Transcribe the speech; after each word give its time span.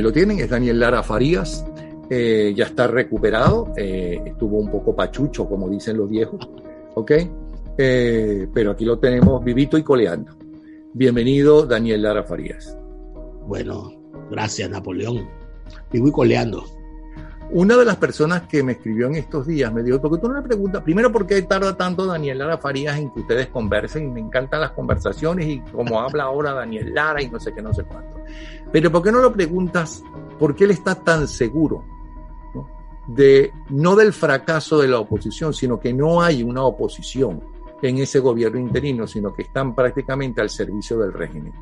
Ahí 0.00 0.04
lo 0.04 0.12
tienen, 0.14 0.38
es 0.38 0.48
Daniel 0.48 0.80
Lara 0.80 1.02
Farías. 1.02 1.62
Eh, 2.08 2.54
ya 2.56 2.64
está 2.64 2.86
recuperado, 2.86 3.74
eh, 3.76 4.18
estuvo 4.24 4.56
un 4.56 4.70
poco 4.70 4.96
pachucho, 4.96 5.46
como 5.46 5.68
dicen 5.68 5.98
los 5.98 6.08
viejos, 6.08 6.40
¿ok? 6.94 7.12
Eh, 7.76 8.48
pero 8.54 8.70
aquí 8.70 8.86
lo 8.86 8.98
tenemos 8.98 9.44
vivito 9.44 9.76
y 9.76 9.82
coleando. 9.82 10.32
Bienvenido, 10.94 11.66
Daniel 11.66 12.00
Lara 12.00 12.24
Farías. 12.24 12.78
Bueno, 13.46 13.92
gracias, 14.30 14.70
Napoleón. 14.70 15.28
Vivo 15.92 16.08
y 16.08 16.12
coleando. 16.12 16.64
Una 17.50 17.76
de 17.76 17.84
las 17.84 17.96
personas 17.96 18.48
que 18.48 18.62
me 18.62 18.72
escribió 18.72 19.06
en 19.08 19.16
estos 19.16 19.46
días 19.46 19.70
me 19.70 19.82
dijo, 19.82 20.00
porque 20.00 20.16
tú 20.16 20.28
no 20.28 20.40
le 20.40 20.48
preguntas, 20.48 20.82
primero, 20.82 21.12
¿por 21.12 21.26
qué 21.26 21.42
tarda 21.42 21.76
tanto 21.76 22.06
Daniel 22.06 22.38
Lara 22.38 22.56
Farías 22.56 22.96
en 22.96 23.12
que 23.12 23.20
ustedes 23.20 23.48
conversen? 23.48 24.14
Me 24.14 24.20
encantan 24.20 24.62
las 24.62 24.70
conversaciones 24.70 25.46
y 25.46 25.60
como 25.60 26.00
habla 26.00 26.24
ahora 26.24 26.54
Daniel 26.54 26.94
Lara 26.94 27.22
y 27.22 27.28
no 27.28 27.38
sé 27.38 27.52
qué, 27.52 27.60
no 27.60 27.74
sé 27.74 27.82
cuánto. 27.82 28.09
Pero 28.72 28.90
¿por 28.90 29.02
qué 29.02 29.12
no 29.12 29.20
lo 29.20 29.32
preguntas 29.32 30.02
por 30.38 30.54
qué 30.54 30.64
él 30.64 30.70
está 30.70 30.94
tan 30.94 31.28
seguro 31.28 31.84
de 33.06 33.52
no 33.70 33.96
del 33.96 34.12
fracaso 34.12 34.78
de 34.78 34.88
la 34.88 34.98
oposición, 34.98 35.52
sino 35.52 35.80
que 35.80 35.92
no 35.92 36.22
hay 36.22 36.42
una 36.42 36.62
oposición 36.62 37.42
en 37.82 37.98
ese 37.98 38.18
gobierno 38.20 38.58
interino, 38.58 39.06
sino 39.06 39.32
que 39.32 39.42
están 39.42 39.74
prácticamente 39.74 40.40
al 40.40 40.50
servicio 40.50 40.98
del 40.98 41.12
régimen. 41.12 41.52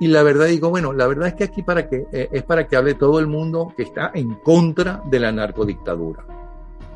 Y 0.00 0.08
la 0.08 0.22
verdad 0.22 0.46
digo, 0.46 0.70
bueno, 0.70 0.92
la 0.92 1.06
verdad 1.06 1.28
es 1.28 1.34
que 1.34 1.44
aquí 1.44 1.62
para 1.62 1.88
que, 1.88 2.06
eh, 2.10 2.28
es 2.32 2.42
para 2.42 2.66
que 2.66 2.76
hable 2.76 2.94
todo 2.94 3.20
el 3.20 3.26
mundo 3.26 3.72
que 3.76 3.84
está 3.84 4.10
en 4.14 4.34
contra 4.34 5.02
de 5.08 5.20
la 5.20 5.30
narcodictadura. 5.30 6.26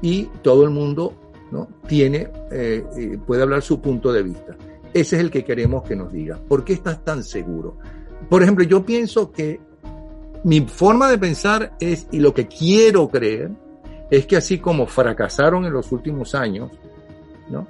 Y 0.02 0.24
todo 0.42 0.64
el 0.64 0.70
mundo 0.70 1.12
¿no? 1.50 1.68
tiene, 1.86 2.28
eh, 2.50 2.84
eh, 2.96 3.18
puede 3.24 3.42
hablar 3.42 3.62
su 3.62 3.80
punto 3.80 4.12
de 4.12 4.22
vista. 4.22 4.56
Ese 4.92 5.16
es 5.16 5.22
el 5.22 5.30
que 5.30 5.44
queremos 5.44 5.84
que 5.84 5.94
nos 5.94 6.10
diga. 6.10 6.40
¿Por 6.48 6.64
qué 6.64 6.72
estás 6.72 7.04
tan 7.04 7.22
seguro? 7.22 7.76
Por 8.28 8.42
ejemplo, 8.42 8.64
yo 8.64 8.84
pienso 8.84 9.30
que 9.32 9.60
mi 10.44 10.60
forma 10.60 11.10
de 11.10 11.18
pensar 11.18 11.72
es, 11.80 12.06
y 12.12 12.20
lo 12.20 12.32
que 12.32 12.46
quiero 12.46 13.08
creer, 13.08 13.50
es 14.10 14.26
que 14.26 14.36
así 14.36 14.58
como 14.58 14.86
fracasaron 14.86 15.64
en 15.64 15.72
los 15.72 15.92
últimos 15.92 16.34
años, 16.34 16.70
¿no? 17.50 17.66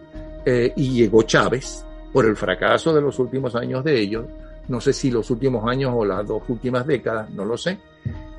y 0.76 0.92
llegó 0.92 1.24
Chávez 1.24 1.84
por 2.10 2.24
el 2.24 2.34
fracaso 2.34 2.94
de 2.94 3.02
los 3.02 3.19
últimos 3.19 3.54
años 3.54 3.84
de 3.84 4.00
ellos, 4.00 4.24
no 4.69 4.80
sé 4.80 4.92
si 4.92 5.10
los 5.10 5.30
últimos 5.30 5.66
años 5.66 5.92
o 5.94 6.04
las 6.04 6.26
dos 6.26 6.42
últimas 6.48 6.86
décadas, 6.86 7.30
no 7.30 7.44
lo 7.44 7.56
sé. 7.56 7.78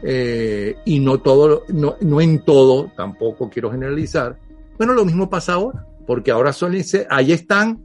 Eh, 0.02 0.77
y 0.85 0.99
no 0.99 1.19
todo, 1.19 1.63
no, 1.69 1.95
no, 2.02 2.21
en 2.21 2.39
todo, 2.39 2.91
tampoco 2.95 3.49
quiero 3.49 3.71
generalizar. 3.71 4.37
Bueno, 4.77 4.93
lo 4.93 5.03
mismo 5.03 5.30
pasa 5.30 5.53
ahora, 5.53 5.85
porque 6.07 6.31
ahora 6.31 6.53
son, 6.53 6.73
ahí 7.09 7.31
están, 7.31 7.83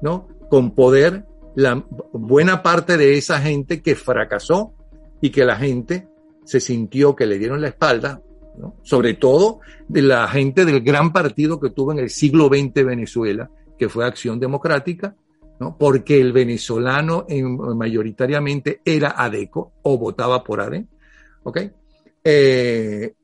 ¿no? 0.00 0.28
Con 0.48 0.74
poder 0.74 1.24
la 1.56 1.82
buena 2.12 2.62
parte 2.62 2.96
de 2.98 3.16
esa 3.16 3.40
gente 3.40 3.82
que 3.82 3.94
fracasó 3.94 4.74
y 5.20 5.30
que 5.30 5.44
la 5.44 5.56
gente 5.56 6.06
se 6.44 6.60
sintió 6.60 7.16
que 7.16 7.26
le 7.26 7.38
dieron 7.38 7.62
la 7.62 7.68
espalda, 7.68 8.20
sobre 8.82 9.14
todo 9.14 9.60
de 9.88 10.02
la 10.02 10.28
gente 10.28 10.66
del 10.66 10.82
gran 10.82 11.12
partido 11.12 11.58
que 11.58 11.70
tuvo 11.70 11.92
en 11.92 11.98
el 11.98 12.10
siglo 12.10 12.48
XX 12.48 12.84
Venezuela, 12.84 13.50
que 13.78 13.88
fue 13.88 14.04
Acción 14.04 14.38
Democrática, 14.38 15.16
¿no? 15.58 15.76
porque 15.78 16.20
el 16.20 16.32
venezolano 16.32 17.24
en, 17.26 17.56
mayoritariamente 17.56 18.82
era 18.84 19.14
ADECO 19.16 19.72
o 19.82 19.98
votaba 19.98 20.44
por 20.44 20.60
ADE. 20.60 20.86
¿ok? 21.42 21.60
Eh, 22.22 23.14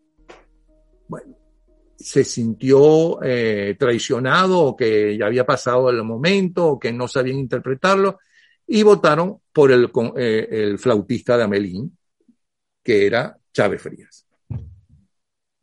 se 2.02 2.24
sintió 2.24 3.22
eh, 3.22 3.76
traicionado 3.78 4.60
o 4.60 4.76
que 4.76 5.16
ya 5.16 5.26
había 5.26 5.46
pasado 5.46 5.90
el 5.90 6.02
momento 6.04 6.66
o 6.66 6.78
que 6.78 6.92
no 6.92 7.08
sabían 7.08 7.38
interpretarlo 7.38 8.18
y 8.66 8.82
votaron 8.82 9.38
por 9.52 9.72
el, 9.72 9.90
eh, 10.16 10.48
el 10.50 10.78
flautista 10.78 11.36
de 11.36 11.44
Amelín, 11.44 11.96
que 12.82 13.06
era 13.06 13.36
Chávez 13.52 13.82
Frías. 13.82 14.26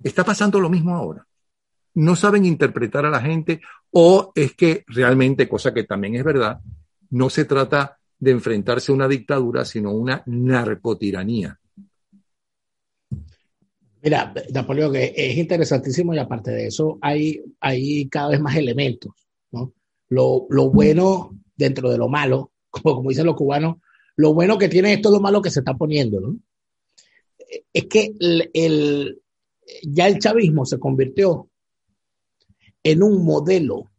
Está 0.01 0.23
pasando 0.23 0.59
lo 0.59 0.69
mismo 0.69 0.95
ahora 0.95 1.25
no 1.99 2.15
saben 2.15 2.45
interpretar 2.45 3.05
a 3.05 3.09
la 3.09 3.21
gente 3.21 3.61
o 3.91 4.31
es 4.35 4.53
que 4.53 4.83
realmente, 4.87 5.49
cosa 5.49 5.73
que 5.73 5.83
también 5.83 6.15
es 6.15 6.23
verdad, 6.23 6.59
no 7.11 7.29
se 7.29 7.45
trata 7.45 7.97
de 8.17 8.31
enfrentarse 8.31 8.91
a 8.91 8.95
una 8.95 9.07
dictadura, 9.07 9.65
sino 9.65 9.91
una 9.91 10.21
narcotiranía. 10.25 11.57
Mira, 14.01 14.33
Napoleón, 14.53 14.95
es 14.95 15.37
interesantísimo 15.37 16.13
y 16.13 16.19
aparte 16.19 16.51
de 16.51 16.67
eso 16.67 16.97
hay, 17.01 17.41
hay 17.59 18.07
cada 18.07 18.29
vez 18.29 18.39
más 18.39 18.55
elementos. 18.55 19.13
¿no? 19.51 19.73
Lo, 20.07 20.45
lo, 20.49 20.69
bueno 20.69 21.37
dentro 21.55 21.91
de 21.91 21.97
lo 21.97 22.07
malo, 22.07 22.51
como, 22.69 22.95
como 22.95 23.09
dicen 23.09 23.25
los 23.25 23.35
cubanos, 23.35 23.77
lo 24.15 24.33
bueno 24.33 24.57
que 24.57 24.69
tiene 24.69 24.93
esto 24.93 25.09
es 25.09 25.13
lo 25.13 25.21
malo 25.21 25.41
que 25.41 25.51
se 25.51 25.59
está 25.59 25.73
poniendo. 25.75 26.19
¿no? 26.19 26.37
Es 27.73 27.85
que 27.85 28.13
el, 28.19 28.49
el, 28.53 29.21
ya 29.83 30.07
el 30.07 30.19
chavismo 30.19 30.65
se 30.65 30.79
convirtió 30.79 31.49
en 32.83 33.03
un 33.03 33.23
modelo 33.25 33.89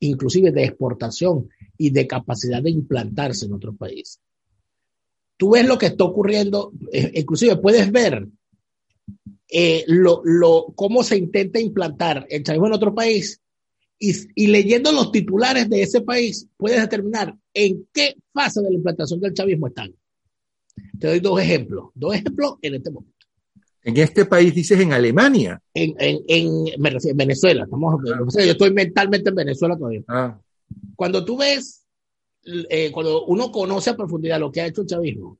inclusive 0.00 0.50
de 0.50 0.64
exportación 0.64 1.48
y 1.76 1.90
de 1.90 2.06
capacidad 2.06 2.62
de 2.62 2.70
implantarse 2.70 3.46
en 3.46 3.52
otro 3.52 3.74
país. 3.74 4.18
Tú 5.36 5.50
ves 5.50 5.66
lo 5.66 5.78
que 5.78 5.86
está 5.86 6.04
ocurriendo, 6.04 6.72
eh, 6.92 7.12
inclusive 7.14 7.56
puedes 7.56 7.90
ver 7.90 8.26
eh, 9.48 9.84
lo, 9.88 10.22
lo, 10.24 10.72
cómo 10.74 11.02
se 11.02 11.16
intenta 11.16 11.58
implantar 11.58 12.26
el 12.30 12.42
chavismo 12.42 12.68
en 12.68 12.72
otro 12.72 12.94
país 12.94 13.40
y, 13.98 14.14
y, 14.34 14.46
leyendo 14.46 14.92
los 14.92 15.12
titulares 15.12 15.68
de 15.68 15.82
ese 15.82 16.00
país 16.00 16.46
puedes 16.56 16.80
determinar 16.80 17.36
en 17.52 17.86
qué 17.92 18.16
fase 18.32 18.62
de 18.62 18.70
la 18.70 18.76
implantación 18.76 19.20
del 19.20 19.34
chavismo 19.34 19.66
están. 19.66 19.94
Te 20.98 21.08
doy 21.08 21.20
dos 21.20 21.40
ejemplos, 21.40 21.90
dos 21.94 22.14
ejemplos 22.14 22.54
en 22.62 22.76
este 22.76 22.90
momento. 22.90 23.20
En 23.82 23.96
este 23.96 24.26
país 24.26 24.54
dices 24.54 24.78
en 24.78 24.92
Alemania. 24.92 25.60
En, 25.72 25.94
en, 25.98 26.20
en, 26.28 27.16
Venezuela. 27.16 27.64
Estamos, 27.64 28.00
ah. 28.06 28.42
Yo 28.44 28.52
estoy 28.52 28.72
mentalmente 28.72 29.30
en 29.30 29.34
Venezuela 29.34 29.76
todavía. 29.76 30.02
Ah. 30.08 30.38
Cuando 30.94 31.24
tú 31.24 31.38
ves, 31.38 31.86
eh, 32.44 32.90
cuando 32.92 33.24
uno 33.24 33.50
conoce 33.50 33.90
a 33.90 33.96
profundidad 33.96 34.38
lo 34.38 34.52
que 34.52 34.60
ha 34.60 34.66
hecho 34.66 34.82
el 34.82 34.86
chavismo 34.86 35.38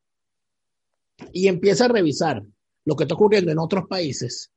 y 1.32 1.48
empieza 1.48 1.84
a 1.84 1.88
revisar 1.88 2.42
lo 2.84 2.96
que 2.96 3.04
está 3.04 3.14
ocurriendo 3.14 3.52
en 3.52 3.58
otros 3.58 3.86
países, 3.86 4.50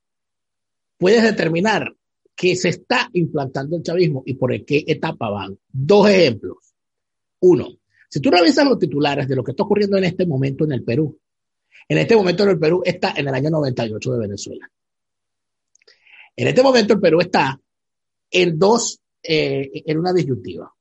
puedes 0.98 1.24
determinar 1.24 1.94
que 2.36 2.56
se 2.56 2.70
está 2.70 3.10
implantando 3.14 3.78
el 3.78 3.84
chavismo 3.84 4.24
y 4.26 4.34
por 4.36 4.52
qué 4.66 4.84
etapa 4.88 5.30
van. 5.30 5.58
Dos 5.72 6.10
ejemplos. 6.10 6.74
Uno, 7.42 7.68
si 8.10 8.20
tú 8.20 8.32
revisas 8.32 8.66
los 8.66 8.80
titulares 8.80 9.28
de 9.28 9.36
lo 9.36 9.44
que 9.44 9.52
está 9.52 9.64
ocurriendo 9.64 9.98
en 9.98 10.06
este 10.06 10.26
momento 10.26 10.64
en 10.64 10.72
el 10.72 10.84
Perú, 10.84 11.20
en 11.88 11.98
este 11.98 12.16
momento 12.16 12.44
el 12.50 12.58
Perú 12.58 12.82
está 12.86 13.14
en 13.16 13.28
el 13.28 13.34
año 13.34 13.50
98 13.50 14.14
de 14.14 14.20
Venezuela. 14.20 14.72
En 16.36 16.48
este 16.48 16.64
momento 16.64 16.94
el 16.94 17.00
Perú 17.00 17.22
está 17.22 17.60
en 18.32 18.58
dos, 18.58 19.00
eh, 19.22 19.84
en 19.86 20.00
una 20.00 20.14
disyuntiva. 20.14 20.74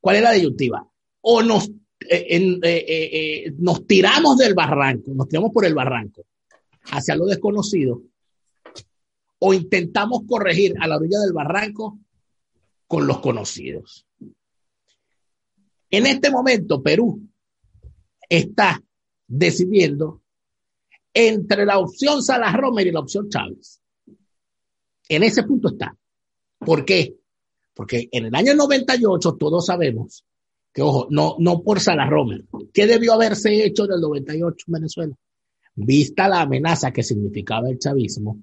¿Cuál 0.00 0.16
es 0.16 0.22
la 0.22 0.32
disyuntiva? 0.32 0.88
O 1.22 1.42
nos, 1.42 1.68
eh, 2.08 2.58
eh, 2.62 3.52
nos 3.58 3.86
tiramos 3.86 4.38
del 4.38 4.54
barranco, 4.54 5.12
nos 5.12 5.28
tiramos 5.28 5.50
por 5.52 5.66
el 5.66 5.74
barranco 5.74 6.24
hacia 6.90 7.16
lo 7.16 7.26
desconocido, 7.26 8.02
o 9.38 9.54
intentamos 9.54 10.22
corregir 10.26 10.74
a 10.80 10.86
la 10.86 10.96
orilla 10.96 11.20
del 11.20 11.32
barranco 11.32 11.98
con 12.86 13.06
los 13.06 13.20
conocidos. 13.20 14.06
En 15.90 16.06
este 16.06 16.30
momento, 16.30 16.82
Perú 16.82 17.20
está 18.28 18.82
decidiendo 19.26 20.22
entre 21.14 21.64
la 21.64 21.78
opción 21.78 22.22
Salas 22.22 22.54
Romer 22.54 22.86
y 22.86 22.92
la 22.92 23.00
opción 23.00 23.28
Chávez. 23.28 23.80
En 25.08 25.22
ese 25.22 25.44
punto 25.44 25.68
está. 25.68 25.96
¿Por 26.58 26.84
qué? 26.84 27.16
Porque 27.74 28.08
en 28.10 28.26
el 28.26 28.34
año 28.34 28.54
98 28.54 29.36
todos 29.38 29.66
sabemos 29.66 30.24
que, 30.72 30.82
ojo, 30.82 31.06
no, 31.10 31.36
no 31.38 31.62
por 31.62 31.80
Salas 31.80 32.10
Romer. 32.10 32.44
¿Qué 32.72 32.86
debió 32.86 33.14
haberse 33.14 33.64
hecho 33.64 33.84
en 33.84 33.92
el 33.92 34.00
98 34.00 34.64
en 34.66 34.72
Venezuela? 34.72 35.16
Vista 35.76 36.28
la 36.28 36.40
amenaza 36.40 36.90
que 36.90 37.02
significaba 37.02 37.68
el 37.68 37.78
chavismo, 37.78 38.42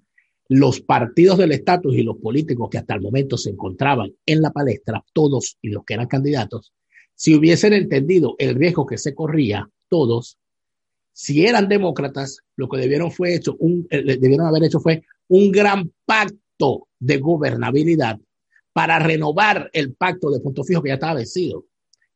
los 0.50 0.82
partidos 0.82 1.38
del 1.38 1.52
estatus 1.52 1.96
y 1.96 2.04
los 2.04 2.18
políticos 2.18 2.70
que 2.70 2.78
hasta 2.78 2.96
el 2.96 3.02
momento 3.02 3.38
se 3.38 3.50
encontraban 3.50 4.14
en 4.26 4.42
la 4.42 4.52
palestra, 4.52 5.04
todos 5.14 5.58
y 5.62 5.70
los 5.70 5.84
que 5.84 5.96
eran 5.96 6.08
candidatos, 6.08 6.74
si 7.16 7.36
hubiesen 7.36 7.74
entendido 7.74 8.36
el 8.38 8.56
riesgo 8.56 8.86
que 8.86 8.98
se 8.98 9.14
corría, 9.14 9.70
todos 9.90 10.38
si 11.14 11.46
eran 11.46 11.70
demócratas, 11.70 12.40
lo 12.56 12.68
que 12.68 12.78
debieron, 12.78 13.12
fue 13.12 13.36
hecho 13.36 13.56
un, 13.60 13.88
eh, 13.92 14.18
debieron 14.18 14.48
haber 14.48 14.64
hecho 14.64 14.80
fue 14.80 15.04
un 15.28 15.52
gran 15.52 15.92
pacto 16.06 16.88
de 17.00 17.20
gobernabilidad 17.20 18.20
para 18.74 18.98
renovar 18.98 19.70
el 19.74 19.94
pacto 19.94 20.32
de 20.32 20.40
punto 20.40 20.64
fijo 20.64 20.82
que 20.82 20.90
ya 20.90 20.96
estaba 20.96 21.14
vencido 21.14 21.66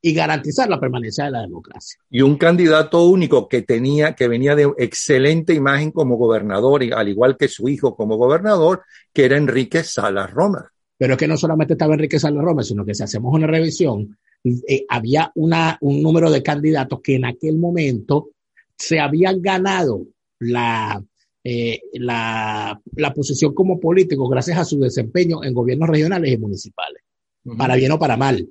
y 0.00 0.14
garantizar 0.14 0.68
la 0.68 0.78
permanencia 0.78 1.24
de 1.24 1.32
la 1.32 1.42
democracia. 1.42 2.00
Y 2.10 2.22
un 2.22 2.36
candidato 2.36 3.04
único 3.04 3.48
que 3.48 3.62
tenía, 3.62 4.14
que 4.14 4.28
venía 4.28 4.54
de 4.54 4.72
excelente 4.78 5.54
imagen 5.54 5.90
como 5.90 6.16
gobernador, 6.16 6.82
al 6.94 7.08
igual 7.08 7.36
que 7.36 7.48
su 7.48 7.68
hijo 7.68 7.96
como 7.96 8.16
gobernador, 8.16 8.82
que 9.12 9.24
era 9.24 9.36
Enrique 9.36 9.82
Salas 9.82 10.30
Romer. 10.30 10.64
Pero 10.96 11.14
es 11.14 11.18
que 11.18 11.28
no 11.28 11.36
solamente 11.36 11.74
estaba 11.74 11.94
Enrique 11.94 12.18
Salas 12.18 12.44
Romer, 12.44 12.64
sino 12.64 12.84
que 12.84 12.94
si 12.94 13.02
hacemos 13.02 13.34
una 13.34 13.46
revisión, 13.46 14.16
eh, 14.44 14.84
había 14.88 15.32
una, 15.34 15.78
un 15.80 16.00
número 16.00 16.30
de 16.30 16.42
candidatos 16.42 17.00
que 17.02 17.16
en 17.16 17.24
aquel 17.24 17.58
momento 17.58 18.30
se 18.76 19.00
habían 19.00 19.42
ganado 19.42 20.06
la, 20.38 21.02
eh, 21.42 21.80
la, 21.94 22.80
la, 22.94 23.14
posición 23.14 23.52
como 23.52 23.80
político 23.80 24.28
gracias 24.28 24.58
a 24.58 24.64
su 24.64 24.78
desempeño 24.78 25.42
en 25.42 25.52
gobiernos 25.52 25.88
regionales 25.88 26.32
y 26.32 26.38
municipales, 26.38 27.02
para 27.56 27.74
bien 27.74 27.90
o 27.90 27.98
para 27.98 28.16
mal. 28.16 28.48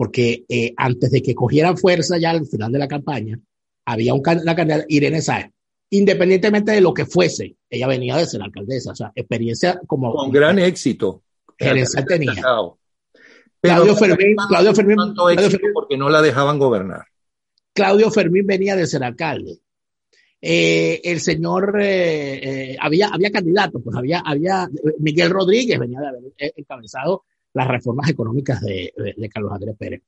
Porque 0.00 0.46
eh, 0.48 0.72
antes 0.78 1.10
de 1.10 1.20
que 1.20 1.34
cogieran 1.34 1.76
fuerza 1.76 2.16
ya 2.16 2.30
al 2.30 2.46
final 2.46 2.72
de 2.72 2.78
la 2.78 2.88
campaña, 2.88 3.38
había 3.84 4.14
un, 4.14 4.22
la 4.44 4.56
candidata 4.56 4.86
Irene 4.88 5.20
Sáez, 5.20 5.50
independientemente 5.90 6.72
de 6.72 6.80
lo 6.80 6.94
que 6.94 7.04
fuese, 7.04 7.56
ella 7.68 7.86
venía 7.86 8.16
de 8.16 8.24
ser 8.24 8.40
alcaldesa, 8.40 8.92
o 8.92 8.94
sea, 8.94 9.12
experiencia 9.14 9.78
como... 9.86 10.10
Con 10.14 10.30
gran 10.30 10.58
éxito. 10.58 11.22
Gerencial 11.58 12.06
tenía. 12.06 12.42
Claudio 13.60 13.94
Fermín, 13.94 14.36
Claudio 14.48 14.74
Fermín, 14.74 14.96
Claudio 15.14 15.50
Fermín, 15.50 15.70
porque 15.74 15.98
no 15.98 16.08
la 16.08 16.22
dejaban 16.22 16.58
gobernar. 16.58 17.04
Claudio 17.74 18.10
Fermín 18.10 18.46
venía 18.46 18.76
de 18.76 18.86
ser 18.86 19.04
alcalde. 19.04 19.58
Eh, 20.40 21.02
el 21.04 21.20
señor, 21.20 21.78
eh, 21.78 22.70
eh, 22.72 22.76
había, 22.80 23.08
había 23.08 23.30
candidatos, 23.30 23.82
pues 23.84 23.94
había, 23.94 24.20
había, 24.20 24.66
Miguel 24.98 25.28
Rodríguez 25.28 25.78
venía 25.78 26.00
de 26.00 26.08
haber 26.08 26.22
encabezado 26.56 27.24
las 27.52 27.68
reformas 27.68 28.08
económicas 28.08 28.60
de, 28.60 28.92
Carlos 29.32 29.52
Andrés 29.52 29.76
Pérez. 29.78 30.02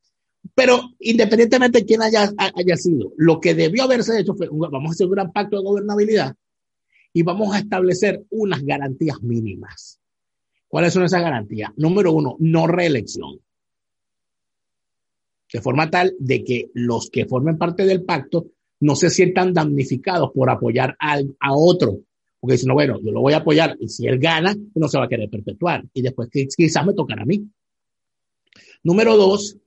Pero 0.54 0.80
independientemente 0.98 1.80
de 1.80 1.84
quién 1.86 2.02
haya, 2.02 2.30
haya 2.36 2.76
sido, 2.76 3.12
lo 3.16 3.40
que 3.40 3.54
debió 3.54 3.84
haberse 3.84 4.18
hecho 4.18 4.34
fue, 4.34 4.48
vamos 4.50 4.90
a 4.90 4.92
hacer 4.92 5.06
un 5.06 5.12
gran 5.12 5.32
pacto 5.32 5.56
de 5.56 5.64
gobernabilidad 5.64 6.34
y 7.12 7.22
vamos 7.22 7.54
a 7.54 7.58
establecer 7.58 8.24
unas 8.30 8.62
garantías 8.62 9.22
mínimas. 9.22 10.00
¿Cuáles 10.66 10.92
son 10.92 11.04
esas 11.04 11.20
garantías? 11.20 11.70
Número 11.76 12.12
uno, 12.12 12.36
no 12.38 12.66
reelección. 12.66 13.40
De 15.52 15.60
forma 15.60 15.90
tal 15.90 16.14
de 16.18 16.42
que 16.42 16.70
los 16.72 17.10
que 17.10 17.26
formen 17.26 17.58
parte 17.58 17.84
del 17.84 18.04
pacto 18.04 18.46
no 18.80 18.96
se 18.96 19.10
sientan 19.10 19.52
damnificados 19.52 20.30
por 20.34 20.48
apoyar 20.48 20.96
a, 20.98 21.20
a 21.40 21.54
otro. 21.54 22.00
Porque 22.42 22.54
dicen, 22.54 22.66
no, 22.66 22.74
bueno, 22.74 22.98
yo 23.00 23.12
lo 23.12 23.20
voy 23.20 23.34
a 23.34 23.36
apoyar 23.36 23.76
y 23.78 23.88
si 23.88 24.04
él 24.08 24.18
gana, 24.18 24.52
no 24.74 24.88
se 24.88 24.98
va 24.98 25.04
a 25.04 25.08
querer 25.08 25.30
perpetuar. 25.30 25.84
Y 25.94 26.02
después 26.02 26.28
quizás 26.28 26.84
me 26.84 26.92
tocará 26.92 27.22
a 27.22 27.24
mí. 27.24 27.48
Número 28.82 29.16
dos, 29.16 29.58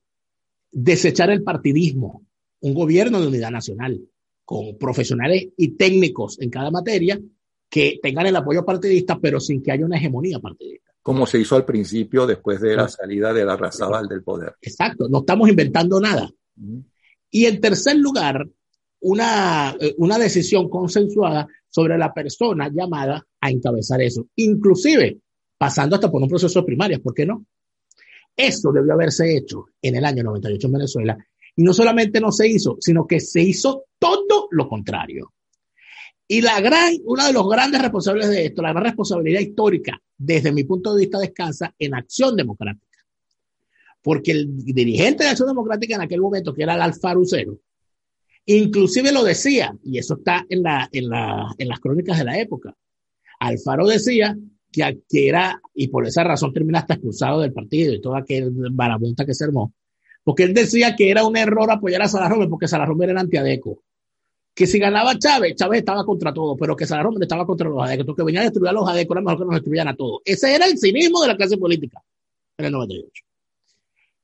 desechar 0.74 1.30
el 1.30 1.42
partidismo. 1.42 2.26
Un 2.60 2.74
gobierno 2.74 3.22
de 3.22 3.28
unidad 3.28 3.52
nacional 3.52 3.98
con 4.44 4.78
profesionales 4.78 5.48
y 5.56 5.70
técnicos 5.70 6.38
en 6.42 6.50
cada 6.50 6.70
materia 6.70 7.18
que 7.70 7.98
tengan 8.04 8.28
el 8.28 8.36
apoyo 8.36 8.66
partidista, 8.66 9.18
pero 9.22 9.40
sin 9.40 9.64
que 9.64 9.72
haya 9.72 9.86
una 9.86 9.96
hegemonía 9.96 10.40
partidista 10.40 10.92
como 11.06 11.28
se 11.28 11.38
hizo 11.38 11.56
al 11.56 11.66
principio 11.66 12.26
después 12.26 12.60
de 12.60 12.76
la 12.76 12.88
salida 12.88 13.32
de 13.32 13.46
la 13.46 13.56
Razabal 13.56 14.08
del 14.08 14.24
poder. 14.24 14.56
Exacto, 14.60 15.08
no 15.08 15.20
estamos 15.20 15.48
inventando 15.48 16.00
nada. 16.00 16.28
Y 17.30 17.46
en 17.46 17.62
tercer 17.62 17.98
lugar, 17.98 18.44
una, 19.06 19.76
eh, 19.80 19.94
una 20.00 20.18
decisión 20.18 20.68
consensuada 20.68 21.48
sobre 21.70 21.98
la 21.98 22.12
persona 22.12 22.72
llamada 22.74 23.24
a 23.40 23.52
encabezar 23.52 24.02
eso, 24.02 24.28
inclusive 24.36 25.20
pasando 25.58 25.96
hasta 25.96 26.12
por 26.12 26.22
un 26.22 26.28
proceso 26.28 26.60
de 26.60 26.66
primarias, 26.66 27.00
¿por 27.02 27.14
qué 27.14 27.26
no? 27.26 27.46
Esto 28.36 28.72
debió 28.72 28.94
haberse 28.94 29.38
hecho 29.38 29.68
en 29.82 29.96
el 29.96 30.06
año 30.06 30.24
98 30.24 30.68
en 30.68 30.74
Venezuela 30.74 31.18
y 31.56 31.64
no 31.64 31.74
solamente 31.74 32.20
no 32.20 32.32
se 32.32 32.48
hizo, 32.48 32.78
sino 32.80 33.06
que 33.06 33.20
se 33.20 33.42
hizo 33.42 33.86
todo 34.00 34.48
lo 34.52 34.68
contrario. 34.68 35.34
Y 36.28 36.42
la 36.42 36.60
gran, 36.60 36.96
una 37.06 37.28
de 37.28 37.34
los 37.34 37.48
grandes 37.48 37.82
responsables 37.82 38.28
de 38.30 38.48
esto, 38.48 38.64
la 38.64 38.72
gran 38.72 38.86
responsabilidad 38.86 39.40
histórica, 39.40 40.02
desde 40.18 40.52
mi 40.52 40.64
punto 40.64 40.94
de 40.94 41.02
vista, 41.02 41.20
descansa 41.20 41.76
en 41.78 41.94
Acción 41.94 42.36
Democrática. 42.36 43.06
Porque 44.02 44.32
el 44.32 44.66
dirigente 44.66 45.24
de 45.24 45.30
Acción 45.30 45.48
Democrática 45.48 45.96
en 45.96 46.02
aquel 46.02 46.22
momento, 46.22 46.54
que 46.54 46.64
era 46.64 46.74
el 46.74 46.82
Alfarucero, 46.82 47.60
inclusive 48.46 49.12
lo 49.12 49.24
decía, 49.24 49.76
y 49.84 49.98
eso 49.98 50.16
está 50.16 50.46
en, 50.50 50.64
la, 50.64 50.90
en, 50.92 51.10
la, 51.10 51.54
en 51.58 51.68
las 51.68 51.80
crónicas 51.80 52.18
de 52.18 52.24
la 52.26 52.40
época. 52.40 52.76
Alfaro 53.40 53.88
decía 53.88 54.38
que, 54.72 55.00
que, 55.10 55.28
era, 55.28 55.62
y 55.74 55.88
por 55.88 56.06
esa 56.06 56.24
razón 56.24 56.54
terminaste 56.54 56.94
expulsado 56.94 57.42
del 57.42 57.54
partido 57.54 57.94
y 57.94 58.02
toda 58.02 58.20
aquella 58.20 58.48
barabunta 58.72 59.26
que 59.26 59.34
se 59.34 59.46
armó, 59.46 59.74
porque 60.24 60.44
él 60.44 60.54
decía 60.54 60.96
que 60.96 61.10
era 61.10 61.26
un 61.26 61.38
error 61.38 61.70
apoyar 61.72 62.02
a 62.02 62.08
Salarromer 62.08 62.50
porque 62.50 62.68
Salarromer 62.68 63.10
era 63.10 63.22
antiadeco 63.22 63.84
que 64.56 64.66
si 64.66 64.80
ganaba 64.80 65.20
Chávez, 65.20 65.56
Chávez 65.58 65.80
estaba 65.80 66.06
contra 66.06 66.34
todo, 66.34 66.56
pero 66.56 66.78
que 66.78 66.88
Salarón 66.88 67.22
estaba 67.22 67.46
contra 67.46 67.68
los 67.68 67.84
adecos, 67.84 68.16
que 68.16 68.24
venía 68.24 68.40
a 68.40 68.44
destruir 68.46 68.70
a 68.70 68.72
los 68.72 68.88
adecos, 68.88 69.16
era 69.16 69.22
mejor 69.22 69.40
que 69.40 69.46
nos 69.46 69.56
destruyeran 69.56 69.90
a 69.90 69.96
todos. 69.96 70.22
Ese 70.24 70.56
era 70.56 70.66
el 70.66 70.78
cinismo 70.80 71.22
de 71.22 71.28
la 71.28 71.36
clase 71.36 71.58
política 71.58 72.02
en 72.58 72.66
el 72.66 72.72
98. 72.72 73.26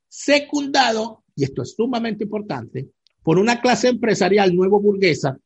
Secundado, 0.08 1.22
y 1.36 1.44
esto 1.44 1.62
es 1.62 1.74
sumamente 1.74 2.24
importante, 2.24 2.88
por 3.22 3.38
una 3.38 3.60
clase 3.60 3.88
empresarial 3.88 4.54
nuevo 4.54 4.80
burguesa 4.80 5.38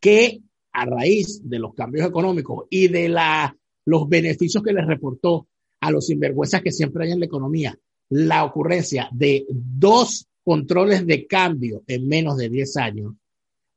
que 0.00 0.40
a 0.72 0.84
raíz 0.84 1.40
de 1.42 1.58
los 1.58 1.74
cambios 1.74 2.06
económicos 2.06 2.66
y 2.70 2.88
de 2.88 3.08
la, 3.08 3.56
los 3.84 4.08
beneficios 4.08 4.62
que 4.62 4.72
les 4.72 4.86
reportó 4.86 5.48
a 5.80 5.90
los 5.90 6.06
sinvergüenzas 6.06 6.62
que 6.62 6.72
siempre 6.72 7.04
hay 7.04 7.12
en 7.12 7.20
la 7.20 7.26
economía, 7.26 7.78
la 8.10 8.44
ocurrencia 8.44 9.08
de 9.12 9.46
dos 9.48 10.26
controles 10.42 11.06
de 11.06 11.26
cambio 11.26 11.82
en 11.86 12.08
menos 12.08 12.36
de 12.36 12.48
10 12.48 12.76
años, 12.78 13.14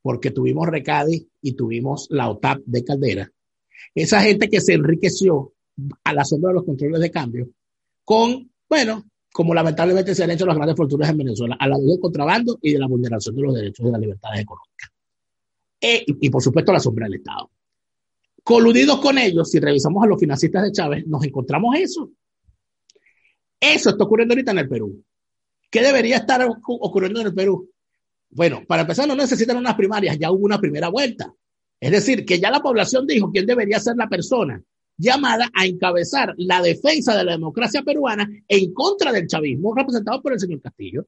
porque 0.02 0.32
tuvimos 0.32 0.68
Recadi 0.68 1.28
y 1.42 1.54
tuvimos 1.54 2.08
la 2.10 2.30
OTAP 2.30 2.62
de 2.66 2.84
Caldera. 2.84 3.32
Esa 3.94 4.22
gente 4.22 4.50
que 4.50 4.62
se 4.62 4.74
enriqueció 4.74 5.54
a 6.04 6.14
la 6.14 6.24
sombra 6.24 6.50
de 6.50 6.56
los 6.56 6.66
controles 6.66 7.02
de 7.02 7.12
cambio 7.12 7.50
con, 8.04 8.50
bueno, 8.70 9.06
como 9.32 9.54
lamentablemente 9.54 10.14
se 10.14 10.24
han 10.24 10.32
hecho 10.32 10.46
las 10.46 10.56
grandes 10.56 10.76
fortunas 10.76 11.10
en 11.10 11.18
Venezuela, 11.18 11.56
a 11.60 11.68
la 11.68 11.78
luz 11.78 11.88
del 11.88 12.00
contrabando 12.00 12.60
y 12.62 12.74
de 12.74 12.80
la 12.80 12.88
vulneración 12.88 13.36
de 13.36 13.42
los 13.42 13.54
derechos 13.54 13.88
y 13.88 13.92
las 13.92 14.02
libertades 14.02 14.42
económicas. 14.42 14.92
E, 15.80 16.06
y, 16.06 16.30
por 16.30 16.44
supuesto 16.44 16.72
la 16.72 16.80
sombra 16.80 17.06
del 17.06 17.16
Estado. 17.16 17.50
Coludidos 18.44 19.00
con 19.00 19.18
ellos, 19.18 19.50
si 19.50 19.60
revisamos 19.60 20.04
a 20.04 20.08
los 20.08 20.20
financistas 20.20 20.64
de 20.64 20.72
Chávez, 20.72 21.08
nos 21.08 21.24
encontramos 21.24 21.76
eso. 21.78 22.12
Eso 23.60 23.90
está 23.92 24.04
ocurriendo 24.04 24.34
ahorita 24.34 24.52
en 24.52 24.58
el 24.60 24.70
Perú. 24.70 25.04
¿Qué 25.70 25.82
debería 25.82 26.18
estar 26.18 26.48
ocurriendo 26.66 27.22
en 27.22 27.28
el 27.28 27.34
Perú? 27.34 27.70
Bueno, 28.30 28.64
para 28.68 28.82
empezar, 28.82 29.08
no 29.08 29.16
necesitan 29.16 29.58
unas 29.58 29.76
primarias, 29.76 30.18
ya 30.20 30.32
hubo 30.32 30.46
una 30.46 30.60
primera 30.60 30.90
vuelta. 30.90 31.34
Es 31.80 31.92
decir, 31.92 32.26
que 32.26 32.40
ya 32.40 32.52
la 32.52 32.62
población 32.62 33.08
dijo 33.08 33.32
quién 33.32 33.46
debería 33.46 33.80
ser 33.80 33.96
la 33.96 34.10
persona 34.10 34.62
llamada 35.02 35.50
a 35.54 35.66
encabezar 35.66 36.34
la 36.38 36.62
defensa 36.62 37.18
de 37.18 37.24
la 37.24 37.32
democracia 37.34 37.82
peruana 37.82 38.30
en 38.48 38.74
contra 38.74 39.12
del 39.12 39.28
chavismo 39.28 39.74
representado 39.74 40.22
por 40.22 40.34
el 40.34 40.40
señor 40.40 40.62
Castillo. 40.62 41.06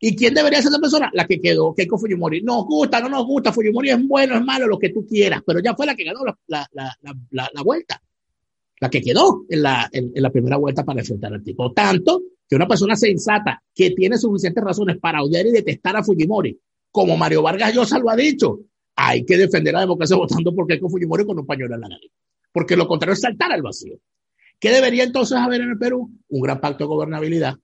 ¿Y 0.00 0.14
quién 0.14 0.34
debería 0.34 0.60
ser 0.60 0.72
la 0.72 0.78
persona? 0.78 1.10
La 1.14 1.26
que 1.26 1.40
quedó, 1.40 1.74
Keiko 1.74 1.96
Fujimori. 1.96 2.42
Nos 2.42 2.66
gusta, 2.66 3.00
no 3.00 3.08
nos 3.08 3.24
gusta, 3.24 3.52
Fujimori 3.52 3.90
es 3.90 4.06
bueno, 4.06 4.36
es 4.36 4.44
malo, 4.44 4.66
lo 4.66 4.78
que 4.78 4.90
tú 4.90 5.06
quieras, 5.06 5.42
pero 5.46 5.60
ya 5.60 5.74
fue 5.74 5.86
la 5.86 5.94
que 5.94 6.04
ganó 6.04 6.20
la, 6.24 6.36
la, 6.46 6.68
la, 6.70 7.50
la 7.52 7.62
vuelta. 7.62 8.02
La 8.80 8.90
que 8.90 9.00
quedó 9.00 9.46
en 9.48 9.62
la, 9.62 9.88
en, 9.90 10.12
la 10.14 10.30
primera 10.30 10.58
vuelta 10.58 10.84
para 10.84 11.00
enfrentar 11.00 11.32
al 11.32 11.42
tipo. 11.42 11.72
Tanto 11.72 12.22
que 12.46 12.54
una 12.54 12.68
persona 12.68 12.96
sensata 12.96 13.62
que 13.74 13.92
tiene 13.92 14.18
suficientes 14.18 14.62
razones 14.62 14.98
para 14.98 15.22
odiar 15.22 15.46
y 15.46 15.52
detestar 15.52 15.96
a 15.96 16.04
Fujimori, 16.04 16.58
como 16.90 17.16
Mario 17.16 17.40
Vargas 17.40 17.74
Llosa 17.74 17.98
lo 17.98 18.10
ha 18.10 18.16
dicho, 18.16 18.60
hay 18.96 19.24
que 19.24 19.38
defender 19.38 19.72
la 19.72 19.80
democracia 19.80 20.16
votando 20.16 20.54
porque 20.54 20.78
con 20.78 20.90
Fujimori 20.90 21.24
con 21.24 21.38
un 21.38 21.46
pañuelo 21.46 21.76
en 21.76 21.80
la 21.80 21.88
nariz. 21.88 22.10
Porque 22.54 22.76
lo 22.76 22.86
contrario 22.86 23.12
es 23.12 23.20
saltar 23.20 23.52
al 23.52 23.60
vacío. 23.60 23.98
¿Qué 24.58 24.70
debería 24.70 25.04
entonces 25.04 25.36
haber 25.36 25.60
en 25.60 25.70
el 25.70 25.78
Perú? 25.78 26.10
Un 26.28 26.40
gran 26.40 26.60
pacto 26.60 26.84
de 26.84 26.88
gobernabilidad 26.88 27.56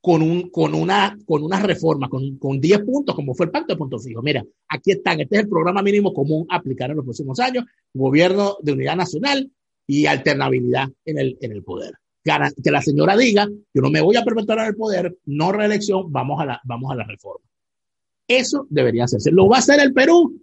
con, 0.00 0.22
un, 0.22 0.50
con, 0.50 0.74
una, 0.74 1.16
con 1.24 1.44
una 1.44 1.60
reforma, 1.60 2.08
con, 2.08 2.38
con 2.38 2.60
10 2.60 2.80
puntos, 2.80 3.14
como 3.14 3.34
fue 3.34 3.46
el 3.46 3.52
pacto 3.52 3.74
de 3.74 3.78
puntos 3.78 4.04
fijos. 4.04 4.24
Mira, 4.24 4.42
aquí 4.68 4.92
están, 4.92 5.20
este 5.20 5.36
es 5.36 5.42
el 5.42 5.48
programa 5.48 5.82
mínimo 5.82 6.12
común 6.12 6.46
aplicar 6.50 6.90
en 6.90 6.96
los 6.96 7.04
próximos 7.04 7.38
años, 7.38 7.66
gobierno 7.92 8.56
de 8.62 8.72
unidad 8.72 8.96
nacional 8.96 9.48
y 9.86 10.06
alternabilidad 10.06 10.88
en 11.04 11.18
el, 11.18 11.38
en 11.40 11.52
el 11.52 11.62
poder 11.62 11.92
que 12.22 12.70
la 12.70 12.82
señora 12.82 13.16
diga, 13.16 13.48
yo 13.74 13.82
no 13.82 13.90
me 13.90 14.00
voy 14.00 14.16
a 14.16 14.22
perpetuar 14.22 14.60
en 14.60 14.66
el 14.66 14.76
poder, 14.76 15.18
no 15.26 15.52
reelección, 15.52 16.12
vamos 16.12 16.40
a 16.40 16.46
la, 16.46 16.60
vamos 16.64 16.90
a 16.92 16.94
la 16.94 17.04
reforma. 17.04 17.44
Eso 18.28 18.66
debería 18.70 19.04
hacerse. 19.04 19.30
¿Lo 19.32 19.48
va 19.48 19.56
a 19.56 19.60
hacer 19.60 19.80
el 19.80 19.92
Perú? 19.92 20.40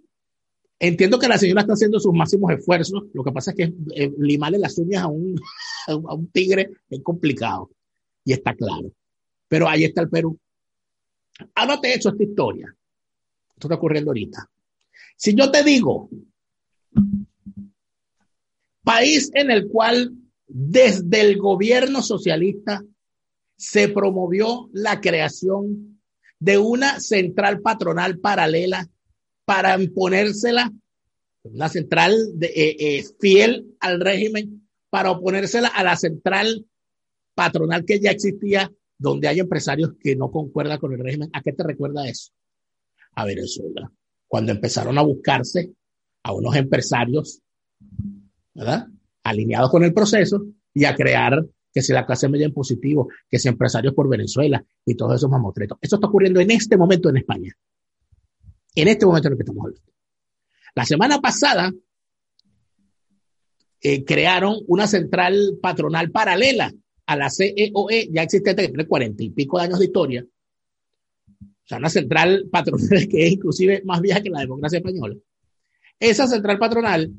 Entiendo 0.82 1.18
que 1.18 1.28
la 1.28 1.36
señora 1.36 1.60
está 1.60 1.74
haciendo 1.74 2.00
sus 2.00 2.14
máximos 2.14 2.50
esfuerzos. 2.52 3.04
Lo 3.12 3.22
que 3.22 3.32
pasa 3.32 3.50
es 3.50 3.56
que 3.58 3.74
eh, 3.94 4.10
limarle 4.18 4.58
las 4.58 4.78
uñas 4.78 5.02
a 5.04 5.08
un, 5.08 5.38
a 5.86 6.14
un 6.14 6.26
tigre 6.28 6.70
es 6.88 7.00
complicado. 7.02 7.70
Y 8.24 8.32
está 8.32 8.54
claro. 8.54 8.90
Pero 9.46 9.68
ahí 9.68 9.84
está 9.84 10.00
el 10.00 10.08
Perú. 10.08 10.38
Ahora 11.54 11.80
te 11.80 11.88
he 11.88 11.94
hecho 11.96 12.08
esta 12.08 12.22
historia. 12.22 12.74
Esto 13.50 13.68
está 13.68 13.74
ocurriendo 13.74 14.10
ahorita. 14.10 14.48
Si 15.16 15.34
yo 15.34 15.50
te 15.50 15.62
digo, 15.62 16.08
país 18.82 19.30
en 19.34 19.50
el 19.50 19.68
cual 19.68 20.14
desde 20.46 21.20
el 21.20 21.36
gobierno 21.36 22.00
socialista 22.00 22.82
se 23.56 23.88
promovió 23.88 24.70
la 24.72 25.00
creación 25.00 26.00
de 26.38 26.56
una 26.56 27.00
central 27.00 27.60
patronal 27.60 28.18
paralela 28.18 28.88
para 29.50 29.82
imponérsela, 29.82 30.72
una 31.42 31.68
central 31.68 32.14
eh, 32.40 32.76
eh, 32.78 33.04
fiel 33.18 33.74
al 33.80 34.00
régimen, 34.00 34.68
para 34.90 35.10
oponérsela 35.10 35.66
a 35.66 35.82
la 35.82 35.96
central 35.96 36.66
patronal 37.34 37.84
que 37.84 37.98
ya 37.98 38.12
existía, 38.12 38.70
donde 38.96 39.26
hay 39.26 39.40
empresarios 39.40 39.94
que 39.98 40.14
no 40.14 40.30
concuerdan 40.30 40.78
con 40.78 40.92
el 40.92 41.00
régimen. 41.00 41.30
¿A 41.32 41.42
qué 41.42 41.52
te 41.52 41.64
recuerda 41.64 42.08
eso? 42.08 42.30
A 43.16 43.24
Venezuela. 43.24 43.90
Cuando 44.28 44.52
empezaron 44.52 44.96
a 44.98 45.02
buscarse 45.02 45.72
a 46.22 46.32
unos 46.32 46.54
empresarios, 46.54 47.40
¿verdad? 48.54 48.86
Alineados 49.24 49.72
con 49.72 49.82
el 49.82 49.92
proceso 49.92 50.46
y 50.72 50.84
a 50.84 50.94
crear 50.94 51.44
que 51.74 51.82
si 51.82 51.92
la 51.92 52.06
clase 52.06 52.28
media 52.28 52.46
en 52.46 52.54
positivo, 52.54 53.08
que 53.28 53.40
si 53.40 53.48
empresarios 53.48 53.94
por 53.94 54.08
Venezuela 54.08 54.64
y 54.86 54.94
todos 54.94 55.16
esos 55.16 55.28
mamotretos. 55.28 55.76
Eso 55.80 55.96
está 55.96 56.06
ocurriendo 56.06 56.38
en 56.38 56.52
este 56.52 56.76
momento 56.76 57.08
en 57.08 57.16
España. 57.16 57.52
En 58.74 58.88
este 58.88 59.06
momento 59.06 59.28
en 59.28 59.32
el 59.32 59.38
que 59.38 59.42
estamos 59.42 59.64
hablando. 59.64 59.90
La 60.74 60.84
semana 60.84 61.20
pasada 61.20 61.72
eh, 63.82 64.04
crearon 64.04 64.56
una 64.68 64.86
central 64.86 65.58
patronal 65.60 66.10
paralela 66.10 66.72
a 67.06 67.16
la 67.16 67.30
CEOE, 67.30 67.98
e, 67.98 68.08
ya 68.12 68.22
existente, 68.22 68.68
tiene 68.68 68.86
cuarenta 68.86 69.22
y 69.24 69.30
pico 69.30 69.58
de 69.58 69.64
años 69.64 69.78
de 69.78 69.86
historia. 69.86 70.24
O 70.24 71.66
sea, 71.66 71.78
una 71.78 71.88
central 71.88 72.48
patronal 72.50 73.08
que 73.10 73.26
es 73.26 73.32
inclusive 73.32 73.82
más 73.84 74.00
vieja 74.00 74.20
que 74.20 74.30
la 74.30 74.40
democracia 74.40 74.78
española. 74.78 75.16
Esa 75.98 76.26
central 76.28 76.58
patronal 76.58 77.10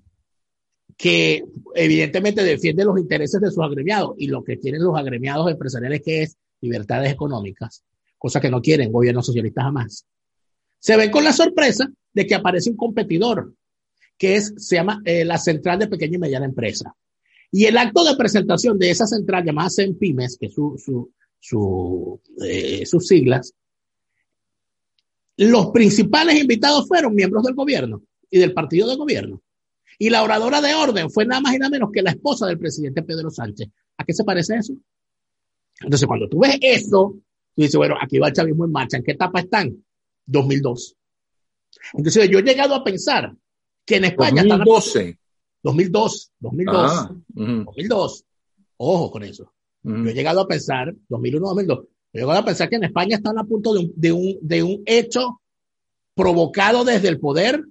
que 0.98 1.44
evidentemente 1.76 2.44
defiende 2.44 2.86
los 2.86 3.00
intereses 3.00 3.42
de 3.42 3.50
sus 3.50 3.64
agremiados 3.64 4.14
y 4.18 4.28
lo 4.28 4.44
que 4.44 4.58
tienen 4.58 4.84
los 4.84 4.96
agremiados 4.96 5.50
empresariales 5.50 6.02
que 6.04 6.24
es 6.24 6.38
libertades 6.62 7.12
económicas, 7.12 7.84
cosa 8.18 8.40
que 8.40 8.50
no 8.50 8.62
quieren 8.62 8.92
gobiernos 8.92 9.26
socialistas 9.26 9.64
jamás. 9.64 10.06
Se 10.82 10.98
ven 10.98 11.12
con 11.12 11.24
la 11.24 11.32
sorpresa 11.32 11.88
de 12.12 12.26
que 12.26 12.36
aparece 12.36 12.72
un 12.72 12.76
competidor 12.76 13.54
que 14.18 14.36
es, 14.36 14.54
se 14.58 14.76
llama 14.76 15.02
eh, 15.06 15.24
la 15.24 15.38
Central 15.38 15.80
de 15.80 15.88
Pequeña 15.88 16.16
y 16.16 16.20
Mediana 16.20 16.46
Empresa. 16.46 16.96
Y 17.52 17.66
el 17.66 17.78
acto 17.78 18.04
de 18.04 18.16
presentación 18.16 18.78
de 18.78 18.90
esa 18.90 19.06
central 19.06 19.46
llamada 19.46 19.70
CENPIMES, 19.70 20.38
que 20.40 20.48
es 20.48 20.54
su, 20.54 20.76
su, 20.84 21.12
su, 21.40 22.20
eh, 22.44 22.86
sus 22.86 23.08
siglas, 23.08 23.54
los 25.38 25.72
principales 25.72 26.40
invitados 26.40 26.88
fueron 26.88 27.16
miembros 27.16 27.44
del 27.44 27.56
gobierno 27.56 28.04
y 28.30 28.40
del 28.40 28.54
partido 28.54 28.90
de 28.90 28.96
gobierno. 28.96 29.42
Y 30.00 30.10
la 30.10 30.24
oradora 30.24 30.62
de 30.62 30.74
orden 30.74 31.12
fue 31.12 31.26
nada 31.26 31.42
más 31.42 31.54
y 31.54 31.60
nada 31.60 31.70
menos 31.70 31.92
que 31.92 32.02
la 32.02 32.12
esposa 32.12 32.48
del 32.48 32.58
presidente 32.58 33.04
Pedro 33.04 33.30
Sánchez. 33.30 33.70
¿A 33.98 34.04
qué 34.04 34.14
se 34.14 34.24
parece 34.24 34.56
eso? 34.56 34.74
Entonces, 35.80 36.08
cuando 36.08 36.28
tú 36.28 36.40
ves 36.40 36.58
eso, 36.62 37.18
tú 37.56 37.62
dices, 37.62 37.76
bueno, 37.76 37.96
aquí 38.02 38.18
va 38.18 38.30
el 38.30 38.34
chavismo 38.34 38.66
en 38.66 38.72
marcha. 38.72 38.98
¿En 38.98 39.04
qué 39.04 39.12
etapa 39.12 39.40
están? 39.40 39.84
2002. 40.32 40.96
Entonces, 41.94 42.30
yo 42.30 42.40
he 42.40 42.44
llegado 42.44 42.76
a 42.76 42.84
pensar 42.84 43.34
que 43.86 43.98
en 43.98 44.06
España 44.06 44.44
2012. 44.44 45.18
2002, 45.64 46.32
2002, 46.40 47.10
2002. 47.28 48.26
Ojo 48.78 49.12
con 49.12 49.24
eso. 49.24 49.52
Yo 49.84 50.10
he 50.10 50.14
llegado 50.14 50.42
a 50.42 50.48
pensar, 50.48 50.94
2001, 51.10 51.48
2002, 51.48 51.86
he 52.14 52.20
llegado 52.20 52.40
a 52.40 52.46
pensar 52.46 52.70
que 52.70 52.76
en 52.76 52.84
España 52.84 53.18
están 53.18 53.38
a 53.38 53.44
punto 53.44 53.74
de 53.74 53.80
un, 53.80 53.94
de 53.96 54.12
un, 54.12 54.38
de 54.42 54.64
un 54.64 54.84
hecho 54.86 55.42
provocado 56.14 56.84
desde 56.84 57.08
el 57.08 57.20
poder 57.20 57.64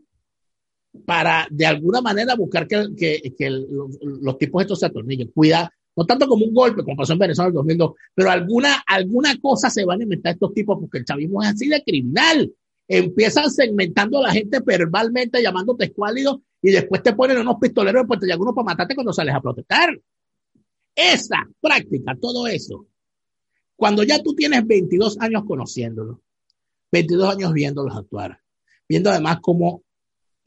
para 1.05 1.47
de 1.51 1.67
alguna 1.67 2.01
manera 2.01 2.35
buscar 2.35 2.67
que, 2.67 2.95
que, 2.97 3.35
que 3.37 3.51
los, 3.51 4.39
tipos 4.39 4.63
estos 4.63 4.81
se 4.81 4.87
atornillen. 4.87 5.31
Cuida, 5.33 5.73
no 5.97 6.07
tanto 6.07 6.29
como 6.29 6.45
un 6.45 6.55
golpe, 6.55 6.83
como 6.83 6.97
pasó 6.97 7.13
en 7.13 7.19
Venezuela 7.19 7.49
en 7.49 7.53
el 7.53 7.57
2002, 7.57 7.93
pero 8.15 8.31
alguna, 8.31 8.83
alguna 8.87 9.37
cosa 9.41 9.69
se 9.71 9.85
van 9.85 10.01
a 10.01 10.03
inventar 10.05 10.35
estos 10.35 10.55
tipos 10.55 10.79
porque 10.81 10.99
el 10.99 11.05
chavismo 11.05 11.43
es 11.43 11.51
así 11.51 11.69
de 11.69 11.83
criminal. 11.83 12.53
Empiezan 12.89 13.51
segmentando 13.51 14.19
a 14.19 14.23
la 14.23 14.33
gente 14.33 14.61
verbalmente, 14.65 15.43
llamándote 15.43 15.87
escuálido, 15.87 16.43
y 16.63 16.71
después 16.71 17.03
te 17.03 17.15
ponen 17.15 17.39
unos 17.39 17.57
pistoleros 17.61 18.03
en 18.03 18.07
Puerto 18.09 18.27
Llaguno 18.27 18.55
para 18.55 18.67
matarte 18.67 18.95
cuando 18.95 19.13
sales 19.13 19.35
a 19.35 19.41
protestar. 19.41 19.99
Esa 20.95 21.49
práctica, 21.61 22.17
todo 22.21 22.47
eso. 22.47 22.87
Cuando 23.77 24.03
ya 24.03 24.23
tú 24.23 24.35
tienes 24.35 24.67
22 24.67 25.19
años 25.21 25.45
conociéndolos, 25.47 26.19
22 26.93 27.35
años 27.35 27.53
viéndolos 27.53 27.97
actuar, 27.97 28.41
viendo 28.89 29.11
además 29.11 29.39
cómo 29.41 29.85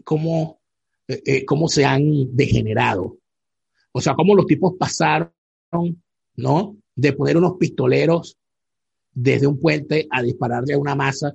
cómo, 0.04 0.60
eh, 1.08 1.22
eh, 1.26 1.46
cómo 1.46 1.68
se 1.68 1.86
han 1.86 2.36
degenerado. 2.36 3.18
O 3.94 4.02
sea, 4.02 4.16
cómo 4.16 4.36
los 4.36 4.48
tipos 4.48 4.74
pasaron, 4.78 5.32
¿no? 6.36 6.76
De 6.96 7.14
poner 7.14 7.38
unos 7.38 7.54
pistoleros 7.58 8.38
desde 9.14 9.48
un 9.48 9.60
puente 9.60 10.08
a 10.10 10.22
dispararle 10.22 10.74
a 10.74 10.80
una 10.80 10.96
masa, 10.96 11.34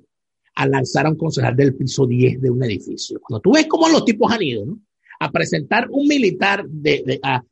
a 0.57 0.67
lanzar 0.67 1.07
a 1.07 1.11
un 1.11 1.17
concejal 1.17 1.55
del 1.55 1.77
piso 1.77 2.05
10 2.05 2.41
de 2.41 2.50
un 2.50 2.62
edificio. 2.65 3.21
Cuando 3.21 3.41
tú 3.41 3.53
ves 3.53 3.67
cómo 3.67 3.88
los 3.88 4.05
tipos 4.05 4.31
han 4.33 4.43
ido, 4.43 4.67
¿no? 4.67 4.81
A 5.21 5.31
presentar 5.31 5.88
un 5.91 6.09
militar 6.09 6.67
de, 6.69 7.21
a, 7.23 7.43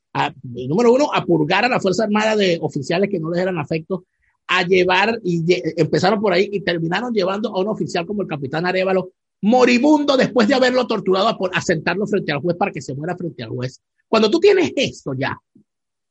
número 0.42 0.92
uno, 0.92 1.08
a 1.14 1.24
purgar 1.24 1.64
a 1.64 1.68
la 1.68 1.80
Fuerza 1.80 2.04
Armada 2.04 2.34
de 2.34 2.58
oficiales 2.60 3.08
que 3.08 3.20
no 3.20 3.30
les 3.30 3.40
eran 3.40 3.58
afectos, 3.58 4.02
a 4.48 4.62
llevar, 4.64 5.20
y 5.24 5.44
empezaron 5.76 6.20
por 6.20 6.32
ahí 6.32 6.48
y 6.52 6.60
terminaron 6.60 7.12
llevando 7.12 7.54
a 7.54 7.60
un 7.60 7.68
oficial 7.68 8.06
como 8.06 8.22
el 8.22 8.28
capitán 8.28 8.66
Arevalo 8.66 9.12
moribundo 9.42 10.16
después 10.16 10.48
de 10.48 10.54
haberlo 10.54 10.86
torturado 10.86 11.28
a, 11.52 11.60
sentarlo 11.60 12.06
frente 12.06 12.32
al 12.32 12.40
juez 12.40 12.56
para 12.56 12.72
que 12.72 12.80
se 12.80 12.94
muera 12.94 13.16
frente 13.16 13.42
al 13.42 13.50
juez. 13.50 13.80
Cuando 14.08 14.30
tú 14.30 14.40
tienes 14.40 14.72
esto 14.76 15.12
ya, 15.14 15.38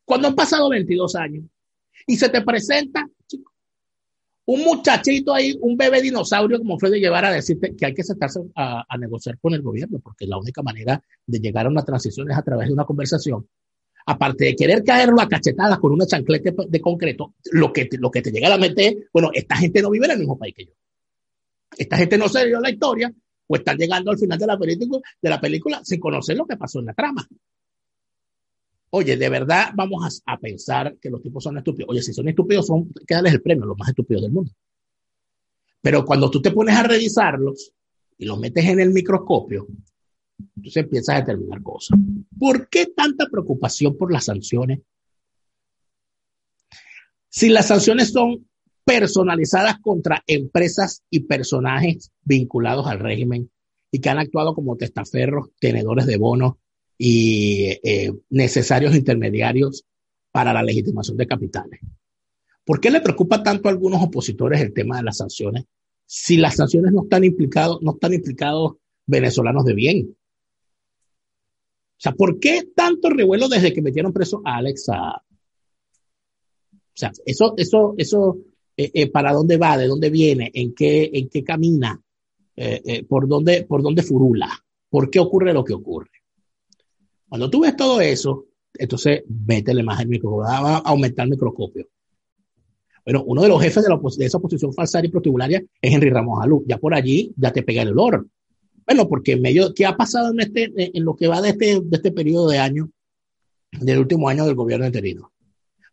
cuando 0.03 0.27
han 0.27 0.35
pasado 0.35 0.69
22 0.69 1.15
años 1.15 1.45
y 2.05 2.15
se 2.17 2.29
te 2.29 2.41
presenta 2.41 3.07
un 4.47 4.61
muchachito 4.61 5.33
ahí, 5.33 5.57
un 5.59 5.75
bebé 5.75 6.01
dinosaurio 6.01 6.59
como 6.59 6.77
Freddy 6.77 6.99
llevar 6.99 7.25
a 7.25 7.31
decirte 7.31 7.75
que 7.75 7.87
hay 7.87 7.93
que 7.95 8.03
sentarse 8.03 8.41
a, 8.55 8.85
negociar 8.99 9.39
con 9.39 9.53
el 9.55 9.63
gobierno, 9.63 9.99
porque 9.99 10.27
la 10.27 10.37
única 10.37 10.61
manera 10.61 11.01
de 11.25 11.39
llegar 11.39 11.65
a 11.65 11.69
una 11.69 11.83
transición 11.83 12.29
es 12.29 12.37
a 12.37 12.43
través 12.43 12.67
de 12.67 12.73
una 12.73 12.85
conversación. 12.85 13.47
Aparte 14.05 14.45
de 14.45 14.55
querer 14.55 14.83
caerlo 14.83 15.19
a 15.19 15.27
cachetadas 15.27 15.79
con 15.79 15.91
una 15.91 16.05
chancleta 16.05 16.51
de 16.67 16.79
concreto, 16.79 17.33
lo 17.51 17.73
que, 17.73 17.85
te, 17.85 17.97
lo 17.97 18.11
que 18.11 18.21
te 18.21 18.31
llega 18.31 18.45
a 18.45 18.51
la 18.51 18.59
mente 18.59 18.85
es, 18.85 18.95
bueno, 19.11 19.31
esta 19.33 19.55
gente 19.55 19.81
no 19.81 19.89
vive 19.89 20.05
en 20.05 20.11
el 20.11 20.19
mismo 20.19 20.37
país 20.37 20.53
que 20.55 20.65
yo. 20.65 20.73
Esta 21.77 21.97
gente 21.97 22.17
no 22.17 22.29
se 22.29 22.45
dio 22.45 22.59
la 22.59 22.69
historia 22.69 23.13
o 23.47 23.55
están 23.55 23.77
llegando 23.77 24.11
al 24.11 24.17
final 24.17 24.39
de 24.39 24.47
la, 25.29 25.39
película, 25.39 25.81
sin 25.83 25.99
conocer 25.99 26.37
lo 26.37 26.45
que 26.45 26.57
pasó 26.57 26.79
en 26.79 26.85
la 26.85 26.93
trama. 26.93 27.27
Oye, 28.91 29.17
de 29.17 29.29
verdad 29.29 29.71
vamos 29.75 30.21
a, 30.25 30.37
pensar 30.39 30.97
que 30.99 31.09
los 31.09 31.21
tipos 31.21 31.43
son 31.43 31.57
estúpidos. 31.57 31.89
Oye, 31.89 32.01
si 32.01 32.13
son 32.13 32.27
estúpidos, 32.29 32.67
son, 32.67 32.91
que 33.05 33.13
el 33.13 33.41
premio, 33.41 33.65
los 33.65 33.77
más 33.77 33.89
estúpidos 33.89 34.23
del 34.23 34.31
mundo. 34.31 34.51
Pero 35.81 36.05
cuando 36.05 36.31
tú 36.31 36.41
te 36.41 36.51
pones 36.51 36.75
a 36.75 36.83
revisarlos 36.83 37.71
y 38.17 38.25
los 38.25 38.39
metes 38.39 38.65
en 38.65 38.79
el 38.79 38.91
microscopio, 38.91 39.67
entonces 40.55 40.83
empiezas 40.83 41.15
a 41.15 41.19
determinar 41.19 41.61
cosas. 41.61 41.99
¿Por 42.39 42.69
qué 42.69 42.87
tanta 42.87 43.27
preocupación 43.27 43.95
por 43.95 44.11
las 44.11 44.25
sanciones? 44.25 44.79
Si 47.29 47.49
las 47.49 47.67
sanciones 47.67 48.11
son 48.11 48.47
personalizadas 48.85 49.79
contra 49.81 50.23
empresas 50.27 51.03
y 51.09 51.21
personajes 51.21 52.11
vinculados 52.23 52.85
al 52.87 52.99
régimen 52.99 53.49
y 53.91 53.99
que 53.99 54.09
han 54.09 54.19
actuado 54.19 54.53
como 54.53 54.77
testaferros, 54.77 55.49
tenedores 55.59 56.05
de 56.05 56.17
bonos 56.17 56.53
y 56.97 57.79
eh, 57.83 58.13
necesarios 58.29 58.95
intermediarios 58.95 59.85
para 60.31 60.53
la 60.53 60.63
legitimación 60.63 61.17
de 61.17 61.27
capitales. 61.27 61.79
¿Por 62.63 62.79
qué 62.79 62.91
le 62.91 63.01
preocupa 63.01 63.41
tanto 63.41 63.67
a 63.67 63.71
algunos 63.71 64.01
opositores 64.03 64.61
el 64.61 64.73
tema 64.73 64.97
de 64.97 65.03
las 65.03 65.17
sanciones 65.17 65.65
si 66.05 66.37
las 66.37 66.55
sanciones 66.55 66.93
no 66.93 67.03
están 67.03 67.23
implicados, 67.23 67.81
no 67.81 67.93
están 67.93 68.13
implicados 68.13 68.73
venezolanos 69.07 69.65
de 69.65 69.73
bien? 69.73 70.15
O 71.97 72.01
sea, 72.01 72.11
¿por 72.11 72.39
qué 72.39 72.69
tanto 72.75 73.09
revuelo 73.09 73.47
desde 73.47 73.73
que 73.73 73.81
metieron 73.81 74.13
preso 74.13 74.41
a 74.45 74.57
Alex 74.57 74.89
O 74.89 74.93
sea, 76.93 77.11
eso, 77.25 77.53
eso, 77.57 77.95
eso 77.97 78.37
eh, 78.77 78.91
eh, 78.93 79.09
para 79.09 79.31
dónde 79.31 79.57
va, 79.57 79.77
de 79.77 79.87
dónde 79.87 80.09
viene, 80.09 80.51
en 80.53 80.73
qué, 80.73 81.09
en 81.13 81.29
qué 81.29 81.43
camina, 81.43 82.01
eh, 82.57 83.05
por, 83.07 83.27
dónde, 83.27 83.63
por 83.63 83.81
dónde 83.81 84.03
furula, 84.03 84.49
por 84.89 85.09
qué 85.09 85.19
ocurre 85.19 85.53
lo 85.53 85.63
que 85.63 85.73
ocurre. 85.73 86.09
Cuando 87.27 87.49
tú 87.49 87.61
ves 87.61 87.75
todo 87.75 88.01
eso, 88.01 88.47
entonces 88.73 89.23
métele 89.27 89.83
más 89.83 90.01
el 90.01 90.07
microscopio, 90.07 90.45
va 90.45 90.75
a 90.75 90.77
aumentar 90.79 91.25
el 91.25 91.31
microscopio. 91.31 91.87
Bueno, 93.05 93.23
uno 93.27 93.43
de 93.43 93.49
los 93.49 93.61
jefes 93.61 93.83
de, 93.83 93.89
la 93.89 93.99
de 94.17 94.25
esa 94.25 94.37
oposición 94.37 94.73
falsaria 94.73 95.07
y 95.07 95.11
protibularia 95.11 95.63
es 95.79 95.93
Henry 95.93 96.09
Ramos 96.09 96.43
Alú. 96.43 96.65
Ya 96.67 96.77
por 96.77 96.95
allí 96.95 97.31
ya 97.37 97.53
te 97.53 97.61
pega 97.61 97.83
el 97.83 97.89
olor. 97.89 98.27
Bueno, 98.85 99.07
porque 99.07 99.33
en 99.33 99.41
medio, 99.41 99.73
¿qué 99.73 99.85
ha 99.85 99.95
pasado 99.95 100.31
en, 100.31 100.39
este, 100.39 100.71
en 100.75 101.03
lo 101.03 101.15
que 101.15 101.27
va 101.27 101.41
de 101.41 101.49
este, 101.49 101.81
de 101.81 101.95
este 101.97 102.11
periodo 102.11 102.49
de 102.49 102.57
año, 102.57 102.89
del 103.79 103.99
último 103.99 104.27
año 104.27 104.45
del 104.45 104.55
gobierno 104.55 104.87
interino? 104.87 105.31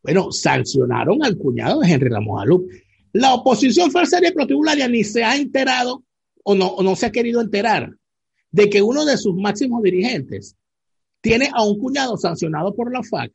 Bueno, 0.02 0.32
sancionaron 0.32 1.24
al 1.24 1.36
cuñado 1.36 1.80
de 1.80 1.90
Henry 1.90 2.08
Ramos 2.08 2.42
Alup. 2.42 2.70
La 3.12 3.34
oposición 3.34 3.90
falsaria 3.90 4.30
y 4.30 4.32
protibularia 4.32 4.88
ni 4.88 5.04
se 5.04 5.22
ha 5.22 5.36
enterado 5.36 6.02
o 6.42 6.54
no, 6.54 6.76
no 6.82 6.96
se 6.96 7.06
ha 7.06 7.12
querido 7.12 7.40
enterar 7.40 7.94
de 8.50 8.68
que 8.68 8.82
uno 8.82 9.04
de 9.04 9.16
sus 9.16 9.34
máximos 9.34 9.82
dirigentes 9.82 10.56
tiene 11.20 11.50
a 11.52 11.64
un 11.64 11.78
cuñado 11.78 12.16
sancionado 12.16 12.74
por 12.74 12.92
la 12.92 13.02
FAC, 13.02 13.32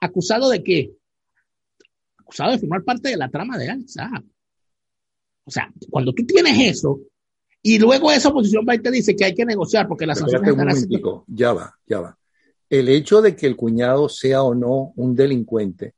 acusado 0.00 0.50
de 0.50 0.62
qué? 0.62 0.92
Acusado 2.18 2.52
de 2.52 2.58
formar 2.58 2.84
parte 2.84 3.08
de 3.08 3.16
la 3.16 3.28
trama 3.28 3.56
de 3.56 3.70
al 3.70 3.84
O 5.44 5.50
sea, 5.50 5.72
cuando 5.90 6.12
tú 6.12 6.26
tienes 6.26 6.76
eso, 6.76 7.00
y 7.62 7.78
luego 7.78 8.10
esa 8.10 8.28
oposición 8.28 8.66
va 8.68 8.74
y 8.74 8.80
te 8.80 8.90
dice 8.90 9.16
que 9.16 9.24
hay 9.24 9.34
que 9.34 9.46
negociar 9.46 9.88
porque 9.88 10.04
las 10.04 10.18
sanciones 10.18 10.50
están 10.50 10.68
Ya 11.28 11.52
va, 11.52 11.78
ya 11.86 12.00
va. 12.00 12.18
El 12.68 12.88
hecho 12.88 13.22
de 13.22 13.34
que 13.36 13.46
el 13.46 13.56
cuñado 13.56 14.08
sea 14.08 14.42
o 14.42 14.54
no 14.54 14.92
un 14.96 15.14
delincuente 15.14 15.94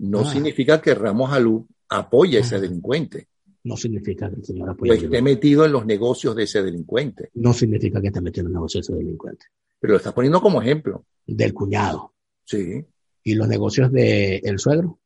no 0.00 0.20
ah. 0.20 0.32
significa 0.32 0.80
que 0.80 0.94
Ramos 0.94 1.30
Alú 1.30 1.66
apoye 1.90 2.38
a 2.38 2.40
ese 2.40 2.58
delincuente. 2.58 3.28
no 3.64 3.76
significa 3.76 4.30
que 4.30 4.36
el 4.36 4.44
señor 4.44 4.70
apoye. 4.70 4.92
Pues 4.92 5.02
esté 5.02 5.20
metido 5.20 5.66
en 5.66 5.72
los 5.72 5.84
negocios 5.84 6.34
de 6.34 6.44
ese 6.44 6.62
delincuente. 6.62 7.30
No 7.34 7.52
significa 7.52 8.00
que 8.00 8.06
esté 8.06 8.22
metido 8.22 8.46
en 8.46 8.52
los 8.52 8.60
negocios 8.60 8.86
de 8.86 8.94
ese 8.94 9.04
delincuente. 9.04 9.46
Pero 9.78 9.92
lo 9.92 9.96
estás 9.98 10.14
poniendo 10.14 10.40
como 10.40 10.62
ejemplo. 10.62 11.04
Del 11.26 11.52
cuñado. 11.52 12.14
Sí. 12.44 12.84
¿Y 13.22 13.34
los 13.34 13.46
negocios 13.46 13.92
del 13.92 14.40
el 14.42 14.58
suegro? 14.58 14.98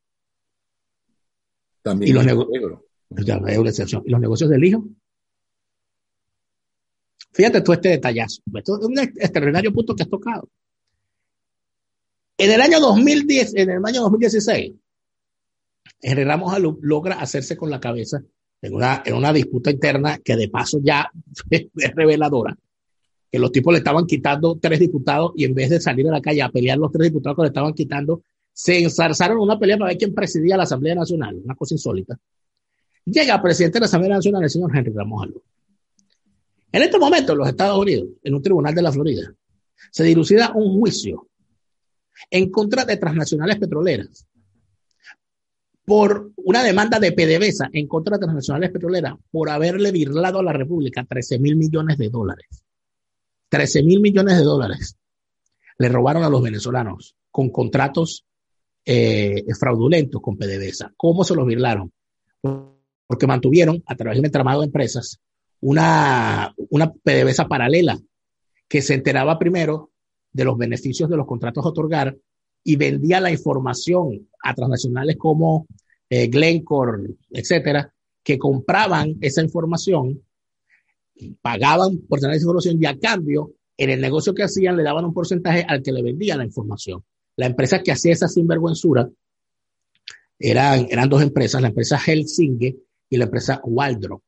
También. 1.81 2.11
¿Y 2.11 2.13
los 2.13 2.25
negocios? 2.25 4.01
¿Y 4.05 4.09
los 4.11 4.21
negocios 4.21 4.49
del 4.49 4.63
hijo? 4.63 4.85
Fíjate 7.33 7.59
tú 7.59 7.73
este 7.73 7.89
detallazo. 7.89 8.41
Esto 8.53 8.79
es 8.79 8.85
un 8.85 8.97
extraordinario 8.97 9.73
punto 9.73 9.93
que 9.93 10.03
has 10.03 10.09
tocado. 10.09 10.47
En 12.37 12.51
el 12.51 12.61
año 12.61 12.79
2010, 12.79 13.55
en 13.55 13.69
el 13.71 13.85
año 13.85 14.01
2016, 14.03 14.73
Henry 16.01 16.23
Ramos 16.23 16.53
logra 16.81 17.15
hacerse 17.15 17.57
con 17.57 17.69
la 17.69 17.79
cabeza 17.79 18.21
en 18.61 18.73
una, 18.73 19.03
en 19.05 19.15
una 19.15 19.33
disputa 19.33 19.71
interna 19.71 20.17
que 20.19 20.35
de 20.35 20.49
paso 20.49 20.79
ya 20.83 21.09
es 21.49 21.95
reveladora, 21.95 22.57
que 23.31 23.39
los 23.39 23.51
tipos 23.51 23.73
le 23.73 23.79
estaban 23.79 24.05
quitando 24.05 24.57
tres 24.61 24.79
diputados 24.79 25.33
y 25.35 25.45
en 25.45 25.53
vez 25.53 25.69
de 25.69 25.79
salir 25.79 26.07
a 26.07 26.11
la 26.11 26.21
calle 26.21 26.41
a 26.41 26.49
pelear 26.49 26.77
los 26.77 26.91
tres 26.91 27.09
diputados 27.09 27.37
que 27.37 27.41
le 27.43 27.47
estaban 27.49 27.73
quitando, 27.73 28.23
se 28.51 28.79
ensarzaron 28.81 29.39
una 29.39 29.59
pelea 29.59 29.77
para 29.77 29.89
ver 29.89 29.97
quién 29.97 30.13
presidía 30.13 30.57
la 30.57 30.63
Asamblea 30.63 30.95
Nacional, 30.95 31.41
una 31.43 31.55
cosa 31.55 31.73
insólita. 31.73 32.17
Llega 33.05 33.35
el 33.35 33.41
presidente 33.41 33.75
de 33.75 33.81
la 33.81 33.85
Asamblea 33.85 34.15
Nacional, 34.15 34.43
el 34.43 34.49
señor 34.49 34.75
Henry 34.75 34.91
Ramos 34.93 35.23
Alú. 35.23 35.43
En 36.71 36.81
este 36.81 36.97
momento, 36.97 37.33
en 37.33 37.37
los 37.37 37.47
Estados 37.47 37.77
Unidos, 37.77 38.09
en 38.23 38.33
un 38.33 38.41
tribunal 38.41 38.73
de 38.73 38.81
la 38.81 38.91
Florida, 38.91 39.33
se 39.91 40.03
dilucida 40.03 40.51
un 40.55 40.79
juicio 40.79 41.27
en 42.29 42.49
contra 42.49 42.85
de 42.85 42.97
transnacionales 42.97 43.57
petroleras 43.57 44.25
por 45.85 46.31
una 46.37 46.63
demanda 46.63 46.99
de 46.99 47.11
PDVSA 47.11 47.69
en 47.71 47.87
contra 47.87 48.17
de 48.17 48.21
transnacionales 48.21 48.71
petroleras 48.71 49.15
por 49.31 49.49
haberle 49.49 49.91
virlado 49.91 50.39
a 50.39 50.43
la 50.43 50.53
República 50.53 51.05
13 51.05 51.39
mil 51.39 51.55
millones 51.55 51.97
de 51.97 52.09
dólares. 52.09 52.63
13 53.49 53.83
mil 53.83 54.01
millones 54.01 54.37
de 54.37 54.43
dólares 54.43 54.97
le 55.77 55.89
robaron 55.89 56.23
a 56.23 56.29
los 56.29 56.41
venezolanos 56.41 57.15
con 57.29 57.49
contratos 57.49 58.25
eh, 58.83 59.43
fraudulentos 59.59 60.21
con 60.21 60.37
PDVSA. 60.37 60.93
¿Cómo 60.97 61.23
se 61.23 61.35
los 61.35 61.45
virlaron? 61.45 61.91
Porque 62.41 63.27
mantuvieron 63.27 63.83
a 63.85 63.95
través 63.95 64.15
de 64.15 64.19
un 64.21 64.25
entramado 64.25 64.61
de 64.61 64.67
empresas 64.67 65.19
una, 65.61 66.53
una 66.69 66.91
PDVSA 66.91 67.47
paralela 67.47 67.99
que 68.67 68.81
se 68.81 68.93
enteraba 68.93 69.39
primero 69.39 69.91
de 70.31 70.43
los 70.43 70.57
beneficios 70.57 71.09
de 71.09 71.17
los 71.17 71.25
contratos 71.25 71.65
a 71.65 71.69
otorgar 71.69 72.17
y 72.67 72.75
vendía 72.75 73.21
la 73.21 73.31
información 73.31 74.27
a 74.41 74.55
transnacionales 74.55 75.17
como 75.17 75.67
eh, 76.09 76.27
Glencore, 76.27 77.13
etcétera, 77.29 77.93
que 78.23 78.39
compraban 78.39 79.15
esa 79.21 79.43
información, 79.43 80.21
pagaban 81.41 81.99
por 82.09 82.19
tener 82.19 82.35
esa 82.35 82.43
información 82.43 82.81
y 82.81 82.85
a 82.87 82.97
cambio, 82.97 83.53
en 83.77 83.91
el 83.91 84.01
negocio 84.01 84.33
que 84.33 84.43
hacían, 84.43 84.77
le 84.77 84.83
daban 84.83 85.05
un 85.05 85.13
porcentaje 85.13 85.63
al 85.67 85.83
que 85.83 85.91
le 85.91 86.01
vendía 86.01 86.35
la 86.35 86.43
información. 86.43 87.03
La 87.35 87.45
empresa 87.45 87.83
que 87.83 87.91
hacía 87.91 88.13
esa 88.13 88.27
sinvergüenzura 88.27 89.09
eran, 90.39 90.87
eran 90.89 91.07
dos 91.07 91.21
empresas, 91.21 91.61
la 91.61 91.67
empresa 91.67 91.99
Helsinki 91.99 92.75
y 93.09 93.17
la 93.17 93.25
empresa 93.25 93.61
Waldrop. 93.63 94.23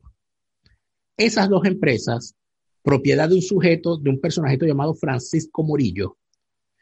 Esas 1.17 1.50
dos 1.50 1.65
empresas, 1.65 2.36
propiedad 2.84 3.30
de 3.30 3.36
un 3.36 3.41
sujeto, 3.41 3.97
de 3.97 4.12
un 4.12 4.21
personajito 4.21 4.67
llamado 4.67 4.93
Francisco 4.93 5.63
Morillo, 5.63 6.17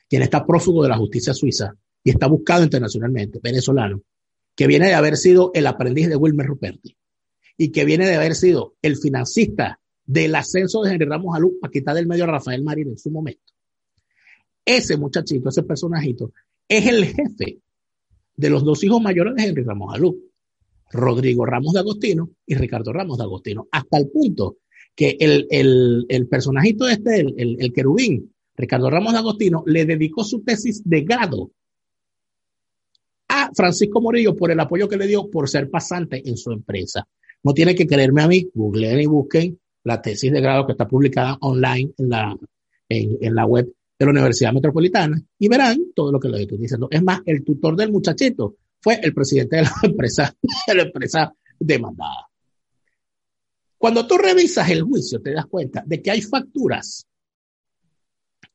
quien 0.09 0.21
está 0.21 0.45
prófugo 0.45 0.83
de 0.83 0.89
la 0.89 0.97
justicia 0.97 1.33
suiza 1.33 1.75
y 2.03 2.11
está 2.11 2.27
buscado 2.27 2.63
internacionalmente, 2.63 3.39
venezolano, 3.41 4.01
que 4.55 4.67
viene 4.67 4.87
de 4.87 4.93
haber 4.93 5.17
sido 5.17 5.51
el 5.53 5.67
aprendiz 5.67 6.07
de 6.07 6.15
Wilmer 6.15 6.45
Ruperti 6.45 6.95
y 7.57 7.71
que 7.71 7.85
viene 7.85 8.07
de 8.07 8.15
haber 8.15 8.35
sido 8.35 8.75
el 8.81 8.97
financista 8.97 9.79
del 10.05 10.35
ascenso 10.35 10.81
de 10.81 10.93
Henry 10.93 11.05
Ramos 11.05 11.35
Alú 11.35 11.57
para 11.59 11.71
quitar 11.71 11.95
del 11.95 12.07
medio 12.07 12.25
a 12.25 12.27
Rafael 12.27 12.63
Marín 12.63 12.89
en 12.89 12.97
su 12.97 13.09
momento. 13.09 13.53
Ese 14.63 14.97
muchachito, 14.97 15.49
ese 15.49 15.63
personajito, 15.63 16.31
es 16.67 16.87
el 16.87 17.05
jefe 17.05 17.59
de 18.35 18.49
los 18.49 18.63
dos 18.63 18.83
hijos 18.83 19.01
mayores 19.01 19.35
de 19.35 19.43
Henry 19.43 19.63
Ramos 19.63 19.93
Alú, 19.93 20.31
Rodrigo 20.91 21.45
Ramos 21.45 21.73
de 21.73 21.79
Agostino 21.79 22.29
y 22.45 22.55
Ricardo 22.55 22.93
Ramos 22.93 23.17
de 23.17 23.23
Agostino, 23.23 23.67
hasta 23.71 23.97
el 23.97 24.09
punto 24.09 24.57
que 24.95 25.17
el, 25.19 25.47
el, 25.49 26.05
el 26.07 26.27
personajito 26.27 26.87
este, 26.87 27.19
el, 27.19 27.57
el 27.59 27.73
querubín, 27.73 28.33
Ricardo 28.57 28.89
Ramos 28.89 29.13
Agostino, 29.15 29.63
le 29.65 29.85
dedicó 29.85 30.23
su 30.23 30.41
tesis 30.41 30.81
de 30.83 31.01
grado 31.01 31.51
a 33.27 33.51
Francisco 33.53 34.01
Morillo 34.01 34.35
por 34.35 34.51
el 34.51 34.59
apoyo 34.59 34.87
que 34.87 34.97
le 34.97 35.07
dio 35.07 35.29
por 35.29 35.49
ser 35.49 35.69
pasante 35.69 36.21
en 36.27 36.37
su 36.37 36.51
empresa. 36.51 37.07
No 37.43 37.53
tiene 37.53 37.75
que 37.75 37.85
creerme 37.85 38.21
a 38.21 38.27
mí, 38.27 38.49
googleen 38.53 38.99
y 38.99 39.05
busquen 39.05 39.59
la 39.83 40.01
tesis 40.01 40.31
de 40.31 40.41
grado 40.41 40.65
que 40.65 40.71
está 40.71 40.87
publicada 40.87 41.37
online 41.41 41.91
en 41.97 42.09
la, 42.09 42.35
en, 42.89 43.35
la 43.35 43.45
web 43.45 43.71
de 43.99 44.05
la 44.05 44.11
Universidad 44.11 44.53
Metropolitana 44.53 45.21
y 45.37 45.47
verán 45.47 45.77
todo 45.93 46.11
lo 46.11 46.19
que 46.19 46.29
les 46.29 46.41
estoy 46.41 46.57
diciendo. 46.57 46.87
Es 46.89 47.03
más, 47.03 47.21
el 47.25 47.43
tutor 47.43 47.75
del 47.75 47.91
muchachito 47.91 48.55
fue 48.79 48.99
el 49.01 49.13
presidente 49.13 49.57
de 49.57 49.63
la 49.63 49.71
empresa, 49.83 50.35
de 50.67 50.75
la 50.75 50.83
empresa 50.83 51.33
demandada. 51.59 52.27
Cuando 53.77 54.07
tú 54.07 54.17
revisas 54.17 54.69
el 54.69 54.81
juicio, 54.81 55.21
te 55.21 55.33
das 55.33 55.45
cuenta 55.45 55.83
de 55.85 56.01
que 56.01 56.09
hay 56.09 56.21
facturas 56.21 57.05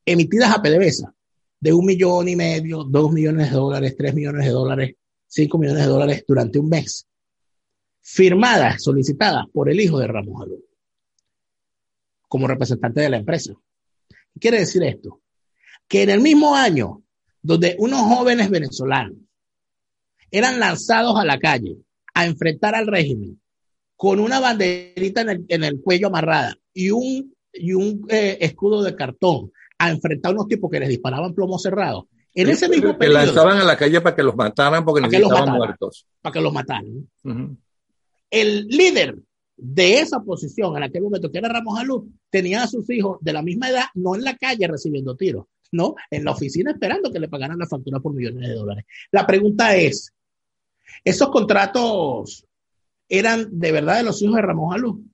emitidas 0.05 0.55
a 0.55 0.63
PDVSA 0.63 1.15
de 1.61 1.73
un 1.73 1.85
millón 1.85 2.29
y 2.29 2.37
medio, 2.37 2.85
dos 2.85 3.13
millones 3.13 3.51
de 3.51 3.57
dólares, 3.57 3.95
tres 3.97 4.15
millones 4.15 4.47
de 4.47 4.53
dólares, 4.53 4.95
cinco 5.27 5.59
millones 5.59 5.83
de 5.83 5.89
dólares 5.89 6.25
durante 6.27 6.59
un 6.59 6.69
mes, 6.69 7.07
firmadas, 8.01 8.83
solicitadas 8.83 9.45
por 9.53 9.71
el 9.71 9.81
hijo 9.81 9.99
de 9.99 10.07
Ramos 10.07 10.43
Alú, 10.43 10.65
como 12.29 12.47
representante 12.47 13.01
de 13.03 13.11
la 13.11 13.19
empresa. 13.19 13.53
¿Qué 14.09 14.41
quiere 14.41 14.61
decir 14.61 14.83
esto? 14.83 15.21
Que 15.87 16.03
en 16.03 16.11
el 16.11 16.21
mismo 16.21 16.55
año 16.55 17.03
donde 17.43 17.77
unos 17.79 18.01
jóvenes 18.01 18.51
venezolanos 18.51 19.19
eran 20.31 20.61
lanzados 20.61 21.17
a 21.19 21.25
la 21.25 21.39
calle 21.39 21.77
a 22.15 22.27
enfrentar 22.27 22.75
al 22.75 22.87
régimen 22.87 23.41
con 23.97 24.19
una 24.21 24.41
banderita 24.41 25.23
en 25.23 25.65
el, 25.65 25.81
cuello 25.83 26.07
amarrada 26.07 26.57
y 26.73 26.91
un, 26.91 27.35
eh, 28.09 28.39
escudo 28.41 28.83
de 28.83 28.97
cartón 28.97 29.53
a 29.81 29.91
enfrentar 29.91 30.31
a 30.31 30.35
unos 30.35 30.47
tipos 30.47 30.71
que 30.71 30.79
les 30.79 30.91
disparaban 30.91 31.35
plomo 31.35 31.59
cerrado. 31.59 32.07
En 32.35 32.51
ese 32.51 32.69
mismo 32.69 32.97
que 32.99 33.09
lanzaban 33.09 33.57
a 33.57 33.65
la 33.65 33.77
calle 33.79 34.01
para 34.03 34.15
que 34.15 34.23
los 34.23 34.37
mataran 34.37 34.85
porque 34.85 35.01
les 35.01 35.13
estaban 35.13 35.57
muertos. 35.57 36.07
Para 36.21 36.33
que 36.35 36.41
los 36.41 36.53
mataran. 36.53 37.09
El 38.31 38.67
líder 38.69 39.17
de 39.57 40.01
esa 40.01 40.21
posición 40.21 40.77
en 40.77 40.83
aquel 40.83 41.03
momento, 41.03 41.33
que 41.33 41.39
era 41.39 41.49
Ramos 41.49 41.79
Alú, 41.81 42.13
tenía 42.29 42.63
a 42.63 42.67
sus 42.67 42.89
hijos 42.91 43.19
de 43.23 43.33
la 43.33 43.43
misma 43.43 43.71
edad, 43.71 43.87
no 43.95 44.15
en 44.15 44.23
la 44.23 44.37
calle 44.37 44.69
recibiendo 44.69 45.17
tiros, 45.17 45.47
no, 45.73 45.95
en 46.11 46.25
la 46.25 46.33
oficina 46.33 46.73
esperando 46.73 47.11
que 47.11 47.19
le 47.19 47.29
pagaran 47.29 47.59
la 47.59 47.67
factura 47.67 48.01
por 48.01 48.13
millones 48.13 48.49
de 48.49 48.55
dólares. 48.55 48.85
La 49.11 49.27
pregunta 49.27 49.75
es, 49.77 50.13
¿esos 51.03 51.31
contratos 51.31 52.47
eran 53.09 53.49
de 53.59 53.73
verdad 53.73 53.97
de 53.97 54.03
los 54.03 54.21
hijos 54.21 54.37
de 54.37 54.43
Ramos 54.43 54.75
Alú? 54.75 55.05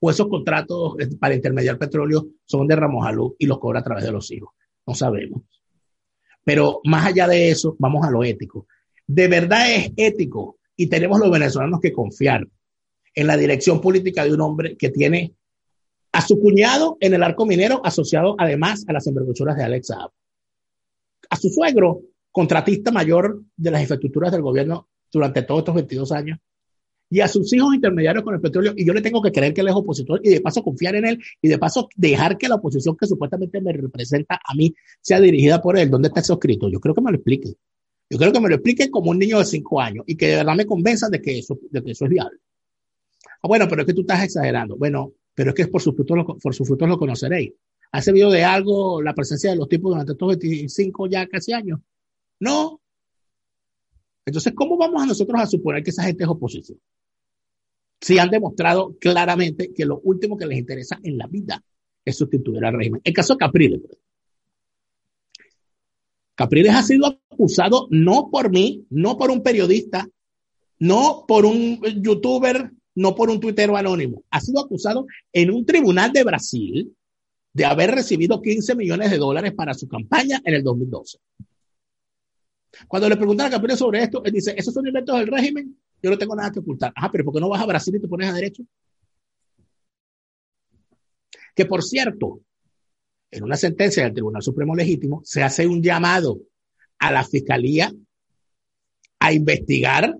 O 0.00 0.10
esos 0.10 0.28
contratos 0.28 0.96
para 1.18 1.34
intermediar 1.34 1.78
petróleo 1.78 2.26
son 2.44 2.66
de 2.68 2.76
Ramos 2.76 3.06
Alú 3.06 3.34
y 3.38 3.46
los 3.46 3.58
cobra 3.58 3.80
a 3.80 3.84
través 3.84 4.04
de 4.04 4.12
los 4.12 4.30
hijos. 4.30 4.50
No 4.86 4.94
sabemos. 4.94 5.42
Pero 6.44 6.80
más 6.84 7.06
allá 7.06 7.26
de 7.26 7.50
eso, 7.50 7.76
vamos 7.78 8.06
a 8.06 8.10
lo 8.10 8.24
ético. 8.24 8.66
De 9.06 9.28
verdad 9.28 9.70
es 9.70 9.92
ético 9.96 10.58
y 10.76 10.86
tenemos 10.86 11.18
los 11.18 11.30
venezolanos 11.30 11.80
que 11.80 11.92
confiar 11.92 12.46
en 13.14 13.26
la 13.26 13.36
dirección 13.36 13.80
política 13.80 14.24
de 14.24 14.32
un 14.32 14.40
hombre 14.40 14.76
que 14.76 14.90
tiene 14.90 15.34
a 16.12 16.22
su 16.22 16.40
cuñado 16.40 16.96
en 17.00 17.14
el 17.14 17.22
arco 17.22 17.44
minero 17.44 17.80
asociado 17.84 18.34
además 18.38 18.84
a 18.88 18.92
las 18.92 19.06
envergaduras 19.06 19.56
de 19.56 19.64
Alex 19.64 19.88
Saab. 19.88 20.10
A 21.30 21.36
su 21.36 21.48
suegro, 21.50 22.02
contratista 22.30 22.90
mayor 22.90 23.42
de 23.56 23.70
las 23.70 23.80
infraestructuras 23.80 24.32
del 24.32 24.42
gobierno 24.42 24.88
durante 25.12 25.42
todos 25.42 25.60
estos 25.60 25.74
22 25.74 26.12
años, 26.12 26.38
y 27.10 27.20
a 27.20 27.28
sus 27.28 27.52
hijos 27.52 27.74
intermediarios 27.74 28.22
con 28.22 28.34
el 28.34 28.40
petróleo 28.40 28.74
y 28.76 28.84
yo 28.84 28.92
le 28.92 29.00
tengo 29.00 29.22
que 29.22 29.32
creer 29.32 29.54
que 29.54 29.62
él 29.62 29.68
es 29.68 29.74
opositor 29.74 30.20
y 30.22 30.30
de 30.30 30.40
paso 30.40 30.62
confiar 30.62 30.94
en 30.96 31.06
él 31.06 31.18
y 31.40 31.48
de 31.48 31.58
paso 31.58 31.88
dejar 31.96 32.36
que 32.36 32.48
la 32.48 32.56
oposición 32.56 32.96
que 32.96 33.06
supuestamente 33.06 33.60
me 33.60 33.72
representa 33.72 34.40
a 34.44 34.54
mí 34.54 34.74
sea 35.00 35.20
dirigida 35.20 35.60
por 35.62 35.78
él. 35.78 35.90
¿Dónde 35.90 36.08
está 36.08 36.20
eso 36.20 36.34
escrito? 36.34 36.68
Yo 36.68 36.80
creo 36.80 36.94
que 36.94 37.00
me 37.00 37.10
lo 37.10 37.16
expliquen. 37.16 37.54
Yo 38.10 38.18
creo 38.18 38.32
que 38.32 38.40
me 38.40 38.48
lo 38.48 38.54
expliquen 38.56 38.90
como 38.90 39.10
un 39.10 39.18
niño 39.18 39.38
de 39.38 39.44
cinco 39.44 39.80
años 39.80 40.04
y 40.06 40.16
que 40.16 40.28
de 40.28 40.36
verdad 40.36 40.54
me 40.54 40.66
convenzan 40.66 41.10
de 41.10 41.20
que 41.20 41.38
eso, 41.38 41.58
de 41.70 41.82
que 41.82 41.92
eso 41.92 42.04
es 42.04 42.10
viable. 42.10 42.38
Ah, 43.42 43.48
bueno, 43.48 43.66
pero 43.68 43.82
es 43.82 43.86
que 43.86 43.94
tú 43.94 44.02
estás 44.02 44.24
exagerando. 44.24 44.76
Bueno, 44.76 45.12
pero 45.34 45.50
es 45.50 45.56
que 45.56 45.66
por 45.66 45.80
sus 45.80 45.94
frutos 45.94 46.16
lo, 46.16 46.26
por 46.26 46.54
sus 46.54 46.66
frutos 46.66 46.88
lo 46.88 46.98
conoceréis. 46.98 47.52
¿Ha 47.92 48.02
servido 48.02 48.30
de 48.30 48.44
algo 48.44 49.00
la 49.02 49.14
presencia 49.14 49.50
de 49.50 49.56
los 49.56 49.68
tipos 49.68 49.90
durante 49.90 50.12
estos 50.12 50.28
25 50.28 51.06
ya 51.06 51.26
casi 51.26 51.52
años? 51.52 51.80
No. 52.40 52.80
Entonces, 54.26 54.52
¿cómo 54.54 54.76
vamos 54.76 55.02
a 55.02 55.06
nosotros 55.06 55.40
a 55.40 55.46
suponer 55.46 55.82
que 55.82 55.90
esa 55.90 56.02
gente 56.02 56.24
es 56.24 56.28
oposición? 56.28 56.78
Si 58.00 58.18
han 58.18 58.30
demostrado 58.30 58.96
claramente 59.00 59.72
que 59.72 59.84
lo 59.84 60.00
último 60.00 60.36
que 60.36 60.46
les 60.46 60.58
interesa 60.58 60.98
en 61.02 61.18
la 61.18 61.26
vida 61.26 61.62
es 62.04 62.16
sustituir 62.16 62.64
al 62.64 62.74
régimen. 62.74 63.00
El 63.04 63.12
caso 63.12 63.34
de 63.34 63.38
Capriles. 63.38 63.80
Capriles 66.34 66.74
ha 66.74 66.82
sido 66.82 67.18
acusado 67.30 67.88
no 67.90 68.28
por 68.30 68.50
mí, 68.50 68.86
no 68.90 69.18
por 69.18 69.30
un 69.30 69.42
periodista, 69.42 70.08
no 70.78 71.24
por 71.26 71.44
un 71.44 71.80
youtuber, 72.00 72.70
no 72.94 73.14
por 73.14 73.30
un 73.30 73.40
tuitero 73.40 73.76
anónimo. 73.76 74.22
Ha 74.30 74.40
sido 74.40 74.60
acusado 74.60 75.06
en 75.32 75.50
un 75.50 75.66
tribunal 75.66 76.12
de 76.12 76.24
Brasil 76.24 76.92
de 77.52 77.64
haber 77.64 77.90
recibido 77.90 78.40
15 78.40 78.76
millones 78.76 79.10
de 79.10 79.18
dólares 79.18 79.52
para 79.52 79.74
su 79.74 79.88
campaña 79.88 80.40
en 80.44 80.54
el 80.54 80.62
2012. 80.62 81.18
Cuando 82.86 83.08
le 83.08 83.16
preguntan 83.16 83.48
a 83.48 83.50
Capriles 83.50 83.78
sobre 83.78 84.02
esto, 84.04 84.22
él 84.24 84.32
dice, 84.32 84.54
esos 84.56 84.72
son 84.72 84.86
inventos 84.86 85.18
del 85.18 85.26
régimen, 85.26 85.76
yo 86.02 86.10
no 86.10 86.18
tengo 86.18 86.36
nada 86.36 86.52
que 86.52 86.60
ocultar. 86.60 86.92
Ah, 86.96 87.10
pero 87.10 87.24
¿por 87.24 87.34
qué 87.34 87.40
no 87.40 87.48
vas 87.48 87.62
a 87.62 87.66
Brasil 87.66 87.94
y 87.96 88.00
te 88.00 88.08
pones 88.08 88.28
a 88.28 88.32
derecho? 88.32 88.62
Que 91.54 91.66
por 91.66 91.82
cierto, 91.82 92.40
en 93.30 93.44
una 93.44 93.56
sentencia 93.56 94.04
del 94.04 94.12
Tribunal 94.12 94.42
Supremo 94.42 94.74
Legítimo 94.74 95.22
se 95.24 95.42
hace 95.42 95.66
un 95.66 95.82
llamado 95.82 96.40
a 96.98 97.12
la 97.12 97.24
Fiscalía 97.24 97.92
a 99.18 99.32
investigar 99.32 100.16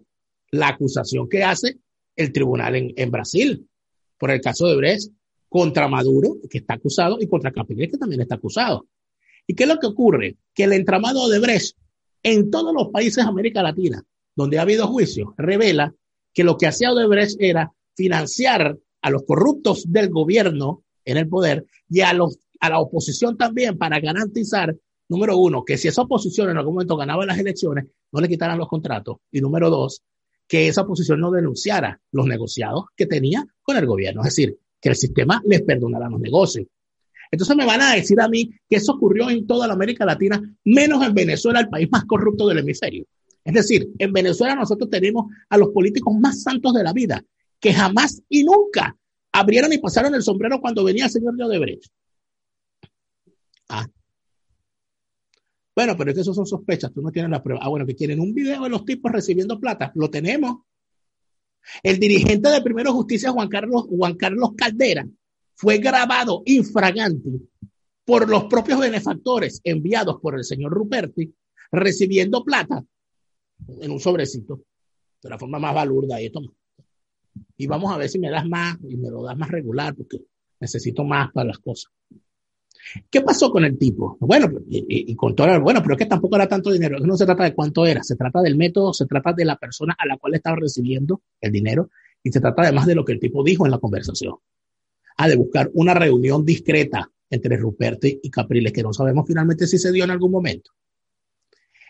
la 0.51 0.69
acusación 0.69 1.29
que 1.29 1.45
hace 1.45 1.79
el 2.17 2.33
tribunal 2.33 2.75
en, 2.75 3.11
Brasil 3.11 3.69
por 4.19 4.31
el 4.31 4.41
caso 4.41 4.67
de 4.67 4.77
Brecht 4.77 5.13
contra 5.49 5.89
Maduro, 5.89 6.37
que 6.51 6.59
está 6.59 6.75
acusado, 6.75 7.19
y 7.21 7.29
contra 7.29 7.53
Capriles, 7.53 7.93
que 7.93 7.99
también 7.99 8.21
está 8.21 8.35
acusado. 8.35 8.87
¿Y 9.47 9.55
qué 9.55 9.63
es 9.63 9.69
lo 9.69 9.79
que 9.79 9.87
ocurre? 9.87 10.37
Que 10.53 10.65
el 10.65 10.73
entramado 10.73 11.29
de 11.29 11.39
Brecht 11.39 11.77
en 12.23 12.51
todos 12.51 12.75
los 12.75 12.89
países 12.89 13.25
de 13.25 13.31
América 13.31 13.63
Latina, 13.63 14.03
donde 14.39 14.61
ha 14.61 14.63
habido 14.63 14.87
juicios, 14.87 15.31
revela 15.37 15.93
que 16.33 16.45
lo 16.45 16.57
que 16.57 16.69
hacía 16.69 16.93
Odebrecht 16.93 17.39
era 17.41 17.73
financiar 17.97 18.79
a 19.03 19.11
los 19.11 19.25
corruptos 19.25 19.91
del 19.91 20.11
gobierno 20.11 20.85
en 21.05 21.17
el 21.17 21.29
poder 21.29 21.67
y 21.91 22.03
a, 22.03 22.13
los, 22.13 22.39
a 22.61 22.71
la 22.71 22.79
oposición 22.79 23.37
también 23.37 23.77
para 23.77 23.99
garantizar, 23.99 24.77
número 25.09 25.37
uno, 25.39 25.65
que 25.65 25.77
si 25.77 25.89
esa 25.89 26.03
oposición 26.03 26.51
en 26.51 26.57
algún 26.57 26.75
momento 26.75 26.97
ganaba 26.97 27.27
las 27.27 27.37
elecciones, 27.37 27.87
no 28.13 28.21
le 28.21 28.29
quitaran 28.29 28.59
los 28.59 28.69
contratos. 28.69 29.17
Y 29.33 29.41
número 29.41 29.71
dos, 29.71 30.03
que 30.47 30.69
esa 30.69 30.83
oposición 30.83 31.19
no 31.19 31.33
denunciara 31.33 32.01
los 32.13 32.27
negociados 32.29 32.85
que 32.95 33.07
tenía 33.07 33.45
con 33.61 33.77
el 33.77 33.87
gobierno. 33.87 34.21
Es 34.21 34.37
decir, 34.37 34.57
que 34.81 34.91
el 34.91 34.95
sistema 34.95 35.43
les 35.47 35.63
perdonara 35.63 36.09
los 36.09 36.21
negocios. 36.21 36.69
Entonces 37.33 37.57
me 37.57 37.67
van 37.67 37.83
a 37.83 37.95
decir 37.97 38.21
a 38.21 38.29
mí 38.29 38.53
que 38.71 38.77
eso 38.77 38.93
ocurrió 38.93 39.31
en 39.31 39.49
toda 39.49 39.67
la 39.67 39.73
América 39.73 40.05
Latina, 40.05 40.41
menos 40.63 41.05
en 41.05 41.13
Venezuela, 41.13 41.59
el 41.59 41.69
país 41.69 41.89
más 41.91 42.05
corrupto 42.05 42.47
del 42.47 42.59
hemisferio. 42.59 43.05
Es 43.49 43.55
decir, 43.55 43.95
en 43.99 44.13
Venezuela 44.13 44.55
nosotros 44.55 44.91
tenemos 44.91 45.33
a 45.49 45.57
los 45.57 45.71
políticos 45.71 46.15
más 46.21 46.43
santos 46.43 46.75
de 46.75 46.85
la 46.85 46.93
vida, 46.93 47.25
que 47.59 47.73
jamás 47.73 48.21
y 48.29 48.45
nunca 48.45 48.95
abrieron 49.33 49.73
y 49.73 49.79
pasaron 49.79 50.15
el 50.15 50.23
sombrero 50.23 50.61
cuando 50.61 50.85
venía 50.85 51.07
el 51.07 51.11
señor 51.11 51.35
de 51.35 51.45
Odebrecht. 51.45 51.91
Ah. 53.71 53.89
Bueno, 55.75 55.97
pero 55.97 56.11
es 56.11 56.15
que 56.17 56.21
eso 56.21 56.35
son 56.35 56.45
sospechas, 56.45 56.93
tú 56.93 57.01
no 57.01 57.11
tienes 57.11 57.31
la 57.31 57.43
prueba. 57.43 57.63
Ah, 57.63 57.71
bueno, 57.71 57.87
que 57.87 57.95
quieren 57.95 58.21
un 58.21 58.35
video 58.35 58.65
de 58.65 58.69
los 58.69 58.85
tipos 58.85 59.11
recibiendo 59.11 59.59
plata. 59.59 59.93
Lo 59.95 60.11
tenemos. 60.11 60.59
El 61.83 61.99
dirigente 61.99 62.51
de 62.51 62.61
Primero 62.61 62.93
Justicia, 62.93 63.31
Juan 63.31 63.49
Carlos, 63.49 63.87
Juan 63.89 64.15
Carlos 64.17 64.51
Caldera, 64.59 65.09
fue 65.55 65.79
grabado 65.79 66.43
infragante 66.45 67.31
por 68.05 68.29
los 68.29 68.45
propios 68.45 68.79
benefactores 68.79 69.63
enviados 69.65 70.21
por 70.21 70.35
el 70.35 70.45
señor 70.45 70.71
Ruperti, 70.71 71.35
recibiendo 71.73 72.45
plata 72.45 72.85
en 73.67 73.91
un 73.91 74.01
sobrecito, 74.01 74.63
de 75.23 75.29
la 75.29 75.39
forma 75.39 75.59
más 75.59 75.75
balurda. 75.75 76.21
Y, 76.21 76.31
toma. 76.31 76.53
y 77.57 77.67
vamos 77.67 77.93
a 77.93 77.97
ver 77.97 78.09
si 78.09 78.19
me 78.19 78.31
das 78.31 78.47
más 78.47 78.79
y 78.89 78.97
me 78.97 79.11
lo 79.11 79.23
das 79.23 79.37
más 79.37 79.51
regular, 79.51 79.95
porque 79.95 80.19
necesito 80.61 81.05
más 81.05 81.33
para 81.33 81.49
las 81.49 81.59
cosas. 81.59 81.93
¿Qué 83.11 83.21
pasó 83.21 83.51
con 83.51 83.65
el 83.65 83.77
tipo? 83.77 84.17
Bueno, 84.21 84.49
y, 84.69 85.15
con 85.15 85.35
todo, 85.35 85.61
bueno, 85.61 85.83
pero 85.83 85.95
es 85.95 85.99
que 85.99 86.07
tampoco 86.07 86.37
era 86.37 86.47
tanto 86.47 86.71
dinero. 86.71 86.99
No 87.01 87.17
se 87.17 87.27
trata 87.27 87.45
de 87.45 87.55
cuánto 87.55 87.85
era, 87.85 88.03
se 88.03 88.17
trata 88.17 88.41
del 88.41 88.57
método, 88.57 88.95
se 88.95 89.07
trata 89.07 89.33
de 89.33 89.45
la 89.45 89.57
persona 89.57 89.95
a 89.99 90.07
la 90.07 90.17
cual 90.17 90.35
estaba 90.35 90.57
recibiendo 90.57 91.23
el 91.41 91.53
dinero 91.53 91.91
y 92.23 92.31
se 92.31 92.41
trata 92.41 92.63
además 92.63 92.87
de 92.87 92.95
lo 92.95 93.05
que 93.05 93.13
el 93.13 93.21
tipo 93.21 93.43
dijo 93.43 93.67
en 93.67 93.73
la 93.73 93.79
conversación 93.79 94.37
ha 95.19 95.29
de 95.29 95.37
buscar 95.37 95.71
una 95.75 95.95
reunión 95.95 96.45
discreta 96.45 97.11
entre 97.29 97.57
Ruperti 97.57 98.21
y 98.23 98.31
Capriles, 98.31 98.73
que 98.73 98.83
no 98.83 98.93
sabemos 98.93 99.27
finalmente 99.27 99.67
si 99.67 99.77
se 99.77 99.93
dio 99.93 100.05
en 100.05 100.11
algún 100.11 100.31
momento. 100.31 100.71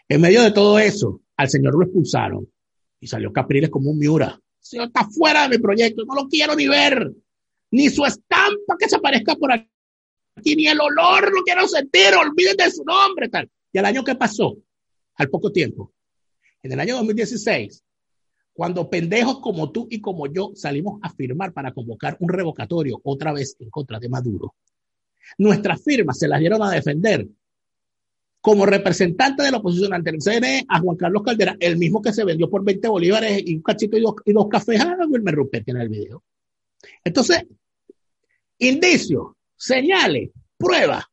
En 0.08 0.20
medio 0.20 0.42
de 0.42 0.50
todo 0.50 0.78
eso, 0.78 1.20
al 1.38 1.48
señor 1.48 1.74
lo 1.74 1.84
expulsaron 1.84 2.50
y 3.00 3.06
salió 3.06 3.32
Capriles 3.32 3.70
como 3.70 3.90
un 3.90 3.98
miura. 3.98 4.38
Señor 4.58 4.88
está 4.88 5.08
fuera 5.08 5.44
de 5.44 5.56
mi 5.56 5.62
proyecto, 5.62 6.04
no 6.04 6.14
lo 6.14 6.28
quiero 6.28 6.54
ni 6.56 6.66
ver, 6.66 7.12
ni 7.70 7.88
su 7.88 8.04
estampa 8.04 8.76
que 8.78 8.88
se 8.88 8.96
aparezca 8.96 9.36
por 9.36 9.52
aquí, 9.52 10.56
ni 10.56 10.66
el 10.66 10.80
olor 10.80 11.32
lo 11.32 11.42
quiero 11.44 11.66
sentir, 11.68 12.14
olvídense 12.16 12.64
de 12.64 12.70
su 12.72 12.84
nombre, 12.84 13.28
tal. 13.28 13.48
Y 13.72 13.78
al 13.78 13.84
año 13.84 14.02
que 14.02 14.16
pasó, 14.16 14.58
al 15.14 15.30
poco 15.30 15.52
tiempo, 15.52 15.92
en 16.62 16.72
el 16.72 16.80
año 16.80 16.96
2016, 16.96 17.84
cuando 18.52 18.90
pendejos 18.90 19.38
como 19.38 19.70
tú 19.70 19.86
y 19.88 20.00
como 20.00 20.26
yo 20.26 20.50
salimos 20.56 20.98
a 21.02 21.10
firmar 21.10 21.52
para 21.52 21.72
convocar 21.72 22.16
un 22.18 22.30
revocatorio 22.30 23.00
otra 23.04 23.32
vez 23.32 23.56
en 23.60 23.70
contra 23.70 24.00
de 24.00 24.08
Maduro, 24.08 24.56
nuestras 25.38 25.80
firmas 25.84 26.18
se 26.18 26.26
las 26.26 26.40
dieron 26.40 26.64
a 26.64 26.72
defender 26.72 27.28
como 28.48 28.64
representante 28.64 29.42
de 29.42 29.50
la 29.50 29.58
oposición 29.58 29.92
ante 29.92 30.08
el 30.08 30.22
CNE 30.22 30.64
a 30.66 30.80
Juan 30.80 30.96
Carlos 30.96 31.22
Caldera, 31.22 31.54
el 31.60 31.76
mismo 31.76 32.00
que 32.00 32.14
se 32.14 32.24
vendió 32.24 32.48
por 32.48 32.64
20 32.64 32.88
bolívares 32.88 33.42
y 33.44 33.56
un 33.56 33.62
cachito 33.62 33.98
y 33.98 34.00
dos, 34.00 34.14
y 34.24 34.32
dos 34.32 34.48
cafés 34.48 34.80
a 34.80 34.96
Wilmer 35.06 35.34
Rupert 35.34 35.68
en 35.68 35.76
el 35.76 35.90
video. 35.90 36.24
Entonces, 37.04 37.44
indicios, 38.56 39.32
señales, 39.54 40.30
pruebas. 40.56 41.04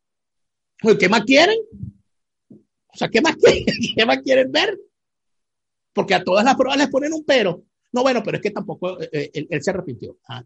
¿Qué 0.97 1.09
más 1.09 1.25
quieren? 1.25 1.57
O 2.49 2.97
sea, 2.97 3.09
¿qué 3.09 3.19
más 3.19 3.35
quieren? 3.41 3.65
¿Qué 3.97 4.05
más 4.05 4.19
quieren 4.19 4.49
ver? 4.49 4.79
porque 5.91 6.13
a 6.13 6.23
todas 6.23 6.45
las 6.45 6.55
pruebas 6.55 6.77
les 6.77 6.89
ponen 6.89 7.11
un 7.11 7.25
pero. 7.25 7.63
No, 7.91 8.01
bueno, 8.01 8.21
pero 8.23 8.37
es 8.37 8.43
que 8.43 8.51
tampoco 8.51 9.01
eh, 9.01 9.09
eh, 9.11 9.47
él, 9.49 9.61
se 9.61 9.71
arrepintió. 9.71 10.19
Ah. 10.29 10.41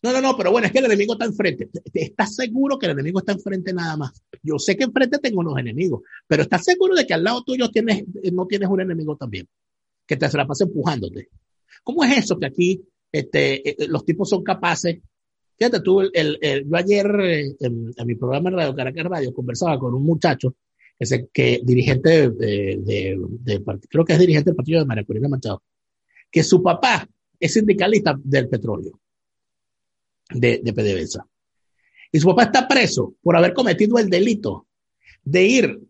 No, 0.00 0.12
no, 0.12 0.20
no, 0.20 0.36
pero 0.36 0.52
bueno, 0.52 0.66
es 0.66 0.72
que 0.72 0.78
el 0.78 0.84
enemigo 0.84 1.14
está 1.14 1.24
enfrente. 1.24 1.68
¿Estás 1.92 2.36
seguro 2.36 2.78
que 2.78 2.86
el 2.86 2.92
enemigo 2.92 3.18
está 3.18 3.32
enfrente 3.32 3.72
nada 3.72 3.96
más? 3.96 4.22
Yo 4.42 4.58
sé 4.58 4.76
que 4.76 4.84
enfrente 4.84 5.18
tengo 5.18 5.40
unos 5.40 5.58
enemigos, 5.58 6.02
pero 6.26 6.42
¿estás 6.42 6.64
seguro 6.64 6.94
de 6.94 7.04
que 7.04 7.14
al 7.14 7.24
lado 7.24 7.42
tuyo 7.42 7.68
tienes, 7.70 8.04
eh, 8.22 8.30
no 8.32 8.46
tienes 8.46 8.68
un 8.68 8.80
enemigo 8.80 9.16
también? 9.16 9.48
Que 10.06 10.16
te 10.16 10.28
la 10.36 10.46
pasa 10.46 10.64
empujándote. 10.64 11.28
¿Cómo 11.82 12.04
es 12.04 12.16
eso 12.16 12.38
que 12.38 12.46
aquí 12.46 12.82
este, 13.10 13.76
los 13.88 14.04
tipos 14.04 14.28
son 14.28 14.44
capaces? 14.44 15.00
Fíjate 15.58 15.80
tú, 15.80 16.00
el, 16.00 16.38
yo 16.40 16.76
ayer 16.76 17.06
en, 17.58 17.92
mi 18.06 18.14
programa 18.14 18.50
Radio 18.50 18.74
Caracas 18.76 19.04
Radio 19.04 19.34
conversaba 19.34 19.78
con 19.78 19.92
un 19.92 20.04
muchacho 20.04 20.54
ese 20.96 21.28
que 21.32 21.60
dirigente 21.64 22.30
de, 22.30 23.18
creo 23.88 24.04
que 24.04 24.12
es 24.12 24.18
dirigente 24.18 24.50
del 24.50 24.56
partido 24.56 24.80
de 24.80 24.86
María 24.86 25.04
Corina 25.04 25.28
Machado, 25.28 25.62
que 26.30 26.42
su 26.42 26.62
papá 26.62 27.08
es 27.38 27.52
sindicalista 27.52 28.18
del 28.22 28.48
petróleo, 28.48 29.00
de, 30.30 30.60
de 30.62 30.72
PDVSA. 30.72 31.26
Y 32.12 32.20
su 32.20 32.26
papá 32.28 32.44
está 32.44 32.66
preso 32.66 33.14
por 33.22 33.36
haber 33.36 33.52
cometido 33.52 33.98
el 33.98 34.08
delito 34.08 34.66
de 35.22 35.44
ir 35.44 35.80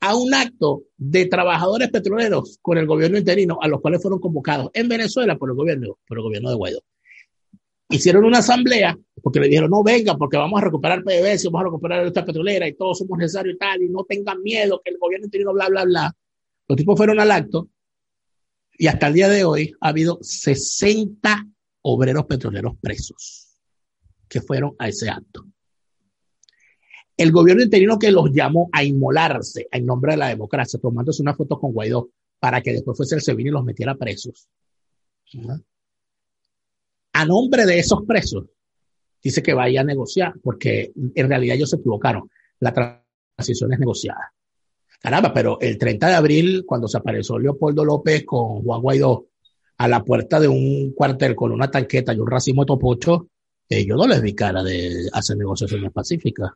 a 0.00 0.16
un 0.16 0.34
acto 0.34 0.84
de 0.96 1.26
trabajadores 1.26 1.90
petroleros 1.90 2.58
con 2.62 2.78
el 2.78 2.86
gobierno 2.86 3.18
interino, 3.18 3.58
a 3.60 3.68
los 3.68 3.80
cuales 3.80 4.00
fueron 4.02 4.20
convocados 4.20 4.70
en 4.74 4.88
Venezuela 4.88 5.36
por 5.36 5.50
el 5.50 5.56
gobierno, 5.56 5.98
por 6.06 6.18
el 6.18 6.22
gobierno 6.22 6.50
de 6.50 6.56
Guaidó 6.56 6.82
hicieron 7.90 8.24
una 8.24 8.38
asamblea 8.38 8.98
porque 9.22 9.40
le 9.40 9.48
dijeron, 9.48 9.70
no 9.70 9.82
venga, 9.82 10.16
porque 10.16 10.36
vamos 10.36 10.60
a 10.60 10.64
recuperar 10.64 11.02
PDVSA, 11.02 11.48
vamos 11.48 11.60
a 11.60 11.64
recuperar 11.64 12.06
esta 12.06 12.24
petrolera 12.24 12.68
y 12.68 12.74
todos 12.74 12.98
somos 12.98 13.18
necesarios 13.18 13.56
y 13.56 13.58
tal, 13.58 13.82
y 13.82 13.88
no 13.88 14.04
tengan 14.04 14.42
miedo 14.42 14.80
que 14.84 14.90
el 14.90 14.98
gobierno 14.98 15.26
interino, 15.26 15.52
bla, 15.52 15.68
bla, 15.68 15.84
bla. 15.84 16.16
Los 16.68 16.76
tipos 16.76 16.96
fueron 16.96 17.18
al 17.18 17.30
acto 17.30 17.68
y 18.78 18.86
hasta 18.86 19.08
el 19.08 19.14
día 19.14 19.28
de 19.28 19.44
hoy 19.44 19.72
ha 19.80 19.88
habido 19.88 20.18
60 20.20 21.46
obreros 21.82 22.26
petroleros 22.26 22.74
presos 22.80 23.47
que 24.28 24.40
fueron 24.40 24.74
a 24.78 24.88
ese 24.88 25.08
acto. 25.08 25.46
El 27.16 27.32
gobierno 27.32 27.62
interino 27.62 27.98
que 27.98 28.12
los 28.12 28.30
llamó 28.32 28.68
a 28.72 28.84
inmolarse 28.84 29.66
en 29.72 29.84
nombre 29.84 30.12
de 30.12 30.18
la 30.18 30.28
democracia, 30.28 30.78
tomándose 30.80 31.22
una 31.22 31.34
foto 31.34 31.58
con 31.58 31.72
Guaidó 31.72 32.10
para 32.38 32.60
que 32.60 32.72
después 32.72 32.96
fuese 32.96 33.16
el 33.16 33.22
SEBIN 33.22 33.48
y 33.48 33.50
los 33.50 33.64
metiera 33.64 33.96
presos 33.96 34.48
a 37.12 37.24
nombre 37.24 37.66
de 37.66 37.78
esos 37.78 38.04
presos, 38.06 38.44
dice 39.22 39.42
que 39.42 39.52
vaya 39.52 39.80
a 39.80 39.84
negociar, 39.84 40.34
porque 40.40 40.92
en 40.94 41.28
realidad 41.28 41.56
ellos 41.56 41.70
se 41.70 41.76
equivocaron. 41.76 42.30
La 42.60 42.72
transición 42.72 43.72
es 43.72 43.78
negociada. 43.80 44.32
Caramba, 45.00 45.32
pero 45.32 45.58
el 45.60 45.78
30 45.78 46.08
de 46.08 46.14
abril, 46.14 46.64
cuando 46.66 46.88
se 46.88 46.98
apareció 46.98 47.38
Leopoldo 47.38 47.84
López 47.84 48.24
con 48.24 48.62
Juan 48.62 48.80
Guaidó 48.80 49.26
a 49.78 49.88
la 49.88 50.04
puerta 50.04 50.40
de 50.40 50.48
un 50.48 50.92
cuartel 50.92 51.34
con 51.34 51.52
una 51.52 51.70
tanqueta 51.70 52.12
y 52.12 52.18
un 52.18 52.26
racimo 52.28 52.62
de 52.62 52.66
topocho, 52.66 53.28
eh, 53.68 53.84
yo 53.84 53.96
no 53.96 54.06
les 54.06 54.22
vi 54.22 54.34
cara 54.34 54.62
de 54.62 55.08
hacer 55.12 55.36
negociaciones 55.36 55.92
pacíficas. 55.92 56.50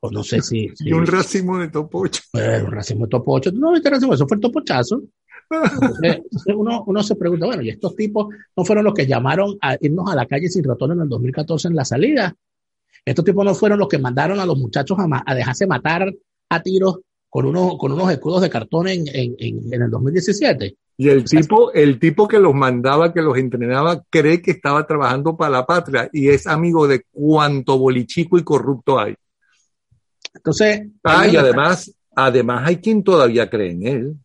O 0.00 0.10
no 0.10 0.22
sé 0.22 0.42
si. 0.42 0.68
y 0.80 0.92
un 0.92 1.06
racimo 1.06 1.58
de 1.58 1.68
topocho. 1.68 2.22
Eh, 2.34 2.62
un 2.64 2.72
racimo 2.72 3.06
de 3.06 3.10
topocho. 3.10 3.50
No 3.52 3.72
viste 3.72 3.90
racimo, 3.90 4.14
eso 4.14 4.26
fue 4.26 4.36
el 4.36 4.40
topochazo. 4.40 5.02
Entonces, 5.48 6.22
uno, 6.56 6.82
uno, 6.86 7.02
se 7.04 7.14
pregunta, 7.14 7.46
bueno, 7.46 7.62
¿y 7.62 7.70
estos 7.70 7.94
tipos 7.94 8.34
no 8.56 8.64
fueron 8.64 8.84
los 8.84 8.94
que 8.94 9.06
llamaron 9.06 9.56
a 9.60 9.76
irnos 9.80 10.10
a 10.10 10.16
la 10.16 10.26
calle 10.26 10.48
sin 10.48 10.64
ratón 10.64 10.92
en 10.92 11.02
el 11.02 11.08
2014 11.08 11.68
en 11.68 11.76
la 11.76 11.84
salida? 11.84 12.34
Estos 13.04 13.24
tipos 13.24 13.44
no 13.44 13.54
fueron 13.54 13.78
los 13.78 13.88
que 13.88 13.98
mandaron 13.98 14.40
a 14.40 14.46
los 14.46 14.58
muchachos 14.58 14.98
a, 14.98 15.22
a 15.24 15.34
dejarse 15.34 15.68
matar 15.68 16.12
a 16.48 16.62
tiros 16.62 16.98
con 17.30 17.46
unos, 17.46 17.76
con 17.78 17.92
unos 17.92 18.10
escudos 18.10 18.42
de 18.42 18.50
cartón 18.50 18.88
en, 18.88 19.04
en, 19.08 19.36
en, 19.38 19.82
el 19.82 19.90
2017. 19.90 20.76
Y 20.98 21.10
el 21.10 21.24
tipo, 21.24 21.72
el 21.72 21.98
tipo 21.98 22.26
que 22.26 22.38
los 22.38 22.54
mandaba, 22.54 23.12
que 23.12 23.20
los 23.20 23.36
entrenaba, 23.36 24.02
cree 24.08 24.40
que 24.40 24.52
estaba 24.52 24.86
trabajando 24.86 25.36
para 25.36 25.50
la 25.50 25.66
patria 25.66 26.08
y 26.12 26.28
es 26.28 26.46
amigo 26.46 26.88
de 26.88 27.04
cuánto 27.10 27.78
bolichico 27.78 28.38
y 28.38 28.44
corrupto 28.44 28.98
hay. 28.98 29.14
Entonces. 30.34 30.88
Ah, 31.04 31.26
y 31.26 31.36
además, 31.36 31.94
además 32.14 32.66
hay 32.66 32.78
quien 32.78 33.02
todavía 33.02 33.50
cree 33.50 33.72
en 33.72 33.86
él. 33.86 34.16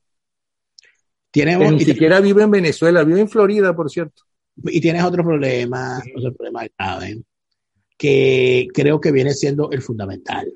Tiene, 1.30 1.58
ni 1.72 1.86
siquiera 1.86 2.20
vive 2.20 2.44
en 2.44 2.52
Venezuela, 2.52 3.04
vive 3.04 3.22
en 3.22 3.30
Florida, 3.30 3.74
por 3.76 3.90
cierto. 3.90 4.24
Y 4.64 4.82
tienes 4.82 5.04
otro 5.04 5.24
problema, 5.24 6.02
otro 6.16 6.34
problema 6.34 6.66
grave, 6.78 7.22
que 7.98 8.68
creo 8.74 9.00
que 9.00 9.12
viene 9.12 9.34
siendo 9.34 9.72
el 9.72 9.82
fundamental. 9.82 10.52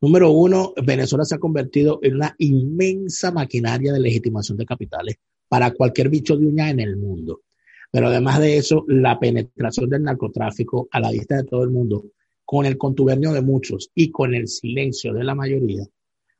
Número 0.00 0.30
uno, 0.30 0.72
Venezuela 0.82 1.24
se 1.24 1.34
ha 1.34 1.38
convertido 1.38 2.00
en 2.02 2.14
una 2.14 2.34
inmensa 2.38 3.30
maquinaria 3.32 3.92
de 3.92 4.00
legitimación 4.00 4.56
de 4.56 4.64
capitales 4.64 5.16
para 5.46 5.72
cualquier 5.72 6.08
bicho 6.08 6.36
de 6.38 6.46
uña 6.46 6.70
en 6.70 6.80
el 6.80 6.96
mundo. 6.96 7.42
Pero 7.90 8.06
además 8.06 8.40
de 8.40 8.56
eso, 8.56 8.84
la 8.88 9.18
penetración 9.18 9.90
del 9.90 10.04
narcotráfico 10.04 10.88
a 10.90 11.00
la 11.00 11.10
vista 11.10 11.36
de 11.36 11.44
todo 11.44 11.64
el 11.64 11.70
mundo, 11.70 12.04
con 12.46 12.64
el 12.64 12.78
contubernio 12.78 13.32
de 13.32 13.42
muchos 13.42 13.90
y 13.94 14.10
con 14.10 14.34
el 14.34 14.48
silencio 14.48 15.12
de 15.12 15.24
la 15.24 15.34
mayoría, 15.34 15.84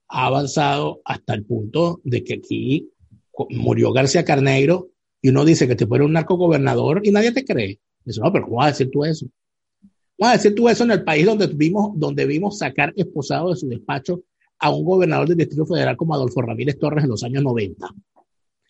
ha 0.09 0.27
avanzado 0.27 1.03
hasta 1.05 1.35
el 1.35 1.45
punto 1.45 2.01
de 2.03 2.25
que 2.25 2.35
aquí 2.35 2.91
murió 3.51 3.93
García 3.93 4.25
Carneiro 4.25 4.89
y 5.21 5.29
uno 5.29 5.45
dice 5.45 5.69
que 5.69 5.77
te 5.77 5.87
fuera 5.87 6.05
un 6.05 6.13
narcogobernador 6.13 7.03
y 7.05 7.11
nadie 7.11 7.33
te 7.33 7.45
cree. 7.45 7.79
Dice, 8.05 8.21
no, 8.21 8.33
pero 8.33 8.45
¿cómo 8.45 8.57
vas 8.57 8.67
a 8.67 8.71
decir 8.71 8.91
tú 8.91 9.05
eso? 9.05 9.27
¿Cómo 10.21 10.29
vas 10.29 10.35
a 10.35 10.43
decir 10.43 10.55
tú 10.55 10.69
eso 10.69 10.85
en 10.85 10.91
el 10.91 11.03
país 11.03 11.25
donde 11.25 11.47
vimos, 11.47 11.93
donde 11.99 12.27
vimos 12.27 12.59
sacar 12.59 12.93
esposado 12.95 13.49
de 13.49 13.57
su 13.57 13.67
despacho 13.67 14.25
a 14.59 14.69
un 14.69 14.85
gobernador 14.85 15.27
del 15.27 15.39
Distrito 15.39 15.65
Federal 15.65 15.97
como 15.97 16.13
Adolfo 16.13 16.43
Ramírez 16.43 16.79
Torres 16.79 17.05
en 17.05 17.09
los 17.09 17.25
años 17.25 17.43
90? 17.43 17.89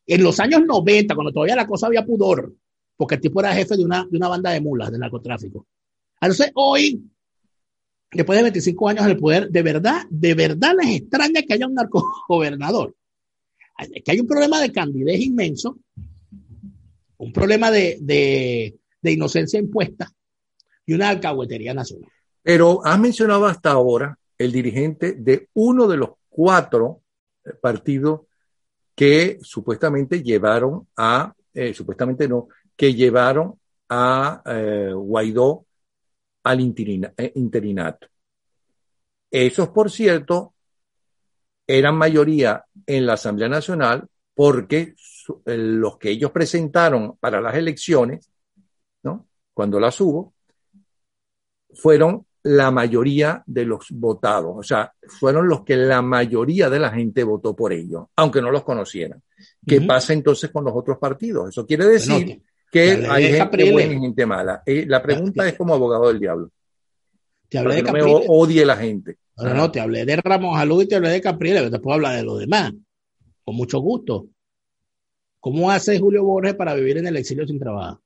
En 0.07 0.23
los 0.23 0.39
años 0.39 0.63
90, 0.65 1.13
cuando 1.13 1.33
todavía 1.33 1.57
la 1.57 1.67
cosa 1.67 1.89
había 1.89 2.07
pudor, 2.07 2.55
porque 2.97 3.17
el 3.17 3.21
tipo 3.21 3.41
era 3.41 3.53
jefe 3.53 3.77
de 3.77 3.85
una, 3.85 4.07
de 4.09 4.17
una 4.17 4.29
banda 4.29 4.53
de 4.53 4.61
mulas 4.61 4.93
de 4.93 4.99
narcotráfico. 4.99 5.67
Entonces, 6.21 6.53
hoy, 6.55 7.03
después 8.13 8.37
de 8.37 8.45
25 8.45 8.89
años 8.89 9.05
en 9.07 9.11
el 9.11 9.17
poder, 9.17 9.51
de 9.51 9.63
verdad, 9.65 10.03
de 10.09 10.35
verdad 10.35 10.75
les 10.81 11.01
extraña 11.01 11.43
que 11.43 11.55
haya 11.55 11.67
un 11.67 11.75
narcogobernador. 11.75 12.95
Que 14.05 14.13
hay 14.13 14.21
un 14.21 14.29
problema 14.29 14.61
de 14.61 14.71
candidez 14.71 15.21
inmenso 15.21 15.79
un 17.21 17.33
problema 17.33 17.71
de, 17.71 18.79
inocencia 19.03 19.59
impuesta 19.59 20.11
y 20.87 20.95
una 20.95 21.11
alcahuetería 21.11 21.75
nacional. 21.75 22.11
Pero 22.43 22.85
has 22.85 22.99
mencionado 22.99 23.47
hasta 23.47 23.71
ahora 23.71 24.19
el 24.39 24.53
dirigente 24.53 25.13
de 25.13 25.49
uno 25.55 25.87
de 25.87 25.97
los 25.97 26.11
cuatro 26.29 27.03
partidos 27.61 28.23
que 28.95 29.39
supuestamente 29.43 30.23
llevaron 30.23 30.89
a, 30.97 31.35
eh, 31.55 31.75
supuestamente 31.75 32.29
no, 32.29 32.49
que 32.77 32.95
llevaron 32.95 33.59
a 33.89 34.43
eh, 34.47 34.93
Guaidó 34.95 35.67
al 36.45 36.61
eh, 36.61 37.33
interinato. 37.35 38.07
Esos, 39.31 39.69
por 39.69 39.91
cierto, 39.91 40.55
eran 41.67 41.97
mayoría 41.97 42.65
en 42.87 43.07
la 43.07 43.15
Asamblea 43.15 43.49
Nacional 43.49 44.09
porque 44.35 44.95
los 45.45 45.99
que 45.99 46.11
ellos 46.11 46.31
presentaron 46.31 47.17
para 47.19 47.41
las 47.41 47.55
elecciones, 47.55 48.31
¿no? 49.03 49.29
Cuando 49.53 49.79
las 49.79 50.01
hubo, 50.01 50.35
fueron 51.75 52.27
la 52.43 52.71
mayoría 52.71 53.43
de 53.47 53.65
los 53.67 53.87
votados, 53.91 54.55
o 54.57 54.63
sea, 54.63 54.93
fueron 55.07 55.49
los 55.49 55.63
que 55.63 55.77
la 55.77 56.01
mayoría 56.01 56.71
de 56.71 56.79
la 56.79 56.91
gente 56.91 57.23
votó 57.23 57.55
por 57.55 57.73
ellos, 57.73 58.07
aunque 58.17 58.41
no 58.41 58.51
los 58.51 58.65
conocieran. 58.65 59.23
¿Qué 59.67 59.83
pasa 59.83 60.13
entonces 60.13 60.51
con 60.51 60.65
los 60.65 60.75
otros 60.75 60.99
partidos? 60.99 61.51
Eso 61.51 61.67
quiere 61.67 61.87
decir 61.87 62.41
que 62.71 63.07
hay 63.09 63.33
gente 63.33 63.71
buena 63.71 63.93
y 63.93 64.01
gente 64.01 64.27
mala. 64.27 64.63
Eh, 64.65 64.87
la 64.87 65.03
pregunta 65.03 65.47
es 65.47 65.55
como 65.55 65.75
abogado 65.75 66.09
del 66.09 66.19
diablo. 66.19 66.51
Te 67.49 67.59
hablé 67.59 67.77
de 67.77 67.83
no 67.83 67.93
me 67.93 68.03
odie 68.03 68.65
la 68.65 68.77
gente. 68.77 69.19
No, 69.37 69.55
no, 69.55 69.71
te 69.71 69.81
hablé 69.81 70.05
de 70.05 70.17
Ramos 70.17 70.59
Alud 70.59 70.83
y 70.83 70.89
te 70.89 70.97
hablé 70.97 71.09
de 71.11 71.21
Capriles, 71.21 71.61
pero 71.61 71.71
te 71.71 71.81
puedo 71.81 71.95
hablar 71.95 72.17
de 72.17 72.23
los 72.23 72.39
demás, 72.39 72.73
con 73.43 73.57
mucho 73.57 73.81
gusto. 73.81 74.29
¿Cómo 75.41 75.71
hace 75.71 75.99
Julio 75.99 76.25
Borges 76.25 76.55
para 76.55 76.75
vivir 76.75 76.99
en 76.99 77.07
el 77.07 77.17
exilio 77.17 77.47
sin 77.47 77.59
trabajo? 77.59 78.03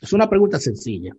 Es 0.00 0.12
una 0.12 0.28
pregunta 0.28 0.58
sencilla. 0.58 1.14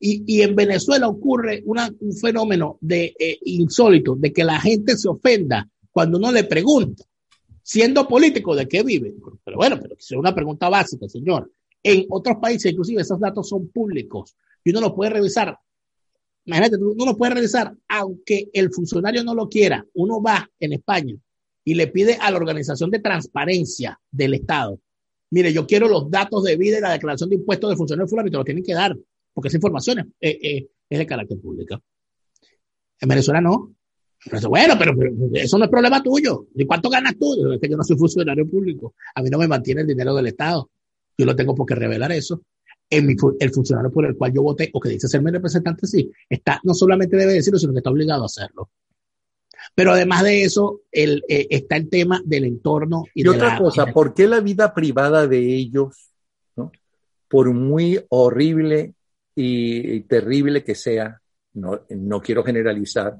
Y, 0.00 0.42
en 0.42 0.54
Venezuela 0.54 1.08
ocurre 1.08 1.64
un 1.66 2.12
fenómeno 2.14 2.78
de, 2.80 3.16
eh, 3.18 3.38
insólito 3.42 4.14
de 4.14 4.32
que 4.32 4.44
la 4.44 4.60
gente 4.60 4.96
se 4.96 5.08
ofenda 5.08 5.68
cuando 5.90 6.18
uno 6.18 6.30
le 6.30 6.44
pregunta, 6.44 7.02
siendo 7.62 8.06
político, 8.06 8.54
¿de 8.54 8.68
qué 8.68 8.84
vive? 8.84 9.14
Pero 9.44 9.56
bueno, 9.56 9.76
pero 9.80 9.96
es 9.98 10.10
una 10.12 10.32
pregunta 10.32 10.68
básica, 10.68 11.08
señor. 11.08 11.50
En 11.82 12.06
otros 12.10 12.36
países, 12.40 12.70
inclusive, 12.70 13.02
esos 13.02 13.18
datos 13.18 13.48
son 13.48 13.68
públicos 13.68 14.36
y 14.62 14.70
uno 14.70 14.82
los 14.82 14.92
puede 14.92 15.10
revisar. 15.10 15.58
Imagínate, 16.44 16.76
uno 16.76 17.04
los 17.04 17.16
puede 17.16 17.34
revisar, 17.34 17.74
aunque 17.88 18.48
el 18.52 18.72
funcionario 18.72 19.24
no 19.24 19.34
lo 19.34 19.48
quiera. 19.48 19.84
Uno 19.94 20.22
va 20.22 20.48
en 20.60 20.74
España 20.74 21.16
y 21.64 21.74
le 21.74 21.88
pide 21.88 22.16
a 22.20 22.30
la 22.30 22.36
Organización 22.36 22.90
de 22.90 23.00
Transparencia 23.00 24.00
del 24.10 24.34
Estado, 24.34 24.80
mire, 25.30 25.52
yo 25.52 25.66
quiero 25.66 25.88
los 25.88 26.10
datos 26.10 26.42
de 26.44 26.56
vida 26.56 26.78
y 26.78 26.80
la 26.80 26.92
declaración 26.92 27.28
de 27.28 27.36
impuestos 27.36 27.68
del 27.68 27.76
funcionario 27.76 28.08
fulano 28.08 28.28
y 28.28 28.30
te 28.30 28.36
lo 28.38 28.44
tienen 28.44 28.64
que 28.64 28.74
dar, 28.74 28.96
porque 29.38 29.46
esa 29.50 29.58
información 29.58 30.12
es, 30.18 30.34
eh, 30.34 30.68
eh, 30.90 30.98
de 30.98 31.06
carácter 31.06 31.38
público. 31.38 31.80
En 33.00 33.08
Venezuela 33.08 33.40
no. 33.40 33.72
bueno, 34.48 34.74
pero, 34.76 34.96
eso 35.34 35.56
no 35.56 35.64
es 35.66 35.70
problema 35.70 36.02
tuyo. 36.02 36.48
¿Y 36.56 36.66
cuánto 36.66 36.90
ganas 36.90 37.16
tú? 37.16 37.52
Es 37.52 37.60
que 37.60 37.68
yo 37.68 37.76
no 37.76 37.84
soy 37.84 37.96
funcionario 37.96 38.50
público. 38.50 38.96
A 39.14 39.22
mí 39.22 39.30
no 39.30 39.38
me 39.38 39.46
mantiene 39.46 39.82
el 39.82 39.86
dinero 39.86 40.12
del 40.16 40.26
Estado. 40.26 40.68
Yo 41.16 41.24
lo 41.24 41.36
tengo 41.36 41.54
por 41.54 41.66
qué 41.66 41.76
revelar 41.76 42.10
eso. 42.10 42.42
En 42.90 43.16
el 43.38 43.50
funcionario 43.52 43.92
por 43.92 44.06
el 44.06 44.16
cual 44.16 44.32
yo 44.32 44.42
voté 44.42 44.70
o 44.72 44.80
que 44.80 44.88
dice 44.88 45.06
ser 45.06 45.22
mi 45.22 45.30
representante, 45.30 45.86
sí, 45.86 46.10
está, 46.28 46.60
no 46.64 46.74
solamente 46.74 47.16
debe 47.16 47.34
decirlo, 47.34 47.60
sino 47.60 47.72
que 47.72 47.78
está 47.78 47.90
obligado 47.90 48.24
a 48.24 48.26
hacerlo. 48.26 48.70
Pero 49.72 49.92
además 49.92 50.24
de 50.24 50.42
eso, 50.42 50.80
el, 50.90 51.22
eh, 51.28 51.46
está 51.48 51.76
el 51.76 51.88
tema 51.88 52.20
del 52.24 52.44
entorno. 52.44 53.04
Y, 53.14 53.28
otra 53.28 53.56
cosa, 53.56 53.86
¿por 53.92 54.14
qué 54.14 54.26
la 54.26 54.40
vida 54.40 54.74
privada 54.74 55.28
de 55.28 55.38
ellos, 55.38 56.10
por 57.28 57.52
muy 57.54 58.04
horrible 58.08 58.94
y, 59.40 60.00
terrible 60.02 60.64
que 60.64 60.74
sea, 60.74 61.20
no, 61.54 61.80
no 61.90 62.20
quiero 62.20 62.42
generalizar, 62.42 63.16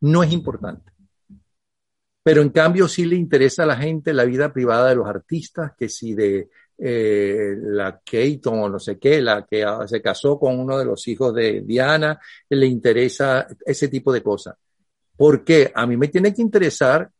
no 0.00 0.22
es 0.22 0.32
importante? 0.32 0.92
Pero 2.22 2.42
en 2.42 2.50
cambio 2.50 2.88
sí 2.88 3.04
le 3.04 3.16
interesa 3.16 3.62
a 3.62 3.66
la 3.66 3.76
gente 3.76 4.12
la 4.12 4.24
vida 4.24 4.52
privada 4.52 4.88
de 4.88 4.96
los 4.96 5.06
artistas, 5.06 5.72
que 5.78 5.88
si 5.88 6.14
de 6.14 6.48
eh, 6.78 7.54
la 7.60 8.00
Keaton 8.04 8.58
o 8.58 8.68
no 8.68 8.78
sé 8.78 8.98
qué, 8.98 9.20
la 9.22 9.46
que 9.46 9.64
se 9.86 10.02
casó 10.02 10.38
con 10.38 10.58
uno 10.58 10.76
de 10.78 10.84
los 10.84 11.06
hijos 11.08 11.34
de 11.34 11.62
Diana, 11.62 12.18
le 12.50 12.66
interesa 12.66 13.46
ese 13.64 13.88
tipo 13.88 14.12
de 14.12 14.22
cosas 14.22 14.56
porque 15.16 15.72
a 15.74 15.86
mí 15.86 15.96
me 15.96 16.08
tiene 16.08 16.34
que 16.34 16.42
interesar 16.42 17.10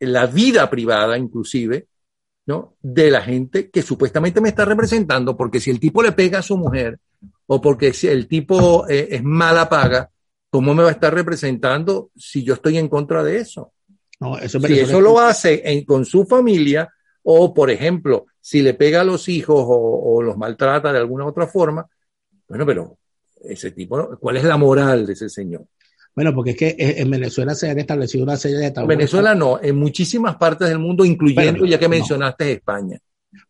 la 0.00 0.26
vida 0.26 0.68
privada 0.68 1.16
inclusive, 1.16 1.86
¿no? 2.46 2.76
De 2.82 3.10
la 3.10 3.22
gente 3.22 3.70
que 3.70 3.82
supuestamente 3.82 4.40
me 4.40 4.48
está 4.48 4.64
representando, 4.64 5.36
porque 5.36 5.60
si 5.60 5.70
el 5.70 5.80
tipo 5.80 6.02
le 6.02 6.12
pega 6.12 6.40
a 6.40 6.42
su 6.42 6.56
mujer 6.56 6.98
o 7.46 7.60
porque 7.60 7.92
si 7.92 8.08
el 8.08 8.26
tipo 8.28 8.88
eh, 8.88 9.08
es 9.10 9.22
mala 9.22 9.68
paga, 9.68 10.10
¿cómo 10.50 10.74
me 10.74 10.82
va 10.82 10.88
a 10.88 10.92
estar 10.92 11.12
representando 11.12 12.10
si 12.16 12.42
yo 12.42 12.54
estoy 12.54 12.78
en 12.78 12.88
contra 12.88 13.22
de 13.22 13.38
eso? 13.38 13.72
No, 14.20 14.38
eso 14.38 14.60
si 14.60 14.78
eso 14.78 15.00
lo 15.00 15.18
hace 15.18 15.84
con 15.84 16.04
su 16.04 16.24
familia 16.24 16.88
o, 17.24 17.52
por 17.52 17.70
ejemplo, 17.70 18.26
si 18.40 18.62
le 18.62 18.74
pega 18.74 19.00
a 19.00 19.04
los 19.04 19.28
hijos 19.28 19.64
o, 19.66 20.16
o 20.16 20.22
los 20.22 20.36
maltrata 20.36 20.92
de 20.92 20.98
alguna 20.98 21.26
otra 21.26 21.46
forma, 21.46 21.86
bueno, 22.48 22.64
pero 22.64 22.98
ese 23.42 23.72
tipo, 23.72 24.16
¿cuál 24.18 24.36
es 24.36 24.44
la 24.44 24.56
moral 24.56 25.06
de 25.06 25.14
ese 25.14 25.28
señor? 25.28 25.66
Bueno, 26.14 26.32
porque 26.32 26.50
es 26.50 26.56
que 26.56 26.76
en 26.78 27.10
Venezuela 27.10 27.54
se 27.54 27.68
han 27.68 27.78
establecido 27.78 28.22
una 28.22 28.36
serie 28.36 28.58
de 28.58 28.70
tabúes. 28.70 28.96
Venezuela 28.96 29.34
no, 29.34 29.60
en 29.60 29.76
muchísimas 29.76 30.36
partes 30.36 30.68
del 30.68 30.78
mundo, 30.78 31.04
incluyendo 31.04 31.66
ya 31.66 31.78
que 31.78 31.88
mencionaste 31.88 32.52
España. 32.52 32.98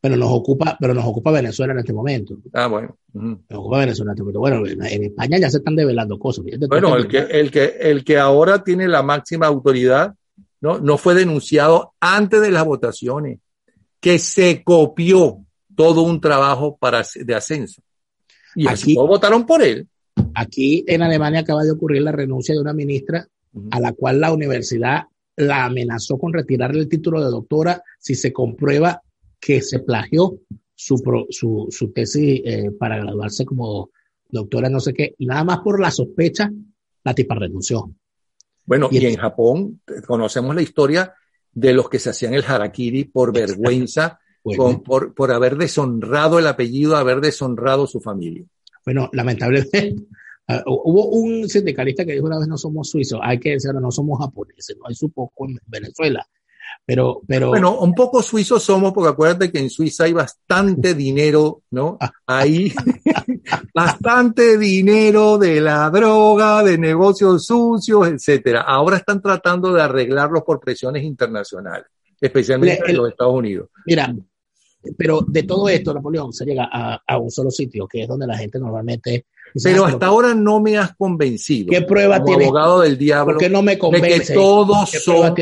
Pero 0.01 0.17
nos 0.17 0.31
ocupa, 0.31 0.77
pero 0.81 0.95
nos 0.95 1.05
ocupa 1.05 1.31
Venezuela 1.31 1.73
en 1.73 1.81
este 1.81 1.93
momento. 1.93 2.37
Ah, 2.53 2.67
bueno. 2.67 2.97
Nos 3.13 3.39
ocupa 3.51 3.79
Venezuela 3.79 4.13
en 4.13 4.15
este 4.15 4.23
momento. 4.23 4.41
Bueno, 4.41 4.67
en 4.67 5.05
España 5.05 5.39
ya 5.39 5.51
se 5.51 5.59
están 5.59 5.77
develando 5.77 6.19
cosas. 6.19 6.45
Bueno, 6.69 6.97
el 6.97 7.09
que, 7.09 7.19
el 7.19 7.51
que, 7.51 7.77
el 7.81 8.05
que 8.05 8.19
ahora 8.19 8.63
tiene 8.63 8.89
la 8.89 9.03
máxima 9.03 9.47
autoridad, 9.47 10.15
¿no? 10.61 10.79
No 10.79 10.99
fue 10.99 11.15
denunciado 11.15 11.95
antes 12.01 12.41
de 12.41 12.51
las 12.51 12.65
votaciones, 12.65 13.39
que 14.01 14.19
se 14.19 14.63
copió 14.63 15.39
todo 15.75 16.03
un 16.03 16.21
trabajo 16.21 16.77
para, 16.77 17.03
de 17.15 17.35
ascenso. 17.35 17.83
Y 18.55 18.67
así 18.69 18.95
votaron 18.95 19.47
por 19.47 19.63
él. 19.63 19.89
Aquí 20.35 20.85
en 20.87 21.03
Alemania 21.03 21.41
acaba 21.41 21.65
de 21.65 21.73
ocurrir 21.73 22.03
la 22.03 22.13
renuncia 22.13 22.55
de 22.55 22.61
una 22.61 22.73
ministra 22.73 23.27
a 23.71 23.81
la 23.81 23.93
cual 23.93 24.21
la 24.21 24.33
universidad 24.33 25.05
la 25.37 25.65
amenazó 25.65 26.19
con 26.19 26.33
retirarle 26.33 26.81
el 26.81 26.89
título 26.89 27.23
de 27.23 27.31
doctora 27.31 27.83
si 27.99 28.15
se 28.15 28.33
comprueba 28.33 29.03
que 29.45 29.61
se 29.61 29.81
plagió 29.81 30.39
su, 30.75 30.97
su, 31.29 31.93
tesis 31.93 32.41
eh, 32.45 32.71
para 32.79 32.97
graduarse 32.97 33.45
como 33.45 33.91
doctora 34.27 34.71
no 34.71 34.81
sé 34.81 34.95
qué, 34.95 35.15
y 35.19 35.27
nada 35.27 35.45
más 35.45 35.59
por 35.59 35.79
la 35.81 35.91
sospecha, 35.91 36.51
la 37.05 37.15
tipa 37.15 37.35
renunció. 37.35 37.93
Bueno, 38.65 38.89
y, 38.91 39.05
en 39.05 39.17
Japón 39.17 39.83
conocemos 40.07 40.55
la 40.55 40.63
historia 40.63 41.13
de 41.53 41.75
los 41.75 41.91
que 41.91 41.99
se 41.99 42.11
hacían 42.11 42.33
el 42.33 42.43
harakiri 42.43 43.05
por 43.05 43.35
vergüenza, 43.35 44.19
por, 44.43 45.15
por 45.15 45.31
haber 45.31 45.57
deshonrado 45.57 46.39
el 46.39 46.47
apellido, 46.47 46.97
haber 46.97 47.21
deshonrado 47.21 47.87
su 47.87 48.01
familia. 48.01 48.47
Bueno, 48.85 49.11
lamentablemente, 49.13 49.95
uh, 50.49 50.63
hubo 50.67 51.09
un 51.09 51.51
sindicalista 51.51 52.07
que 52.07 52.15
dijo 52.15 52.27
una 52.27 52.39
vez 52.39 52.49
no 52.49 52.57
somos 52.57 52.89
suizos, 52.89 53.21
hay 53.23 53.39
que 53.39 53.51
decirlo, 53.51 53.81
no 53.81 53.91
somos 53.91 54.19
japoneses, 54.19 54.75
no 54.79 54.89
hay 54.89 54.95
su 54.95 55.11
poco 55.11 55.47
en 55.47 55.59
Venezuela. 55.67 56.27
Pero, 56.87 57.23
pero. 57.27 57.49
Bueno, 57.49 57.79
un 57.79 57.95
poco 57.95 58.23
suizos 58.23 58.63
somos, 58.63 58.93
porque 58.93 59.11
acuérdate 59.11 59.51
que 59.51 59.59
en 59.59 59.71
Suiza 59.71 60.05
hay 60.05 60.13
bastante 60.13 60.95
dinero, 60.95 61.63
¿no? 61.71 61.99
Hay 62.27 62.73
bastante 63.75 64.59
dinero 64.59 65.39
de 65.39 65.61
la 65.61 65.89
droga, 65.91 66.63
de 66.63 66.77
negocios 66.77 67.47
sucios, 67.47 68.09
etcétera. 68.09 68.63
Ahora 68.63 68.99
están 68.99 69.23
tratando 69.23 69.73
de 69.73 69.83
arreglarlos 69.83 70.43
por 70.43 70.61
presiones 70.61 71.03
internacionales, 71.05 71.87
especialmente 72.21 72.91
en 72.91 72.97
los 72.97 73.09
Estados 73.09 73.35
Unidos. 73.35 73.71
Mira, 73.87 74.15
pero 74.97 75.25
de 75.27 75.43
todo 75.45 75.69
esto, 75.69 75.95
Napoleón, 75.95 76.33
se 76.33 76.45
llega 76.45 76.69
a, 76.71 77.19
un 77.19 77.31
solo 77.31 77.51
sitio, 77.51 77.87
que 77.87 78.03
es 78.03 78.09
donde 78.09 78.27
la 78.27 78.37
gente 78.37 78.59
normalmente... 78.59 79.27
Pero 79.63 79.85
hasta 79.85 80.07
ahora 80.07 80.35
no 80.35 80.61
me 80.61 80.77
has 80.77 80.97
convencido. 80.97 81.71
¿Qué 81.71 81.83
prueba 81.83 82.21
como 82.21 82.41
abogado 82.41 82.81
del 82.81 82.99
diablo. 82.99 83.39
¿Por 83.39 83.51
no 83.51 83.63
me 83.63 83.79
convence? 83.79 84.09
De 84.09 84.21
que 84.27 84.35
todos 84.35 84.91
son 84.91 85.35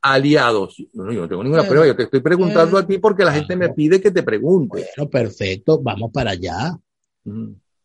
aliados. 0.00 0.76
No, 0.94 1.12
yo 1.12 1.22
no 1.22 1.28
tengo 1.28 1.42
ninguna 1.42 1.64
prueba. 1.64 1.86
Yo 1.86 1.94
te 1.94 2.04
estoy 2.04 2.20
preguntando 2.20 2.78
a 2.78 2.86
ti 2.86 2.98
porque 2.98 3.24
la 3.24 3.32
gente 3.32 3.56
me 3.56 3.68
pide 3.70 4.00
que 4.00 4.10
te 4.10 4.22
pregunte. 4.22 4.86
Bueno, 4.96 5.10
perfecto. 5.10 5.80
Vamos 5.82 6.10
para 6.10 6.30
allá. 6.30 6.74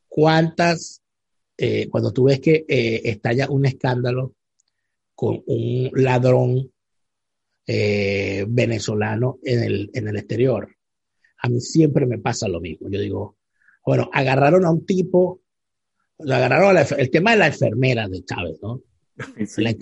¿Cuántas, 0.07 1.01
eh, 1.57 1.89
cuando 1.89 2.13
tú 2.13 2.25
ves 2.25 2.39
que 2.39 2.65
eh, 2.67 3.01
estalla 3.03 3.49
un 3.49 3.65
escándalo 3.65 4.33
con 5.13 5.43
un 5.45 5.91
ladrón 5.93 6.71
eh, 7.67 8.45
venezolano 8.47 9.39
en 9.43 9.63
el, 9.63 9.91
en 9.93 10.07
el 10.07 10.15
exterior, 10.15 10.69
a 11.41 11.49
mí 11.49 11.59
siempre 11.59 12.05
me 12.05 12.17
pasa 12.17 12.47
lo 12.47 12.61
mismo. 12.61 12.89
Yo 12.89 12.99
digo, 12.99 13.35
bueno, 13.85 14.09
agarraron 14.13 14.65
a 14.65 14.71
un 14.71 14.85
tipo, 14.85 15.41
lo 16.19 16.35
agarraron 16.35 16.77
el 16.97 17.09
tema 17.09 17.31
de 17.31 17.37
la 17.37 17.47
enfermera 17.47 18.07
de 18.07 18.23
Chávez, 18.23 18.57
¿no? 18.61 18.81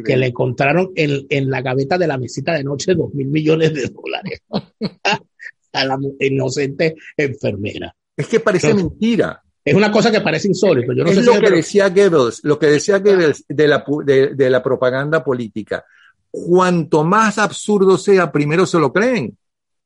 que 0.06 0.18
le 0.18 0.28
encontraron 0.28 0.92
en, 0.96 1.26
en, 1.30 1.50
la 1.50 1.62
gaveta 1.62 1.98
de 1.98 2.06
la 2.06 2.20
mesita 2.20 2.54
de 2.54 2.64
noche 2.64 2.94
dos 2.94 3.14
mil 3.16 3.28
millones 3.28 3.74
de 3.74 3.88
dólares 3.88 4.44
a 5.74 5.86
la 5.86 5.98
inocente 6.20 6.96
enfermera. 7.18 7.96
Es 8.16 8.28
que 8.28 8.40
parece 8.40 8.74
mentira. 8.74 9.42
Es 9.66 9.74
una 9.74 9.92
cosa 9.92 10.12
que 10.12 10.22
parece 10.22 10.50
insólito. 10.50 10.94
Yo 10.94 11.04
no 11.04 11.10
es 11.10 11.16
sé 11.16 11.24
lo, 11.24 11.40
que 11.40 11.50
decía 11.50 11.90
Goebbels, 11.90 12.42
lo 12.44 12.60
que 12.60 12.68
decía 12.68 13.00
Goebbels 13.00 13.46
de 13.48 13.68
la, 13.68 13.84
de, 14.06 14.36
de 14.36 14.50
la 14.50 14.62
propaganda 14.62 15.24
política. 15.24 15.84
Cuanto 16.30 17.04
más 17.04 17.38
absurdo 17.38 17.98
sea, 17.98 18.32
primero 18.32 18.66
se 18.66 18.78
lo 18.78 18.92
creen. 18.92 19.38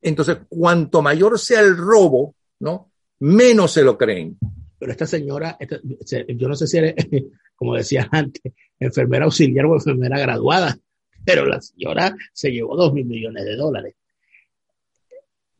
Entonces, 0.02 0.38
cuanto 0.48 1.00
mayor 1.00 1.38
sea 1.38 1.60
el 1.60 1.76
robo, 1.76 2.34
¿no? 2.60 2.90
Menos 3.20 3.72
se 3.72 3.82
lo 3.82 3.96
creen. 3.96 4.36
Pero 4.78 4.92
esta 4.92 5.06
señora, 5.06 5.58
yo 6.28 6.48
no 6.48 6.54
sé 6.54 6.66
si 6.66 6.78
eres, 6.78 6.94
como 7.56 7.74
decía 7.74 8.08
antes, 8.10 8.52
enfermera 8.78 9.24
auxiliar 9.24 9.66
o 9.66 9.74
enfermera 9.74 10.18
graduada, 10.18 10.78
pero 11.24 11.44
la 11.46 11.60
señora 11.60 12.14
se 12.32 12.50
llevó 12.50 12.76
dos 12.76 12.92
mil 12.92 13.06
millones 13.06 13.44
de 13.44 13.56
dólares. 13.56 13.94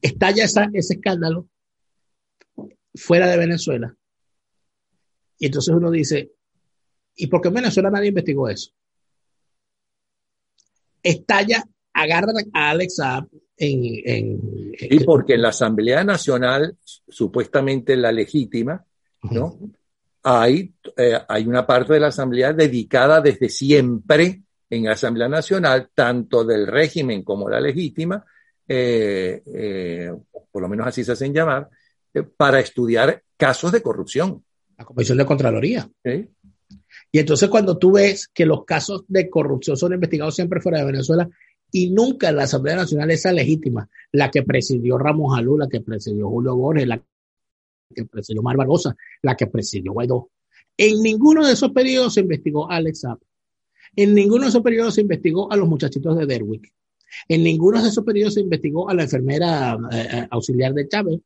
Estalla 0.00 0.44
ese 0.44 0.94
escándalo 0.94 1.48
fuera 2.94 3.26
de 3.26 3.36
Venezuela. 3.36 3.94
Y 5.38 5.46
entonces 5.46 5.74
uno 5.74 5.90
dice, 5.90 6.32
¿y 7.16 7.26
por 7.26 7.40
qué 7.40 7.48
en 7.48 7.54
Venezuela 7.54 7.90
nadie 7.90 8.08
investigó 8.08 8.48
eso? 8.48 8.70
Estalla, 11.02 11.64
agarra 11.92 12.32
a 12.52 12.70
Alex 12.70 13.00
y 13.60 15.04
porque 15.04 15.34
en 15.34 15.42
la 15.42 15.48
Asamblea 15.48 16.04
Nacional, 16.04 16.76
supuestamente 16.84 17.96
la 17.96 18.12
legítima, 18.12 18.84
¿no? 19.22 19.58
Hay, 20.22 20.74
eh, 20.96 21.18
hay 21.28 21.46
una 21.46 21.66
parte 21.66 21.94
de 21.94 22.00
la 22.00 22.08
Asamblea 22.08 22.52
dedicada 22.52 23.20
desde 23.20 23.48
siempre 23.48 24.42
en 24.68 24.84
la 24.84 24.92
Asamblea 24.92 25.28
Nacional, 25.28 25.90
tanto 25.94 26.44
del 26.44 26.66
régimen 26.66 27.22
como 27.22 27.48
la 27.48 27.60
legítima, 27.60 28.24
eh, 28.66 29.42
eh, 29.46 30.12
por 30.50 30.62
lo 30.62 30.68
menos 30.68 30.86
así 30.86 31.04
se 31.04 31.12
hacen 31.12 31.32
llamar, 31.32 31.68
para 32.36 32.60
estudiar 32.60 33.22
casos 33.36 33.72
de 33.72 33.80
corrupción. 33.80 34.44
La 34.76 34.84
Comisión 34.84 35.18
de 35.18 35.26
Contraloría. 35.26 35.88
Y 37.10 37.18
entonces 37.18 37.48
cuando 37.48 37.78
tú 37.78 37.92
ves 37.92 38.28
que 38.28 38.44
los 38.44 38.64
casos 38.64 39.04
de 39.08 39.30
corrupción 39.30 39.76
son 39.76 39.94
investigados 39.94 40.34
siempre 40.34 40.60
fuera 40.60 40.80
de 40.80 40.86
Venezuela, 40.86 41.28
y 41.70 41.90
nunca 41.90 42.32
la 42.32 42.44
Asamblea 42.44 42.76
Nacional 42.76 43.10
esa 43.10 43.32
legítima, 43.32 43.88
la 44.12 44.30
que 44.30 44.42
presidió 44.42 44.98
Ramos 44.98 45.38
Alú, 45.38 45.58
la 45.58 45.68
que 45.68 45.80
presidió 45.80 46.28
Julio 46.28 46.56
Borges, 46.56 46.86
la 46.86 47.02
que 47.94 48.04
presidió 48.04 48.42
Mar 48.42 48.56
Barbosa, 48.56 48.96
la 49.22 49.36
que 49.36 49.46
presidió 49.46 49.92
Guaidó. 49.92 50.30
En 50.76 51.02
ninguno 51.02 51.46
de 51.46 51.52
esos 51.52 51.70
periodos 51.72 52.14
se 52.14 52.20
investigó 52.20 52.70
a 52.70 52.76
Alex 52.76 53.00
Zapp. 53.00 53.20
En 53.96 54.14
ninguno 54.14 54.44
de 54.44 54.50
esos 54.50 54.62
periodos 54.62 54.94
se 54.94 55.00
investigó 55.00 55.50
a 55.50 55.56
los 55.56 55.68
muchachitos 55.68 56.16
de 56.16 56.26
Derwick. 56.26 56.72
En 57.28 57.42
ninguno 57.42 57.82
de 57.82 57.88
esos 57.88 58.04
periodos 58.04 58.34
se 58.34 58.40
investigó 58.40 58.88
a 58.88 58.94
la 58.94 59.04
enfermera 59.04 59.78
eh, 59.90 60.08
eh, 60.12 60.26
auxiliar 60.30 60.74
de 60.74 60.88
Chávez. 60.88 61.20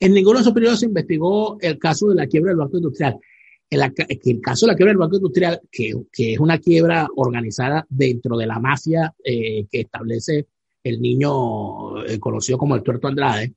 En 0.00 0.12
ninguno 0.12 0.38
de 0.38 0.42
esos 0.42 0.54
periodos 0.54 0.80
se 0.80 0.86
investigó 0.86 1.58
el 1.60 1.78
caso 1.78 2.08
de 2.08 2.14
la 2.16 2.26
quiebra 2.26 2.50
del 2.50 2.58
Banco 2.58 2.78
Industrial 2.78 3.18
el, 3.70 4.40
caso 4.40 4.66
de 4.66 4.72
la 4.72 4.76
quiebra 4.76 4.90
del 4.92 4.98
Banco 4.98 5.16
Industrial, 5.16 5.60
que, 5.70 5.94
es 6.16 6.38
una 6.38 6.58
quiebra 6.58 7.08
organizada 7.16 7.86
dentro 7.88 8.36
de 8.36 8.46
la 8.46 8.58
mafia 8.58 9.14
eh, 9.22 9.66
que 9.70 9.80
establece 9.80 10.46
el 10.82 11.00
niño 11.00 12.04
eh, 12.04 12.18
conocido 12.18 12.58
como 12.58 12.74
el 12.76 12.82
Tuerto 12.82 13.08
Andrade, 13.08 13.54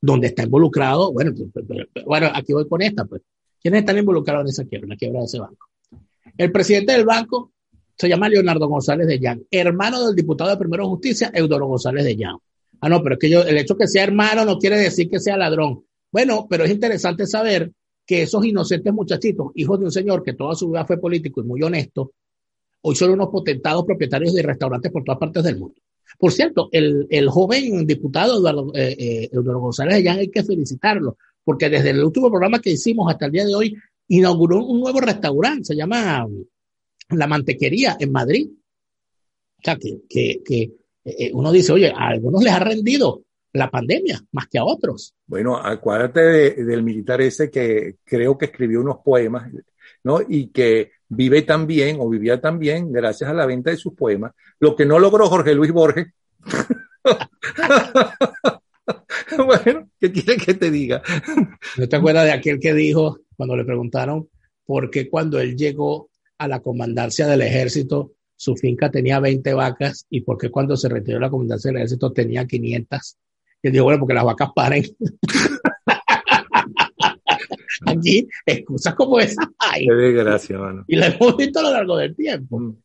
donde 0.00 0.28
está 0.28 0.44
involucrado, 0.44 1.12
bueno, 1.12 1.32
bueno, 2.06 2.30
aquí 2.32 2.52
voy 2.52 2.68
con 2.68 2.82
esta, 2.82 3.04
pues. 3.04 3.22
¿Quiénes 3.60 3.80
están 3.80 3.98
involucrados 3.98 4.42
en 4.42 4.48
esa 4.48 4.64
quiebra, 4.64 4.84
en 4.84 4.90
la 4.90 4.96
quiebra 4.96 5.18
de 5.20 5.26
ese 5.26 5.40
banco? 5.40 5.68
El 6.36 6.52
presidente 6.52 6.92
del 6.92 7.04
banco 7.04 7.52
se 7.96 8.08
llama 8.08 8.28
Leonardo 8.28 8.68
González 8.68 9.08
de 9.08 9.18
Llán, 9.18 9.42
hermano 9.50 10.06
del 10.06 10.14
diputado 10.14 10.50
de 10.50 10.56
Primero 10.56 10.86
Justicia, 10.88 11.32
Eudoro 11.34 11.66
González 11.66 12.04
de 12.04 12.16
Llán. 12.16 12.36
Ah, 12.80 12.88
no, 12.88 13.02
pero 13.02 13.16
es 13.16 13.18
que 13.18 13.28
yo, 13.28 13.42
el 13.42 13.58
hecho 13.58 13.76
que 13.76 13.88
sea 13.88 14.04
hermano 14.04 14.44
no 14.44 14.58
quiere 14.58 14.78
decir 14.78 15.10
que 15.10 15.18
sea 15.18 15.36
ladrón. 15.36 15.84
Bueno, 16.12 16.46
pero 16.48 16.64
es 16.64 16.70
interesante 16.70 17.26
saber 17.26 17.72
que 18.06 18.22
esos 18.22 18.44
inocentes 18.44 18.92
muchachitos, 18.92 19.50
hijos 19.56 19.80
de 19.80 19.86
un 19.86 19.90
señor 19.90 20.22
que 20.22 20.34
toda 20.34 20.54
su 20.54 20.70
vida 20.70 20.86
fue 20.86 20.98
político 20.98 21.40
y 21.40 21.44
muy 21.44 21.60
honesto, 21.62 22.12
hoy 22.82 22.94
son 22.94 23.10
unos 23.10 23.28
potentados 23.28 23.84
propietarios 23.84 24.32
de 24.32 24.42
restaurantes 24.42 24.92
por 24.92 25.02
todas 25.02 25.18
partes 25.18 25.42
del 25.42 25.58
mundo. 25.58 25.74
Por 26.16 26.32
cierto, 26.32 26.68
el, 26.72 27.28
joven 27.28 27.86
diputado 27.86 28.38
Eduardo, 28.38 28.72
eh, 28.74 29.28
eh, 29.30 29.30
González 29.32 29.96
Allán 29.96 30.18
hay 30.18 30.28
que 30.28 30.42
felicitarlo, 30.42 31.16
porque 31.44 31.68
desde 31.68 31.90
el 31.90 32.02
último 32.02 32.30
programa 32.30 32.60
que 32.60 32.70
hicimos 32.70 33.10
hasta 33.10 33.26
el 33.26 33.32
día 33.32 33.44
de 33.44 33.54
hoy, 33.54 33.76
inauguró 34.08 34.64
un 34.64 34.80
nuevo 34.80 35.00
restaurante, 35.00 35.64
se 35.64 35.76
llama 35.76 36.26
La 37.10 37.26
Mantequería 37.26 37.96
en 38.00 38.12
Madrid. 38.12 38.48
O 38.50 39.62
sea, 39.62 39.76
que, 39.76 40.72
eh, 41.04 41.30
uno 41.32 41.52
dice, 41.52 41.72
oye, 41.72 41.90
a 41.90 42.08
algunos 42.08 42.42
les 42.42 42.52
ha 42.52 42.60
rendido, 42.60 43.22
la 43.52 43.70
pandemia, 43.70 44.22
más 44.32 44.46
que 44.46 44.58
a 44.58 44.64
otros. 44.64 45.14
Bueno, 45.26 45.56
acuérdate 45.56 46.64
del 46.64 46.82
militar 46.82 47.20
ese 47.20 47.50
que 47.50 47.96
creo 48.04 48.36
que 48.36 48.46
escribió 48.46 48.80
unos 48.80 48.98
poemas, 49.04 49.50
¿no? 50.04 50.20
Y 50.26 50.48
que 50.48 50.92
vive 51.08 51.42
también 51.42 51.98
o 52.00 52.08
vivía 52.08 52.40
también 52.40 52.92
gracias 52.92 53.30
a 53.30 53.34
la 53.34 53.46
venta 53.46 53.70
de 53.70 53.76
sus 53.76 53.94
poemas, 53.94 54.32
lo 54.60 54.76
que 54.76 54.86
no 54.86 54.98
logró 54.98 55.28
Jorge 55.28 55.54
Luis 55.54 55.72
Borges. 55.72 56.06
bueno, 59.36 59.90
¿qué 60.00 60.12
quiere 60.12 60.36
que 60.36 60.54
te 60.54 60.70
diga? 60.70 61.02
¿No 61.76 61.88
te 61.88 61.96
acuerdas 61.96 62.24
de 62.24 62.32
aquel 62.32 62.60
que 62.60 62.74
dijo 62.74 63.20
cuando 63.36 63.56
le 63.56 63.64
preguntaron 63.64 64.28
por 64.64 64.90
qué 64.90 65.08
cuando 65.08 65.40
él 65.40 65.56
llegó 65.56 66.10
a 66.38 66.48
la 66.48 66.60
comandancia 66.60 67.26
del 67.26 67.42
ejército 67.42 68.12
su 68.38 68.54
finca 68.54 68.90
tenía 68.90 69.18
20 69.18 69.52
vacas 69.52 70.06
y 70.08 70.20
por 70.20 70.38
qué 70.38 70.48
cuando 70.48 70.76
se 70.76 70.88
retiró 70.88 71.18
la 71.18 71.28
comandancia 71.28 71.70
del 71.70 71.78
ejército 71.78 72.12
tenía 72.12 72.46
500? 72.46 73.18
Y 73.62 73.70
digo, 73.70 73.84
bueno, 73.84 73.98
porque 73.98 74.14
las 74.14 74.24
vacas 74.24 74.50
paren. 74.54 74.84
Aquí, 77.90 78.28
excusas 78.44 78.94
como 78.94 79.18
esas 79.20 79.46
hay. 79.58 79.86
Qué 79.86 79.94
desgracia, 79.94 80.58
mano. 80.58 80.84
Y 80.86 80.96
la 80.96 81.06
hemos 81.06 81.36
visto 81.36 81.60
a 81.60 81.62
lo 81.62 81.72
largo 81.72 81.96
del 81.96 82.14
tiempo. 82.14 82.58
Mm. 82.58 82.76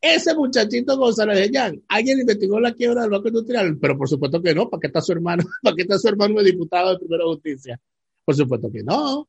Ese 0.00 0.34
muchachito 0.34 0.96
González 0.96 1.38
de 1.38 1.50
Llán, 1.50 1.82
alguien 1.88 2.20
investigó 2.20 2.58
la 2.58 2.72
quiebra 2.72 3.02
del 3.02 3.10
Banco 3.10 3.28
Industrial, 3.28 3.76
pero 3.78 3.98
por 3.98 4.08
supuesto 4.08 4.40
que 4.40 4.54
no, 4.54 4.70
¿para 4.70 4.80
qué 4.80 4.86
está 4.86 5.02
su 5.02 5.12
hermano? 5.12 5.44
¿Para 5.62 5.76
qué 5.76 5.82
está 5.82 5.98
su 5.98 6.08
hermano 6.08 6.36
de 6.36 6.50
diputado 6.50 6.92
de 6.92 6.98
Primera 6.98 7.24
Justicia? 7.24 7.78
Por 8.24 8.34
supuesto 8.34 8.70
que 8.72 8.82
no. 8.82 9.28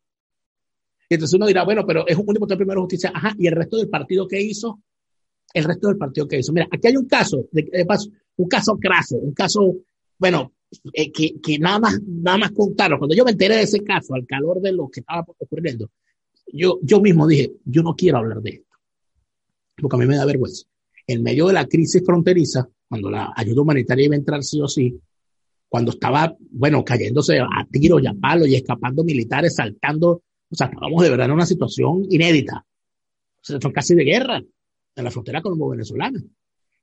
Y 1.09 1.15
entonces 1.15 1.36
uno 1.36 1.45
dirá, 1.45 1.65
bueno, 1.65 1.86
pero 1.86 2.07
es 2.07 2.15
un 2.15 2.26
diputado 2.26 2.55
de 2.55 2.57
Primera 2.57 2.80
Justicia, 2.80 3.11
ajá, 3.13 3.36
y 3.38 3.47
el 3.47 3.53
resto 3.53 3.78
del 3.78 3.89
partido 3.89 4.26
que 4.28 4.39
hizo, 4.39 4.80
el 5.53 5.65
resto 5.65 5.89
del 5.89 5.97
partido 5.97 6.26
que 6.26 6.39
hizo. 6.39 6.53
Mira, 6.53 6.67
aquí 6.72 6.88
hay 6.88 6.95
un 6.95 7.05
caso, 7.05 7.49
de, 7.51 7.63
de 7.63 7.86
paso, 7.86 8.09
un 8.38 8.47
caso 8.47 8.78
craso, 8.80 9.17
un 9.17 9.34
caso, 9.34 9.76
bueno, 10.17 10.53
eh, 10.93 11.11
que, 11.11 11.39
que, 11.41 11.59
nada 11.59 11.80
más, 11.80 12.01
nada 12.03 12.38
más 12.38 12.51
contaron. 12.51 12.99
Cuando 12.99 13.15
yo 13.15 13.26
me 13.26 13.32
enteré 13.32 13.55
de 13.55 13.63
ese 13.63 13.84
caso, 13.84 14.13
al 14.13 14.26
calor 14.26 14.61
de 14.61 14.72
lo 14.72 14.89
que 14.89 15.01
estaba 15.01 15.26
ocurriendo, 15.38 15.89
yo, 16.53 16.80
yo 16.82 17.01
mismo 17.01 17.28
dije, 17.28 17.51
yo 17.65 17.84
no 17.84 17.95
quiero 17.95 18.17
hablar 18.17 18.41
de 18.41 18.49
esto, 18.51 18.78
porque 19.78 19.95
a 19.95 19.99
mí 19.99 20.05
me 20.05 20.17
da 20.17 20.26
vergüenza. 20.26 20.65
en 21.07 21.24
medio 21.24 21.47
de 21.47 21.53
la 21.53 21.65
crisis 21.65 22.03
fronteriza, 22.05 22.69
cuando 22.88 23.09
la 23.09 23.34
ayuda 23.36 23.61
humanitaria 23.61 24.05
iba 24.05 24.15
a 24.15 24.17
entrar 24.17 24.43
sí 24.43 24.61
o 24.61 24.67
sí, 24.67 24.99
cuando 25.67 25.91
estaba, 25.91 26.36
bueno, 26.51 26.84
cayéndose 26.84 27.39
a 27.39 27.65
tiros 27.72 28.03
y 28.03 28.07
a 28.07 28.13
palos 28.13 28.47
y 28.47 28.55
escapando 28.55 29.03
militares, 29.03 29.55
saltando, 29.55 30.22
o 30.49 30.55
sea, 30.55 30.67
estábamos 30.67 31.01
de 31.01 31.09
verdad 31.09 31.28
en 31.28 31.32
una 31.32 31.45
situación 31.45 32.05
inédita. 32.09 32.65
O 33.41 33.43
sea, 33.43 33.59
son 33.61 33.72
casi 33.72 33.95
de 33.95 34.03
guerra 34.03 34.43
en 34.95 35.03
la 35.03 35.09
frontera 35.09 35.41
colombo-venezolana. 35.41 36.22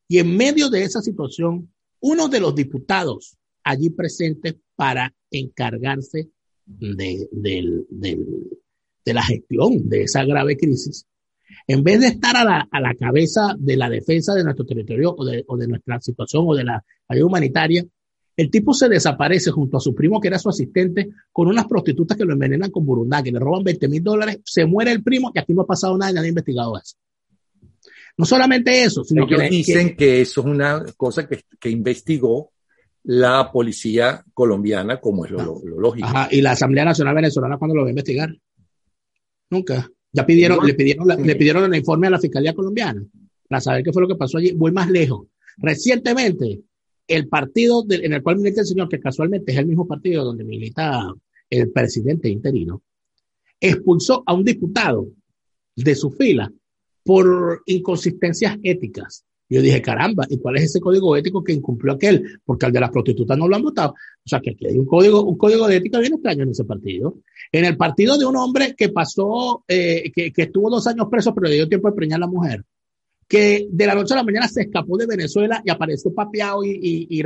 Y 0.09 0.19
en 0.19 0.35
medio 0.35 0.71
de 0.71 0.85
esa 0.85 1.03
situación, 1.03 1.71
uno 2.01 2.29
de 2.29 2.41
los 2.41 2.55
diputados 2.55 3.38
allí 3.69 3.91
presentes 3.91 4.57
para 4.75 5.15
encargarse 5.31 6.31
de, 6.67 7.29
de 7.31 9.15
la 9.15 9.23
gestión 9.23 9.89
de 9.89 10.03
esa 10.03 10.25
grave 10.25 10.57
crisis, 10.57 11.07
en 11.67 11.83
vez 11.83 12.01
de 12.01 12.09
estar 12.09 12.37
a 12.37 12.45
la, 12.45 12.69
a 12.71 12.81
la 12.81 12.95
cabeza 12.95 13.55
de 13.59 13.77
la 13.77 13.89
defensa 13.89 14.35
de 14.35 14.45
nuestro 14.45 14.65
territorio 14.65 15.15
o 15.17 15.25
de, 15.25 15.45
o 15.47 15.57
de 15.57 15.69
nuestra 15.69 16.01
situación 16.01 16.45
o 16.47 16.55
de 16.55 16.65
la 16.65 16.85
ayuda 17.09 17.27
humanitaria, 17.27 17.85
el 18.37 18.51
tipo 18.51 18.73
se 18.73 18.89
desaparece 18.89 19.51
junto 19.51 19.79
a 19.79 19.81
su 19.81 19.95
primo, 19.95 20.21
que 20.21 20.29
era 20.29 20.39
su 20.39 20.49
asistente, 20.49 21.09
con 21.33 21.49
unas 21.49 21.67
prostitutas 21.67 22.17
que 22.17 22.25
lo 22.25 22.35
envenenan 22.35 22.71
con 22.71 22.87
burundá, 22.87 23.23
que 23.23 23.33
le 23.33 23.39
roban 23.41 23.65
20 23.65 23.89
mil 23.89 24.03
dólares, 24.03 24.41
se 24.45 24.65
muere 24.65 24.93
el 24.93 25.03
primo 25.03 25.33
y 25.35 25.39
aquí 25.39 25.53
no 25.53 25.63
ha 25.63 25.67
pasado 25.67 25.99
nada 25.99 26.13
y 26.13 26.15
nadie 26.15 26.29
ha 26.29 26.31
investigado 26.31 26.79
eso. 26.79 26.97
No 28.17 28.25
solamente 28.25 28.83
eso, 28.83 29.05
sino 29.05 29.27
Ellos 29.27 29.41
que 29.41 29.49
dicen 29.49 29.97
que, 29.97 30.21
eso 30.21 30.41
es 30.41 30.47
una 30.47 30.85
cosa 30.97 31.29
que, 31.29 31.43
que, 31.59 31.71
investigó 31.71 32.53
la 33.05 33.51
policía 33.53 34.25
colombiana, 34.35 35.01
como 35.01 35.25
es 35.25 35.31
lo, 35.31 35.61
lo, 35.65 35.81
lógico. 35.81 36.07
Ajá, 36.07 36.29
y 36.31 36.41
la 36.41 36.53
Asamblea 36.53 36.85
Nacional 36.85 37.15
Venezolana, 37.15 37.59
cuando 37.59 37.75
lo 37.75 37.83
va 37.83 37.89
a 37.89 37.91
investigar? 37.91 38.31
Nunca. 39.51 39.89
Ya 40.13 40.27
pidieron, 40.27 40.65
le 40.65 40.75
pidieron, 40.75 41.07
le 41.07 41.37
pidieron 41.37 41.65
el 41.65 41.79
informe 41.79 42.07
a 42.07 42.11
la 42.11 42.19
Fiscalía 42.19 42.55
Colombiana 42.55 43.05
para 43.49 43.61
saber 43.61 43.83
qué 43.83 43.93
fue 43.93 44.03
lo 44.03 44.09
que 44.09 44.17
pasó 44.17 44.39
allí. 44.39 44.53
Voy 44.53 44.73
más 44.73 44.91
lejos. 44.91 45.27
Recientemente, 45.59 46.61
el 47.07 47.29
partido 47.29 47.85
en 47.89 48.13
el 48.13 48.23
cual 48.23 48.37
milita 48.37 48.61
el 48.61 48.67
señor, 48.67 48.89
que 48.89 49.01
casualmente 49.01 49.53
es 49.53 49.59
el 49.59 49.67
mismo 49.67 49.87
partido 49.87 50.25
donde 50.25 50.45
milita 50.45 51.13
el 51.51 51.71
presidente 51.71 52.29
interino, 52.29 52.83
expulsó 53.61 54.23
a 54.27 54.35
un 54.35 54.45
diputado 54.45 55.09
de 55.75 55.95
su 55.95 56.11
fila 56.11 56.53
por 57.03 57.63
inconsistencias 57.67 58.59
éticas. 58.63 59.25
Yo 59.49 59.63
dije, 59.63 59.81
caramba, 59.81 60.27
¿y 60.29 60.39
cuál 60.39 60.57
es 60.57 60.65
ese 60.65 60.81
código 60.81 61.17
ético 61.17 61.43
que 61.43 61.53
incumplió 61.53 61.95
aquel? 61.95 62.41
Porque 62.45 62.67
al 62.67 62.73
de 62.73 62.81
las 62.81 62.91
prostitutas 62.91 63.39
no 63.39 63.49
lo 63.49 63.57
han 63.57 63.63
votado. 63.63 63.93
O 63.93 64.29
sea, 64.29 64.41
que 64.41 64.51
aquí 64.51 64.67
hay 64.67 64.79
un 64.79 64.85
código, 64.85 65.25
un 65.25 65.39
código 65.39 65.67
de 65.67 65.77
ética 65.77 65.99
bien 66.01 66.15
extraño 66.15 66.43
en 66.43 66.51
ese 66.51 66.65
partido. 66.65 67.17
En 67.51 67.65
el 67.65 67.77
partido 67.77 68.19
de 68.19 68.27
un 68.27 68.37
hombre 68.37 68.75
que 68.77 68.91
pasó, 68.91 69.65
eh, 69.67 70.13
que, 70.15 70.33
que, 70.33 70.43
estuvo 70.43 70.69
dos 70.69 70.87
años 70.87 71.07
preso, 71.11 71.35
pero 71.35 71.49
le 71.49 71.55
dio 71.55 71.69
tiempo 71.69 71.89
de 71.89 71.97
preñar 71.97 72.19
a 72.19 72.21
la 72.21 72.27
mujer, 72.27 72.63
que 73.29 73.69
de 73.71 73.87
la 73.87 73.95
noche 73.95 74.15
a 74.15 74.19
la 74.19 74.23
mañana 74.23 74.49
se 74.49 74.63
escapó 74.63 74.97
de 74.97 75.07
Venezuela 75.07 75.63
y 75.65 75.71
apareció 75.71 76.13
papeado 76.15 76.65
y, 76.65 76.71
y, 76.71 77.19
y 77.19 77.23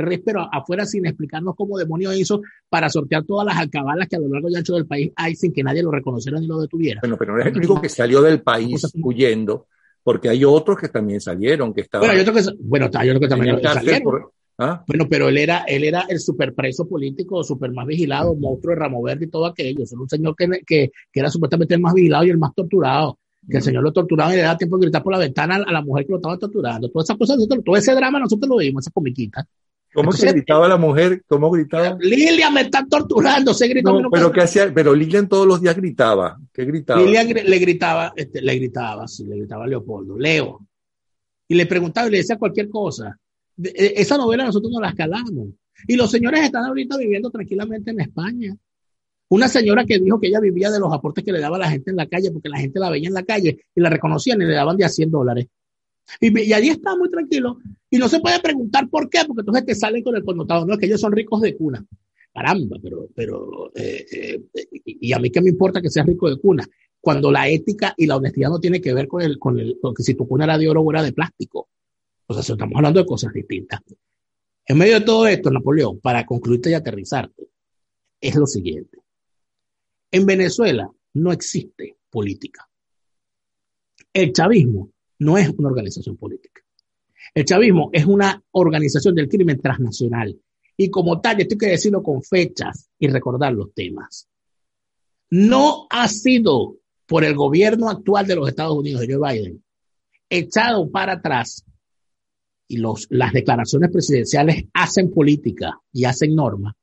afuera 0.51 0.85
sin 0.85 1.05
explicarnos 1.05 1.55
cómo 1.55 1.77
demonios 1.77 2.15
hizo 2.17 2.41
para 2.69 2.89
sortear 2.89 3.23
todas 3.23 3.47
las 3.47 3.57
alcabalas 3.57 4.07
que 4.09 4.17
a 4.17 4.19
lo 4.19 4.27
largo 4.27 4.49
y 4.49 4.55
ancho 4.55 4.75
del 4.75 4.85
país 4.85 5.11
hay 5.15 5.35
sin 5.35 5.53
que 5.53 5.63
nadie 5.63 5.81
lo 5.81 5.91
reconociera 5.91 6.39
ni 6.39 6.47
lo 6.47 6.59
detuviera. 6.59 6.99
Bueno, 7.01 7.15
pero 7.17 7.35
no 7.35 7.41
es 7.41 7.47
el 7.47 7.57
único 7.57 7.81
que 7.81 7.87
salió 7.87 8.21
del 8.21 8.41
país 8.41 8.85
huyendo 9.01 9.67
porque 10.03 10.29
hay 10.29 10.43
otros 10.43 10.77
que 10.77 10.89
también 10.89 11.21
salieron, 11.21 11.73
que 11.73 11.81
estaban... 11.81 12.07
Bueno, 12.07 12.19
hay 12.19 12.27
otros 12.27 12.45
que, 12.45 12.53
bueno, 12.61 12.89
hay 12.93 13.09
otros 13.09 13.21
que 13.21 13.27
también 13.27 13.61
salieron. 13.61 14.03
Por, 14.03 14.33
¿ah? 14.57 14.83
Bueno, 14.85 15.07
pero 15.09 15.29
él 15.29 15.37
era, 15.37 15.63
él 15.67 15.83
era 15.83 16.05
el 16.09 16.19
superpreso 16.19 16.87
político, 16.87 17.43
super 17.43 17.71
más 17.71 17.87
vigilado, 17.87 18.35
monstruo 18.35 18.75
de 18.75 18.81
Ramo 18.81 19.01
Verde 19.01 19.25
y 19.25 19.29
todo 19.29 19.45
aquello. 19.45 19.83
Es 19.83 19.93
un 19.93 20.09
señor 20.09 20.35
que, 20.35 20.47
que, 20.65 20.91
que, 21.11 21.19
era 21.19 21.29
supuestamente 21.29 21.75
el 21.75 21.81
más 21.81 21.93
vigilado 21.93 22.25
y 22.25 22.29
el 22.29 22.37
más 22.37 22.53
torturado. 22.53 23.19
Que 23.49 23.57
el 23.57 23.63
señor 23.63 23.83
lo 23.83 23.91
torturaba 23.91 24.33
y 24.33 24.37
le 24.37 24.43
daba 24.43 24.57
tiempo 24.57 24.77
de 24.77 24.85
gritar 24.85 25.03
por 25.03 25.11
la 25.11 25.19
ventana 25.19 25.55
a 25.55 25.71
la 25.71 25.81
mujer 25.81 26.05
que 26.05 26.13
lo 26.13 26.17
estaba 26.17 26.37
torturando. 26.37 26.89
Todas 26.89 27.09
esas 27.09 27.17
cosas, 27.17 27.37
todo 27.63 27.75
ese 27.75 27.93
drama 27.93 28.19
nosotros 28.19 28.49
lo 28.49 28.57
vimos, 28.57 28.83
esa 28.83 28.91
comiquita. 28.91 29.45
¿Cómo 29.93 30.09
Entonces, 30.09 30.29
se 30.29 30.35
gritaba 30.35 30.67
la 30.67 30.77
mujer? 30.77 31.23
¿Cómo 31.27 31.51
gritaba? 31.51 31.95
Lilian 31.99 32.53
me 32.53 32.61
está 32.61 32.83
torturando, 32.85 33.53
se 33.53 33.67
gritó. 33.67 34.01
No, 34.01 34.09
pero, 34.09 34.31
¿qué 34.31 34.41
hacía? 34.41 34.73
pero 34.73 34.95
Lilian 34.95 35.29
todos 35.29 35.45
los 35.45 35.61
días 35.61 35.75
gritaba. 35.75 36.39
¿Qué 36.51 36.65
gritaba? 36.65 36.99
Lilian 36.99 37.27
le 37.27 37.59
gritaba, 37.59 38.11
este, 38.15 38.41
le 38.41 38.55
gritaba, 38.55 39.07
sí, 39.07 39.23
le 39.25 39.37
gritaba 39.37 39.65
a 39.65 39.67
Leopoldo, 39.67 40.17
Leo. 40.17 40.65
Y 41.47 41.53
le 41.53 41.67
preguntaba 41.67 42.07
y 42.07 42.11
le 42.11 42.17
decía 42.17 42.37
cualquier 42.37 42.69
cosa. 42.69 43.19
De, 43.55 43.71
esa 43.95 44.17
novela 44.17 44.45
nosotros 44.45 44.71
no 44.71 44.81
la 44.81 44.89
escalamos. 44.89 45.49
Y 45.87 45.95
los 45.95 46.09
señores 46.09 46.41
están 46.41 46.65
ahorita 46.65 46.97
viviendo 46.97 47.29
tranquilamente 47.29 47.91
en 47.91 47.99
España. 47.99 48.55
Una 49.29 49.47
señora 49.47 49.85
que 49.85 49.99
dijo 49.99 50.19
que 50.19 50.27
ella 50.27 50.39
vivía 50.39 50.71
de 50.71 50.79
los 50.79 50.91
aportes 50.91 51.23
que 51.23 51.31
le 51.31 51.39
daba 51.39 51.57
la 51.59 51.69
gente 51.69 51.91
en 51.91 51.97
la 51.97 52.07
calle, 52.07 52.31
porque 52.31 52.49
la 52.49 52.59
gente 52.59 52.79
la 52.79 52.89
veía 52.89 53.09
en 53.09 53.13
la 53.13 53.23
calle 53.23 53.59
y 53.75 53.81
la 53.81 53.89
reconocían 53.89 54.41
y 54.41 54.45
le 54.45 54.53
daban 54.53 54.77
de 54.77 54.85
a 54.85 54.89
100 54.89 55.11
dólares. 55.11 55.47
Y, 56.19 56.53
allí 56.53 56.69
está 56.69 56.95
muy 56.95 57.09
tranquilo. 57.09 57.57
Y 57.89 57.97
no 57.97 58.07
se 58.09 58.19
puede 58.19 58.39
preguntar 58.39 58.89
por 58.89 59.09
qué, 59.09 59.19
porque 59.25 59.41
entonces 59.41 59.65
te 59.65 59.75
salen 59.75 60.03
con 60.03 60.15
el 60.15 60.23
connotado, 60.23 60.65
no, 60.65 60.73
es 60.73 60.79
que 60.79 60.85
ellos 60.85 61.01
son 61.01 61.11
ricos 61.11 61.41
de 61.41 61.55
cuna. 61.55 61.85
Caramba, 62.33 62.77
pero, 62.81 63.09
pero, 63.13 63.71
eh, 63.75 64.05
eh, 64.11 64.41
y 64.83 65.13
a 65.13 65.19
mí 65.19 65.29
qué 65.29 65.39
me 65.39 65.51
importa 65.51 65.81
que 65.81 65.89
seas 65.89 66.05
rico 66.05 66.27
de 66.29 66.39
cuna, 66.39 66.67
cuando 66.99 67.31
la 67.31 67.47
ética 67.47 67.93
y 67.95 68.07
la 68.07 68.15
honestidad 68.15 68.49
no 68.49 68.59
tiene 68.59 68.81
que 68.81 68.93
ver 68.93 69.07
con 69.07 69.21
el, 69.21 69.37
con 69.37 69.59
el, 69.59 69.77
con 69.79 69.93
que 69.93 70.01
si 70.01 70.15
tu 70.15 70.27
cuna 70.27 70.45
era 70.45 70.57
de 70.57 70.67
oro 70.67 70.81
o 70.81 70.91
era 70.91 71.03
de 71.03 71.13
plástico. 71.13 71.69
O 72.25 72.33
sea, 72.33 72.41
estamos 72.41 72.75
hablando 72.75 73.01
de 73.01 73.05
cosas 73.05 73.33
distintas. 73.33 73.81
En 74.65 74.77
medio 74.77 74.99
de 74.99 75.05
todo 75.05 75.27
esto, 75.27 75.51
Napoleón, 75.51 75.99
para 75.99 76.25
concluirte 76.25 76.71
y 76.71 76.73
aterrizarte, 76.73 77.49
es 78.19 78.35
lo 78.35 78.47
siguiente. 78.47 78.99
En 80.09 80.25
Venezuela 80.25 80.89
no 81.15 81.31
existe 81.31 81.97
política. 82.09 82.67
El 84.13 84.31
chavismo 84.31 84.92
no 85.23 85.37
es 85.37 85.49
una 85.49 85.69
organización 85.69 86.17
política. 86.17 86.61
El 87.33 87.45
chavismo 87.45 87.89
es 87.93 88.05
una 88.05 88.43
organización 88.51 89.15
del 89.15 89.29
crimen 89.29 89.59
transnacional 89.59 90.39
y 90.77 90.89
como 90.89 91.21
tal, 91.21 91.39
esto 91.39 91.55
hay 91.55 91.57
que 91.57 91.67
decirlo 91.67 92.03
con 92.03 92.21
fechas 92.21 92.89
y 92.99 93.07
recordar 93.07 93.53
los 93.53 93.73
temas. 93.73 94.27
No 95.29 95.87
ha 95.89 96.07
sido 96.07 96.77
por 97.05 97.23
el 97.23 97.35
gobierno 97.35 97.89
actual 97.89 98.27
de 98.27 98.35
los 98.35 98.49
Estados 98.49 98.77
Unidos, 98.77 99.01
de 99.01 99.13
Joe 99.13 99.33
Biden, 99.33 99.63
echado 100.29 100.89
para 100.89 101.13
atrás 101.13 101.63
y 102.67 102.77
los, 102.77 103.07
las 103.09 103.33
declaraciones 103.33 103.91
presidenciales 103.91 104.65
hacen 104.73 105.11
política 105.11 105.79
y 105.91 106.05
hacen 106.05 106.35
norma. 106.35 106.75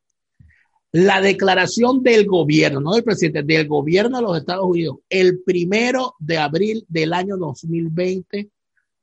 La 0.92 1.20
declaración 1.20 2.02
del 2.02 2.26
gobierno, 2.26 2.80
no 2.80 2.94
del 2.94 3.04
presidente, 3.04 3.42
del 3.44 3.68
gobierno 3.68 4.16
de 4.18 4.22
los 4.24 4.36
Estados 4.36 4.64
Unidos, 4.64 4.98
el 5.08 5.40
primero 5.42 6.14
de 6.18 6.38
abril 6.38 6.84
del 6.88 7.12
año 7.12 7.36
2020, 7.36 8.50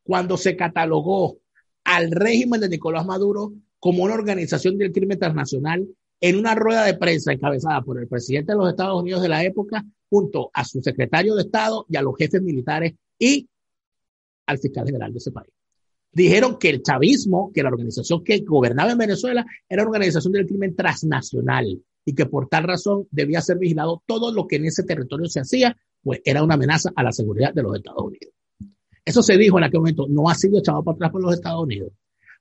cuando 0.03 0.35
se 0.35 0.57
catalogó 0.57 1.37
al 1.85 2.11
régimen 2.11 2.59
de 2.59 2.69
Nicolás 2.69 3.05
Maduro 3.05 3.53
como 3.79 4.03
una 4.03 4.15
organización 4.15 4.77
del 4.77 4.91
crimen 4.91 5.17
transnacional 5.17 5.87
en 6.19 6.35
una 6.35 6.55
rueda 6.55 6.83
de 6.83 6.95
prensa 6.95 7.31
encabezada 7.31 7.81
por 7.81 7.99
el 7.99 8.07
presidente 8.07 8.51
de 8.51 8.57
los 8.57 8.69
Estados 8.69 9.01
Unidos 9.01 9.21
de 9.21 9.29
la 9.29 9.43
época, 9.45 9.85
junto 10.09 10.49
a 10.53 10.65
su 10.65 10.81
secretario 10.81 11.35
de 11.35 11.43
Estado 11.43 11.85
y 11.89 11.95
a 11.95 12.01
los 12.01 12.17
jefes 12.17 12.41
militares 12.41 12.95
y 13.17 13.47
al 14.45 14.57
fiscal 14.57 14.85
general 14.85 15.13
de 15.13 15.19
ese 15.19 15.31
país. 15.31 15.56
Dijeron 16.11 16.57
que 16.57 16.69
el 16.69 16.81
chavismo, 16.81 17.51
que 17.53 17.63
la 17.63 17.69
organización 17.69 18.23
que 18.23 18.39
gobernaba 18.39 18.91
en 18.91 18.97
Venezuela, 18.97 19.45
era 19.69 19.83
una 19.83 19.91
organización 19.91 20.33
del 20.33 20.47
crimen 20.47 20.75
transnacional 20.75 21.81
y 22.05 22.15
que 22.15 22.25
por 22.25 22.47
tal 22.47 22.63
razón 22.63 23.07
debía 23.11 23.41
ser 23.41 23.57
vigilado 23.57 24.01
todo 24.05 24.31
lo 24.31 24.47
que 24.47 24.55
en 24.55 24.65
ese 24.65 24.83
territorio 24.83 25.27
se 25.27 25.41
hacía, 25.41 25.77
pues 26.01 26.21
era 26.23 26.41
una 26.41 26.55
amenaza 26.55 26.91
a 26.95 27.03
la 27.03 27.11
seguridad 27.11 27.53
de 27.53 27.63
los 27.63 27.75
Estados 27.75 28.01
Unidos. 28.01 28.33
Eso 29.03 29.21
se 29.21 29.37
dijo 29.37 29.57
en 29.57 29.65
aquel 29.65 29.79
momento, 29.81 30.05
no 30.09 30.29
ha 30.29 30.35
sido 30.35 30.59
echado 30.59 30.83
para 30.83 30.95
atrás 30.95 31.11
por 31.11 31.21
los 31.21 31.33
Estados 31.33 31.63
Unidos. 31.63 31.91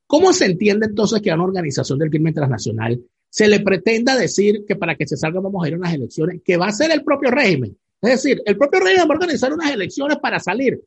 ¿Cómo 0.06 0.32
se 0.32 0.46
entiende 0.46 0.86
entonces 0.86 1.20
que 1.20 1.30
a 1.30 1.34
una 1.34 1.44
organización 1.44 1.98
del 1.98 2.10
crimen 2.10 2.32
transnacional 2.32 3.02
se 3.28 3.48
le 3.48 3.60
pretenda 3.60 4.16
decir 4.16 4.64
que 4.66 4.76
para 4.76 4.94
que 4.94 5.06
se 5.06 5.16
salga 5.16 5.40
vamos 5.40 5.64
a 5.64 5.68
ir 5.68 5.74
a 5.74 5.78
unas 5.78 5.94
elecciones, 5.94 6.40
que 6.44 6.56
va 6.56 6.68
a 6.68 6.72
ser 6.72 6.92
el 6.92 7.02
propio 7.02 7.30
régimen? 7.30 7.76
Es 8.00 8.22
decir, 8.22 8.40
el 8.44 8.56
propio 8.56 8.80
régimen 8.80 9.08
va 9.08 9.14
a 9.14 9.16
organizar 9.16 9.52
unas 9.52 9.72
elecciones 9.72 10.18
para 10.18 10.38
salir, 10.38 10.80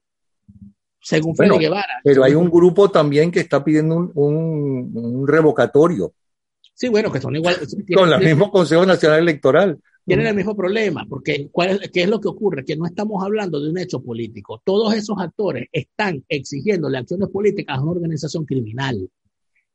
según 1.01 1.33
bueno, 1.35 1.57
Guevara. 1.57 2.01
Pero 2.03 2.23
hay 2.23 2.33
un 2.33 2.49
grupo 2.49 2.89
también 2.89 3.31
que 3.31 3.39
está 3.39 3.63
pidiendo 3.63 3.95
un, 3.95 4.11
un, 4.13 4.91
un 4.93 5.27
revocatorio. 5.27 6.13
Sí, 6.73 6.87
bueno, 6.87 7.11
que 7.11 7.19
son 7.19 7.35
igual. 7.35 7.57
Con 7.93 8.13
el 8.13 8.23
mismo 8.23 8.51
Consejo 8.51 8.85
Nacional 8.85 9.19
Electoral. 9.19 9.79
Tienen 10.05 10.27
el 10.27 10.35
mismo 10.35 10.55
problema, 10.55 11.05
porque 11.07 11.49
¿cuál 11.51 11.69
es, 11.69 11.91
¿qué 11.91 12.03
es 12.03 12.09
lo 12.09 12.19
que 12.19 12.29
ocurre? 12.29 12.65
Que 12.65 12.75
no 12.75 12.85
estamos 12.85 13.23
hablando 13.23 13.59
de 13.59 13.69
un 13.69 13.77
hecho 13.77 14.01
político. 14.01 14.61
Todos 14.63 14.95
esos 14.95 15.17
actores 15.19 15.67
están 15.71 16.23
exigiéndole 16.27 16.97
acciones 16.97 17.29
políticas 17.29 17.77
a 17.77 17.81
una 17.81 17.91
organización 17.91 18.45
criminal. 18.45 19.07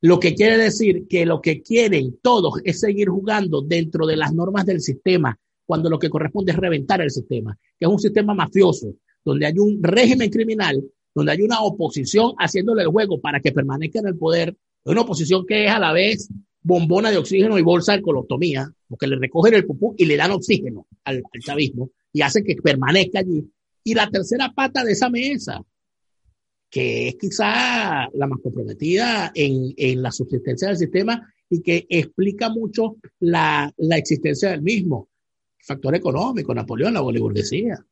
Lo 0.01 0.19
que 0.19 0.35
quiere 0.35 0.59
decir 0.59 1.07
que 1.09 1.25
lo 1.25 1.41
que 1.41 1.63
quieren 1.63 2.19
todos 2.21 2.55
es 2.65 2.81
seguir 2.81 3.11
jugando 3.11 3.63
dentro 3.63 4.07
de 4.07 4.17
las 4.17 4.35
normas 4.35 4.67
del 4.67 4.81
sistema, 4.81 5.39
cuando 5.67 5.89
lo 5.89 5.99
que 5.99 6.11
corresponde 6.11 6.53
es 6.53 6.59
reventar 6.59 7.01
el 7.01 7.11
sistema, 7.11 7.57
que 7.79 7.87
es 7.87 7.89
un 7.89 8.01
sistema 8.01 8.35
mafioso, 8.35 8.95
donde 9.25 9.47
hay 9.47 9.59
un 9.59 9.83
régimen 9.83 10.31
criminal, 10.31 10.83
donde 11.15 11.33
hay 11.33 11.43
una 11.43 11.61
oposición 11.61 12.33
haciéndole 12.39 12.83
el 12.83 12.89
juego 12.89 13.21
para 13.21 13.41
que 13.41 13.53
permanezca 13.53 14.01
en 14.01 14.09
el 14.09 14.17
poder, 14.17 14.57
una 14.85 15.03
oposición 15.03 15.47
que 15.47 15.67
es 15.67 15.71
a 15.71 15.79
la 15.79 15.93
vez 15.93 16.29
bombona 16.61 17.11
de 17.11 17.19
oxígeno 17.19 17.59
y 17.59 17.63
bolsa 17.63 17.93
de 17.93 18.03
colotomía, 18.03 18.71
porque 18.89 19.07
le 19.07 19.17
recogen 19.17 19.55
el 19.55 19.67
pupú 19.67 19.95
y 19.97 20.07
le 20.07 20.17
dan 20.17 20.33
oxígeno 20.33 20.87
al, 21.05 21.17
al 21.17 21.41
chavismo 21.41 21.91
y 22.13 22.23
hacen 22.23 22.45
que 22.45 22.57
permanezca 22.57 23.21
allí. 23.21 23.47
Y 23.85 23.95
la 23.95 24.09
tercera 24.09 24.53
pata 24.55 24.83
de 24.83 24.93
esa 24.93 25.11
mesa, 25.11 25.63
que 26.71 27.09
es 27.09 27.17
quizá 27.17 28.09
la 28.15 28.27
más 28.27 28.41
comprometida 28.43 29.31
en, 29.35 29.75
en 29.77 30.03
la 30.03 30.11
subsistencia 30.11 30.69
del 30.69 30.79
sistema 30.79 31.33
y 31.49 31.61
que 31.61 31.87
explica 31.89 32.49
mucho 32.49 32.97
la, 33.21 33.73
la 33.77 33.97
existencia 33.97 34.51
del 34.51 34.63
mismo. 34.63 35.09
Factor 35.61 35.95
económico, 35.95 36.55
Napoleón, 36.55 36.95
la 36.95 37.01
boliburguesía. 37.01 37.85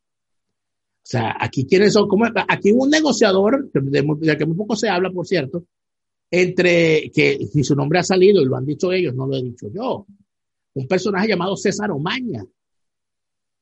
O 1.05 1.07
sea, 1.12 1.36
aquí 1.40 1.66
quiénes 1.66 1.92
son, 1.92 2.09
como, 2.09 2.26
aquí 2.48 2.70
un 2.70 2.88
negociador, 2.88 3.70
de, 3.72 4.36
que 4.38 4.46
muy 4.46 4.57
poco 4.57 4.76
se 4.76 4.88
habla, 4.88 5.11
por 5.11 5.26
cierto, 5.26 5.64
entre 6.30 7.11
que 7.11 7.46
si 7.53 7.64
su 7.64 7.74
nombre 7.74 7.98
ha 7.98 8.05
salido 8.05 8.40
y 8.40 8.44
lo 8.44 8.57
han 8.57 8.64
dicho 8.64 8.92
ellos, 8.92 9.14
no 9.14 9.26
lo 9.26 9.36
he 9.36 9.42
dicho 9.42 9.66
yo, 9.74 10.07
un 10.74 10.86
personaje 10.86 11.28
llamado 11.28 11.57
César 11.57 11.90
Omaña, 11.90 12.44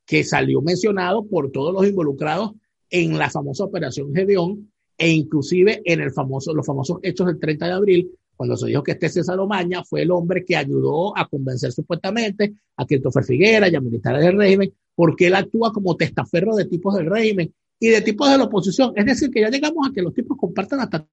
que 0.07 0.23
salió 0.23 0.61
mencionado 0.61 1.27
por 1.27 1.51
todos 1.51 1.73
los 1.73 1.87
involucrados 1.87 2.53
en 2.91 3.17
la 3.17 3.31
famosa 3.31 3.65
operación 3.65 4.15
Gedeón 4.15 4.71
e 4.99 5.11
inclusive 5.11 5.81
en 5.85 6.01
el 6.01 6.13
famoso, 6.13 6.53
los 6.53 6.67
famosos 6.67 6.99
hechos 7.03 7.27
del 7.27 7.41
30 7.41 7.67
de 7.67 7.73
abril, 7.73 8.11
cuando 8.37 8.57
se 8.57 8.67
dijo 8.67 8.83
que 8.83 8.93
este 8.93 9.09
César 9.09 9.39
Omaña 9.39 9.83
fue 9.85 10.03
el 10.03 10.11
hombre 10.11 10.45
que 10.45 10.57
ayudó 10.57 11.17
a 11.17 11.27
convencer 11.27 11.73
supuestamente 11.73 12.55
a 12.77 12.87
Christopher 12.87 13.25
Figuera 13.25 13.69
y 13.69 13.75
a 13.75 13.81
militares 13.81 14.25
del 14.25 14.37
régimen, 14.37 14.73
porque 14.95 15.29
él 15.29 15.35
actúa 15.35 15.73
como 15.73 15.97
testaferro 15.97 16.57
de 16.57 16.67
tipos 16.67 16.95
del 16.95 17.07
régimen 17.07 17.55
y 17.79 17.89
de 17.89 18.03
tipos 18.03 18.31
de 18.31 18.39
la 18.39 18.45
oposición. 18.45 18.93
Es 18.97 19.07
decir, 19.07 19.31
que 19.31 19.41
ya 19.41 19.49
llegamos 19.49 19.89
a 19.89 19.93
que 19.93 20.03
los 20.03 20.15
tipos 20.15 20.37
compartan 20.37 20.81
hasta 20.81 21.07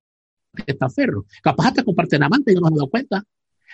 testaferros. 0.66 1.26
Capaz 1.42 1.68
hasta 1.68 1.84
comparten 1.84 2.24
amantes 2.24 2.52
y 2.52 2.56
no 2.56 2.62
nos 2.62 2.70
hemos 2.70 2.80
dado 2.80 2.90
cuenta. 2.90 3.24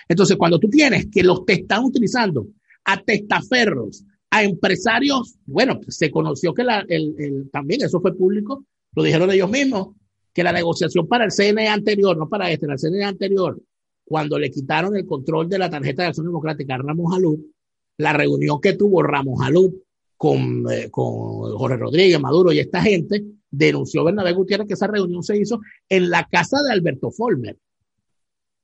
Entonces, 0.08 0.36
cuando 0.36 0.58
tú 0.58 0.68
tienes 0.68 1.06
que 1.10 1.22
los 1.22 1.44
te 1.44 1.54
están 1.54 1.84
utilizando 1.84 2.46
a 2.84 3.00
testaferros, 3.00 4.04
a 4.30 4.42
empresarios, 4.42 5.36
bueno, 5.46 5.80
se 5.88 6.10
conoció 6.10 6.52
que 6.52 6.64
la, 6.64 6.84
el, 6.88 7.48
también 7.50 7.82
eso 7.82 8.00
fue 8.00 8.16
público, 8.16 8.64
lo 8.94 9.02
dijeron 9.02 9.30
ellos 9.30 9.50
mismos, 9.50 9.96
que 10.32 10.42
la 10.42 10.52
negociación 10.52 11.06
para 11.06 11.24
el 11.24 11.30
CNE 11.30 11.68
anterior, 11.68 12.16
no 12.16 12.28
para 12.28 12.50
este, 12.50 12.66
el 12.66 12.78
CNE 12.78 13.04
anterior, 13.04 13.60
cuando 14.04 14.38
le 14.38 14.50
quitaron 14.50 14.96
el 14.96 15.06
control 15.06 15.48
de 15.48 15.58
la 15.58 15.70
tarjeta 15.70 16.02
de 16.02 16.08
acción 16.08 16.26
democrática 16.26 16.74
a 16.74 16.78
Ramos 16.78 17.12
Jalú, 17.12 17.52
la 17.96 18.12
reunión 18.12 18.60
que 18.60 18.74
tuvo 18.74 19.02
Ramos 19.02 19.40
Jalú 19.40 19.83
con, 20.24 20.64
eh, 20.72 20.88
con 20.90 21.54
Jorge 21.54 21.76
Rodríguez, 21.76 22.18
Maduro 22.18 22.50
y 22.50 22.58
esta 22.58 22.80
gente, 22.80 23.22
denunció 23.50 24.04
Bernabé 24.04 24.32
Gutiérrez 24.32 24.66
que 24.66 24.72
esa 24.72 24.86
reunión 24.86 25.22
se 25.22 25.36
hizo 25.36 25.60
en 25.86 26.08
la 26.08 26.26
casa 26.26 26.62
de 26.62 26.72
Alberto 26.72 27.10
Folmer, 27.10 27.58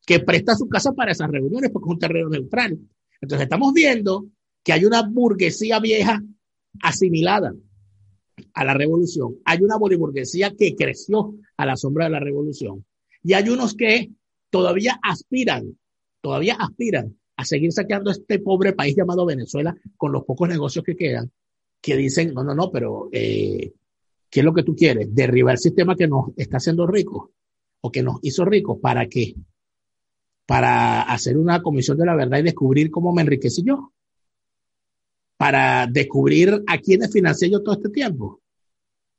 que 0.06 0.20
presta 0.20 0.56
su 0.56 0.70
casa 0.70 0.92
para 0.92 1.12
esas 1.12 1.30
reuniones 1.30 1.70
porque 1.70 1.86
es 1.86 1.92
un 1.92 1.98
terreno 1.98 2.30
neutral. 2.30 2.78
Entonces 3.20 3.42
estamos 3.42 3.74
viendo 3.74 4.24
que 4.64 4.72
hay 4.72 4.86
una 4.86 5.02
burguesía 5.02 5.80
vieja 5.80 6.22
asimilada 6.82 7.52
a 8.54 8.64
la 8.64 8.72
revolución. 8.72 9.36
Hay 9.44 9.58
una 9.60 9.76
boliburguesía 9.76 10.54
que 10.56 10.74
creció 10.74 11.34
a 11.58 11.66
la 11.66 11.76
sombra 11.76 12.06
de 12.06 12.12
la 12.12 12.20
revolución. 12.20 12.86
Y 13.22 13.34
hay 13.34 13.50
unos 13.50 13.74
que 13.74 14.10
todavía 14.48 14.98
aspiran, 15.02 15.78
todavía 16.22 16.54
aspiran 16.58 17.18
a 17.36 17.44
seguir 17.44 17.70
saqueando 17.70 18.10
este 18.10 18.38
pobre 18.38 18.72
país 18.72 18.96
llamado 18.96 19.26
Venezuela 19.26 19.76
con 19.98 20.10
los 20.10 20.24
pocos 20.24 20.48
negocios 20.48 20.82
que 20.86 20.96
quedan, 20.96 21.30
que 21.80 21.96
dicen, 21.96 22.34
no, 22.34 22.44
no, 22.44 22.54
no, 22.54 22.70
pero 22.70 23.08
eh, 23.12 23.72
¿qué 24.28 24.40
es 24.40 24.44
lo 24.44 24.54
que 24.54 24.62
tú 24.62 24.74
quieres? 24.74 25.14
Derribar 25.14 25.54
el 25.54 25.58
sistema 25.58 25.96
que 25.96 26.06
nos 26.06 26.30
está 26.36 26.58
haciendo 26.58 26.86
ricos 26.86 27.30
o 27.80 27.90
que 27.90 28.02
nos 28.02 28.18
hizo 28.22 28.44
ricos. 28.44 28.78
¿Para 28.80 29.06
qué? 29.06 29.34
Para 30.46 31.02
hacer 31.02 31.38
una 31.38 31.62
comisión 31.62 31.96
de 31.98 32.06
la 32.06 32.16
verdad 32.16 32.38
y 32.38 32.42
descubrir 32.42 32.90
cómo 32.90 33.12
me 33.12 33.22
enriquecí 33.22 33.62
yo 33.64 33.92
para 35.40 35.86
descubrir 35.86 36.62
a 36.66 36.76
quiénes 36.76 37.10
financié 37.10 37.50
yo 37.50 37.62
todo 37.62 37.74
este 37.74 37.88
tiempo. 37.88 38.42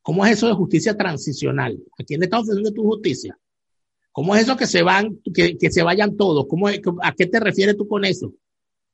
¿Cómo 0.04 0.24
es 0.24 0.34
eso 0.34 0.46
de 0.46 0.54
justicia 0.54 0.96
transicional? 0.96 1.80
¿A 1.98 2.04
quién 2.04 2.20
le 2.20 2.28
está 2.28 2.38
ofreciendo 2.38 2.72
tu 2.72 2.84
justicia? 2.84 3.36
¿Cómo 4.12 4.36
es 4.36 4.44
eso 4.44 4.56
que 4.56 4.68
se 4.68 4.84
van, 4.84 5.20
que, 5.34 5.58
que 5.58 5.72
se 5.72 5.82
vayan 5.82 6.16
todos? 6.16 6.46
¿Cómo, 6.48 6.68
¿A 6.68 7.12
qué 7.18 7.26
te 7.26 7.40
refieres 7.40 7.76
tú 7.76 7.88
con 7.88 8.06
eso? 8.06 8.36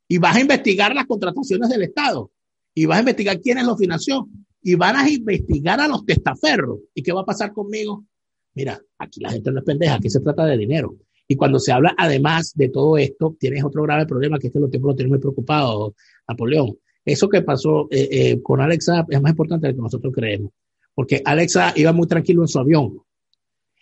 Y 0.08 0.20
vas 0.20 0.38
a 0.38 0.40
investigar 0.40 0.96
las 0.96 1.06
contrataciones 1.06 1.68
del 1.68 1.82
Estado. 1.82 2.32
Y 2.78 2.86
vas 2.86 2.98
a 2.98 3.00
investigar 3.00 3.42
quiénes 3.42 3.66
lo 3.66 3.76
financió. 3.76 4.30
Y 4.62 4.76
van 4.76 4.96
a 4.98 5.10
investigar 5.10 5.80
a 5.80 5.88
los 5.88 6.06
testaferros. 6.06 6.82
¿Y 6.94 7.02
qué 7.02 7.12
va 7.12 7.22
a 7.22 7.26
pasar 7.26 7.52
conmigo? 7.52 8.06
Mira, 8.54 8.80
aquí 9.00 9.20
la 9.20 9.32
gente 9.32 9.52
no 9.52 9.60
es 9.60 9.66
pendeja, 9.66 9.96
aquí 9.96 10.12
se 10.12 10.20
trata 10.20 10.46
de 10.46 10.60
dinero. 10.60 10.96
Y 11.28 11.36
cuando 11.36 11.58
se 11.58 11.72
habla 11.72 11.96
además 11.98 12.54
de 12.54 12.70
todo 12.70 12.96
esto, 13.00 13.36
tienes 13.40 13.64
otro 13.64 13.82
grave 13.82 14.06
problema 14.06 14.38
que 14.38 14.48
es 14.48 14.54
que 14.54 14.60
los 14.60 14.70
tiempos 14.70 14.90
lo 14.90 14.96
tienen 14.96 15.10
muy 15.10 15.18
preocupados, 15.18 15.94
Napoleón. 16.28 16.78
Eso 17.04 17.28
que 17.28 17.42
pasó 17.42 17.88
eh, 17.90 18.10
eh, 18.12 18.42
con 18.44 18.62
Alexa 18.62 19.08
es 19.10 19.22
más 19.24 19.32
importante 19.32 19.66
de 19.66 19.74
lo 19.74 19.78
que 19.78 19.84
nosotros 19.84 20.14
creemos, 20.14 20.52
porque 20.94 21.24
Alexa 21.26 21.74
iba 21.78 21.92
muy 21.94 22.06
tranquilo 22.06 22.44
en 22.44 22.48
su 22.48 22.60
avión 22.60 23.00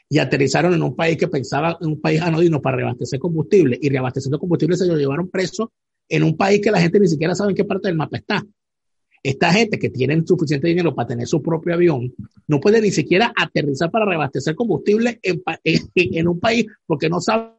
y 0.08 0.20
aterrizaron 0.20 0.74
en 0.74 0.84
un 0.84 0.96
país 0.96 1.18
que 1.18 1.28
pensaba 1.28 1.78
en 1.82 1.88
un 1.88 2.00
país 2.00 2.22
anodino 2.22 2.62
para 2.62 2.78
reabastecer 2.78 3.20
combustible 3.20 3.78
y 3.82 3.90
reabasteciendo 3.90 4.40
combustible 4.40 4.78
se 4.78 4.88
lo 4.88 4.96
llevaron 4.96 5.30
preso 5.30 5.74
en 6.08 6.24
un 6.24 6.38
país 6.38 6.62
que 6.62 6.72
la 6.72 6.80
gente 6.80 7.00
ni 7.00 7.08
siquiera 7.08 7.36
sabe 7.36 7.52
en 7.52 7.58
qué 7.58 7.66
parte 7.66 7.88
del 7.90 7.98
mapa 7.98 8.18
está. 8.18 8.44
Esta 9.26 9.52
gente 9.52 9.80
que 9.80 9.90
tiene 9.90 10.22
suficiente 10.24 10.68
dinero 10.68 10.94
para 10.94 11.08
tener 11.08 11.26
su 11.26 11.42
propio 11.42 11.74
avión 11.74 12.14
no 12.46 12.60
puede 12.60 12.80
ni 12.80 12.92
siquiera 12.92 13.34
aterrizar 13.36 13.90
para 13.90 14.06
reabastecer 14.06 14.54
combustible 14.54 15.20
en, 15.24 15.42
en, 15.64 16.28
un 16.28 16.40
país 16.40 16.68
porque 16.86 17.10
no 17.10 17.20
saben 17.20 17.50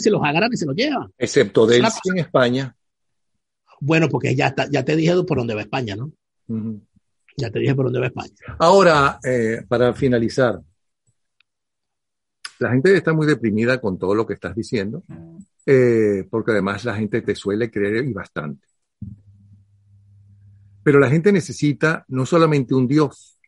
si 0.00 0.10
los 0.10 0.20
agarran 0.24 0.50
y 0.52 0.56
se 0.56 0.66
los 0.66 0.74
llevan. 0.74 1.12
Excepto 1.16 1.64
Delphi 1.64 2.10
en 2.10 2.18
España. 2.18 2.76
Bueno, 3.78 4.08
porque 4.08 4.34
ya, 4.34 4.52
ya 4.68 4.84
te 4.84 4.96
dije 4.96 5.12
por 5.22 5.38
dónde 5.38 5.54
va 5.54 5.60
España, 5.60 5.94
¿no? 5.94 6.10
Ya 7.36 7.52
te 7.52 7.60
dije 7.60 7.76
por 7.76 7.84
dónde 7.84 8.00
va 8.00 8.06
España. 8.06 8.34
Ahora, 8.58 9.20
eh, 9.22 9.62
para 9.68 9.94
finalizar, 9.94 10.60
la 12.58 12.70
gente 12.72 12.96
está 12.96 13.12
muy 13.12 13.28
deprimida 13.28 13.80
con 13.80 13.96
todo 13.96 14.12
lo 14.12 14.26
que 14.26 14.34
estás 14.34 14.56
diciendo, 14.56 15.04
eh, 15.64 16.26
porque 16.28 16.50
además 16.50 16.84
la 16.84 16.96
gente 16.96 17.22
te 17.22 17.36
suele 17.36 17.70
creer 17.70 18.06
y 18.06 18.12
bastante. 18.12 18.66
Pero 20.86 21.00
la 21.00 21.10
gente 21.10 21.32
necesita 21.32 22.04
no 22.06 22.24
solamente 22.24 22.72
un 22.72 22.86
Dios, 22.86 23.40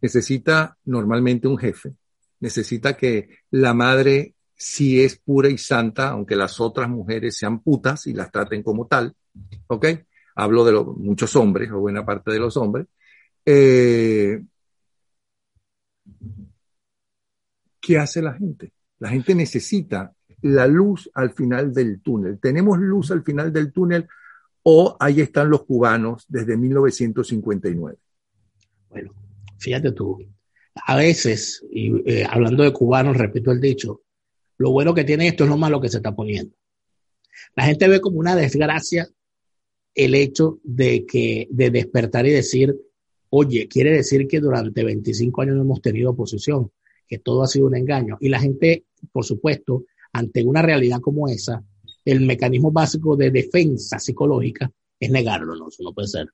necesita 0.00 0.76
normalmente 0.86 1.46
un 1.46 1.56
jefe, 1.56 1.94
necesita 2.40 2.96
que 2.96 3.28
la 3.52 3.74
madre 3.74 4.34
si 4.56 5.00
es 5.00 5.20
pura 5.20 5.48
y 5.48 5.56
santa, 5.56 6.08
aunque 6.08 6.34
las 6.34 6.58
otras 6.58 6.88
mujeres 6.88 7.36
sean 7.36 7.60
putas 7.60 8.08
y 8.08 8.12
las 8.12 8.32
traten 8.32 8.64
como 8.64 8.88
tal, 8.88 9.14
¿ok? 9.68 9.86
Hablo 10.34 10.64
de 10.64 10.72
muchos 10.96 11.36
hombres, 11.36 11.70
o 11.70 11.78
buena 11.78 12.04
parte 12.04 12.32
de 12.32 12.40
los 12.40 12.56
hombres. 12.56 12.88
Eh, 13.46 14.42
¿Qué 17.80 17.98
hace 17.98 18.20
la 18.20 18.34
gente? 18.34 18.72
La 18.98 19.10
gente 19.10 19.36
necesita 19.36 20.12
la 20.40 20.66
luz 20.66 21.08
al 21.14 21.34
final 21.34 21.72
del 21.72 22.02
túnel. 22.02 22.40
¿Tenemos 22.40 22.80
luz 22.80 23.12
al 23.12 23.22
final 23.22 23.52
del 23.52 23.72
túnel 23.72 24.08
o 24.62 24.96
ahí 25.00 25.20
están 25.20 25.50
los 25.50 25.64
cubanos 25.64 26.24
desde 26.28 26.56
1959? 26.56 27.98
Bueno, 28.90 29.14
fíjate 29.58 29.92
tú, 29.92 30.18
a 30.74 30.96
veces, 30.96 31.64
y 31.70 31.92
eh, 32.10 32.26
hablando 32.28 32.62
de 32.62 32.72
cubanos, 32.72 33.16
repito 33.16 33.52
el 33.52 33.60
dicho, 33.60 34.02
lo 34.58 34.70
bueno 34.70 34.94
que 34.94 35.04
tiene 35.04 35.28
esto 35.28 35.44
es 35.44 35.50
lo 35.50 35.56
malo 35.56 35.80
que 35.80 35.88
se 35.88 35.98
está 35.98 36.14
poniendo. 36.14 36.54
La 37.54 37.64
gente 37.64 37.88
ve 37.88 38.00
como 38.00 38.18
una 38.18 38.36
desgracia 38.36 39.08
el 39.94 40.14
hecho 40.14 40.60
de 40.62 41.04
que 41.04 41.48
de 41.50 41.70
despertar 41.70 42.26
y 42.26 42.30
decir, 42.30 42.74
oye, 43.30 43.68
quiere 43.68 43.92
decir 43.92 44.26
que 44.26 44.40
durante 44.40 44.84
25 44.84 45.42
años 45.42 45.56
no 45.56 45.62
hemos 45.62 45.82
tenido 45.82 46.10
oposición, 46.10 46.70
que 47.06 47.18
todo 47.18 47.42
ha 47.42 47.46
sido 47.46 47.66
un 47.66 47.76
engaño. 47.76 48.16
Y 48.20 48.28
la 48.28 48.40
gente, 48.40 48.84
por 49.10 49.24
supuesto, 49.24 49.84
ante 50.12 50.42
una 50.42 50.62
realidad 50.62 51.00
como 51.00 51.28
esa, 51.28 51.62
el 52.04 52.20
mecanismo 52.20 52.70
básico 52.70 53.16
de 53.16 53.30
defensa 53.30 53.98
psicológica 53.98 54.70
es 54.98 55.10
negarlo, 55.10 55.56
no, 55.56 55.68
eso 55.68 55.82
no 55.82 55.92
puede 55.92 56.08
ser. 56.08 56.28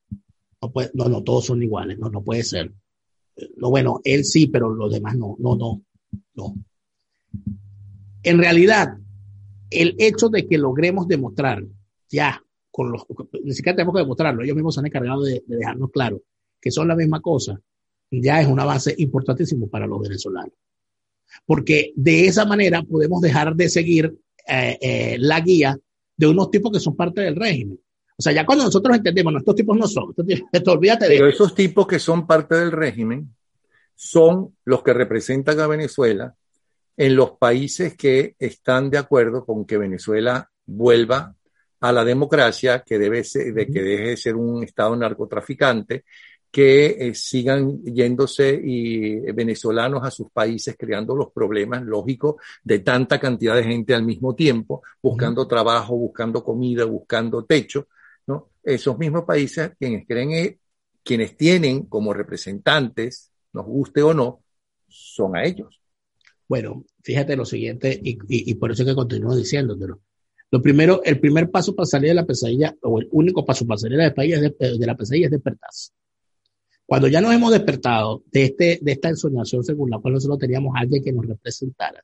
No, 0.61 0.73
puede, 0.73 0.91
no, 0.95 1.09
no, 1.09 1.23
todos 1.23 1.47
son 1.47 1.63
iguales, 1.63 1.99
no, 1.99 2.09
no 2.11 2.23
puede 2.23 2.43
ser. 2.43 2.73
No, 3.57 3.71
bueno, 3.71 4.01
él 4.05 4.25
sí, 4.25 4.47
pero 4.49 4.75
los 4.75 4.93
demás 4.93 5.17
no, 5.17 5.37
no, 5.39 5.57
no, 5.57 5.83
no. 6.35 6.55
En 8.23 8.39
realidad, 8.39 8.99
el 9.71 9.95
hecho 9.99 10.29
de 10.29 10.47
que 10.47 10.59
logremos 10.59 11.07
demostrar 11.07 11.65
ya 12.11 12.43
con 12.71 12.91
los, 12.91 13.07
ni 13.43 13.53
siquiera 13.53 13.77
tenemos 13.77 13.95
que 13.95 14.03
demostrarlo, 14.03 14.43
ellos 14.43 14.57
mismos 14.57 14.75
se 14.75 14.81
han 14.81 14.87
encargado 14.87 15.23
de, 15.23 15.43
dejarnos 15.47 15.91
claro 15.91 16.23
que 16.61 16.71
son 16.71 16.89
la 16.89 16.97
misma 16.97 17.21
cosa, 17.21 17.61
ya 18.11 18.41
es 18.41 18.49
un 18.49 18.59
avance 18.59 18.95
importantísimo 18.99 19.69
para 19.69 19.87
los 19.87 20.01
venezolanos. 20.01 20.55
Porque 21.47 21.93
de 21.95 22.27
esa 22.27 22.45
manera 22.45 22.83
podemos 22.83 23.21
dejar 23.21 23.55
de 23.55 23.69
seguir 23.69 24.19
eh, 24.49 24.79
eh, 24.81 25.17
la 25.19 25.41
guía 25.41 25.79
de 26.17 26.27
unos 26.27 26.51
tipos 26.51 26.73
que 26.73 26.81
son 26.81 26.97
parte 26.97 27.21
del 27.21 27.37
régimen. 27.37 27.79
O 28.17 28.23
sea, 28.23 28.33
ya 28.33 28.45
cuando 28.45 28.65
nosotros 28.65 28.97
entendemos, 28.97 29.33
no, 29.33 29.39
estos 29.39 29.55
tipos 29.55 29.77
no 29.79 29.87
son, 29.87 30.15
esto, 30.53 30.73
olvídate 30.73 31.09
de 31.09 31.17
Pero 31.17 31.29
esos 31.29 31.55
tipos 31.55 31.87
que 31.87 31.99
son 31.99 32.27
parte 32.27 32.57
del 32.57 32.73
régimen 32.73 33.35
son 33.95 34.57
los 34.65 34.83
que 34.83 34.93
representan 34.93 35.61
a 35.61 35.67
Venezuela 35.67 36.35
en 36.97 37.15
los 37.15 37.33
países 37.33 37.97
que 37.97 38.35
están 38.39 38.91
de 38.91 38.99
acuerdo 38.99 39.45
con 39.45 39.65
que 39.65 39.79
Venezuela 39.79 40.51
vuelva 40.67 41.35
a 41.81 41.93
la 41.93 42.05
democracia, 42.05 42.83
que 42.85 42.99
debe 42.99 43.23
ser, 43.23 43.55
de 43.55 43.67
que 43.67 43.83
deje 43.83 44.09
de 44.09 44.17
ser 44.17 44.35
un 44.35 44.65
Estado 44.65 44.97
narcotraficante, 44.97 46.05
que 46.51 46.87
eh, 46.87 47.15
sigan 47.15 47.83
yéndose 47.85 48.61
y, 48.63 49.21
venezolanos 49.33 50.05
a 50.05 50.11
sus 50.11 50.31
países 50.31 50.77
creando 50.79 51.15
los 51.15 51.31
problemas 51.33 51.83
lógicos 51.83 52.37
de 52.63 52.81
tanta 52.81 53.21
cantidad 53.21 53.55
de 53.55 53.65
gente 53.65 53.95
al 53.95 54.05
mismo 54.05 54.35
tiempo, 54.35 54.83
buscando 55.03 55.47
trabajo, 55.47 55.97
buscando 55.97 56.43
comida, 56.43 56.85
buscando 56.85 57.45
techo, 57.45 57.89
¿no? 58.27 58.51
Esos 58.63 58.99
mismos 58.99 59.25
países 59.25 59.73
quienes 59.79 60.07
creen, 60.07 60.33
eh, 60.33 60.59
quienes 61.03 61.37
tienen 61.37 61.87
como 61.87 62.13
representantes, 62.15 63.31
nos 63.53 63.67
guste 63.67 64.03
o 64.03 64.15
no, 64.15 64.43
son 64.89 65.37
a 65.37 65.45
ellos. 65.45 65.81
Bueno, 66.49 66.85
fíjate 67.03 67.37
lo 67.37 67.45
siguiente, 67.45 67.99
y, 68.03 68.55
por 68.55 68.73
eso 68.73 68.83
es 68.83 68.89
que 68.89 68.95
continúo 68.95 69.37
diciéndotelo. 69.37 70.01
Lo 70.51 70.63
primero, 70.63 71.03
el 71.05 71.21
primer 71.21 71.51
paso 71.51 71.75
para 71.75 71.87
salir 71.87 72.09
de 72.09 72.15
la 72.15 72.25
pesadilla, 72.25 72.75
o 72.83 73.01
el 73.01 73.09
único 73.11 73.45
paso 73.45 73.67
para 73.67 73.79
salir 73.79 73.99
de 73.99 74.05
la 74.05 74.15
pesadilla, 74.15 74.41
de, 74.41 74.87
la 74.87 74.97
pesadilla 74.97 75.27
es 75.27 75.33
despertarse. 75.33 75.93
Cuando 76.89 77.07
ya 77.07 77.21
nos 77.21 77.35
hemos 77.35 77.53
despertado 77.53 78.23
de, 78.33 78.45
este, 78.45 78.79
de 78.81 78.93
esta 78.93 79.11
ensoñación 79.11 79.63
según 79.63 79.91
la 79.91 79.99
cual 79.99 80.15
nosotros 80.15 80.39
teníamos 80.39 80.75
a 80.75 80.81
alguien 80.81 81.05
que 81.05 81.13
nos 81.13 81.27
representara, 81.27 82.03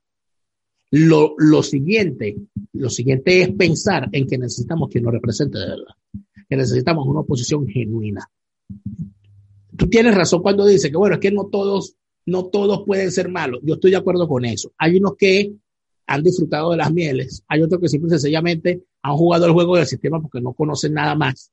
lo, 0.91 1.35
lo, 1.39 1.63
siguiente, 1.63 2.37
lo 2.75 2.91
siguiente 2.91 3.41
es 3.41 3.53
pensar 3.53 4.11
en 4.13 4.27
que 4.27 4.37
necesitamos 4.37 4.91
quien 4.91 5.05
nos 5.05 5.15
represente 5.15 5.59
de 5.59 5.69
verdad, 5.69 5.95
que 6.51 6.57
necesitamos 6.57 7.07
una 7.07 7.21
oposición 7.21 7.67
genuina. 7.67 8.29
Tú 9.75 9.89
tienes 9.89 10.15
razón 10.15 10.43
cuando 10.43 10.67
dices 10.67 10.91
que, 10.91 10.99
bueno, 10.99 11.15
es 11.15 11.21
que 11.23 11.33
no 11.33 11.47
todos, 11.47 11.97
no 12.27 12.45
todos 12.49 12.85
pueden 12.85 13.11
ser 13.11 13.31
malos. 13.31 13.61
Yo 13.63 13.77
estoy 13.77 13.93
de 13.93 13.97
acuerdo 13.97 14.29
con 14.29 14.45
eso. 14.45 14.71
Hay 14.77 14.99
unos 14.99 15.17
que 15.17 15.55
han 16.07 16.23
disfrutado 16.23 16.73
de 16.73 16.77
las 16.77 16.93
mieles, 16.93 17.43
hay 17.49 17.63
otros 17.63 17.81
que 17.81 17.89
simple 17.89 18.09
y 18.09 18.11
sencillamente 18.11 18.83
han 19.01 19.17
jugado 19.17 19.47
el 19.47 19.53
juego 19.53 19.77
del 19.77 19.87
sistema 19.87 20.21
porque 20.21 20.43
no 20.43 20.53
conocen 20.53 20.93
nada 20.93 21.15
más 21.15 21.51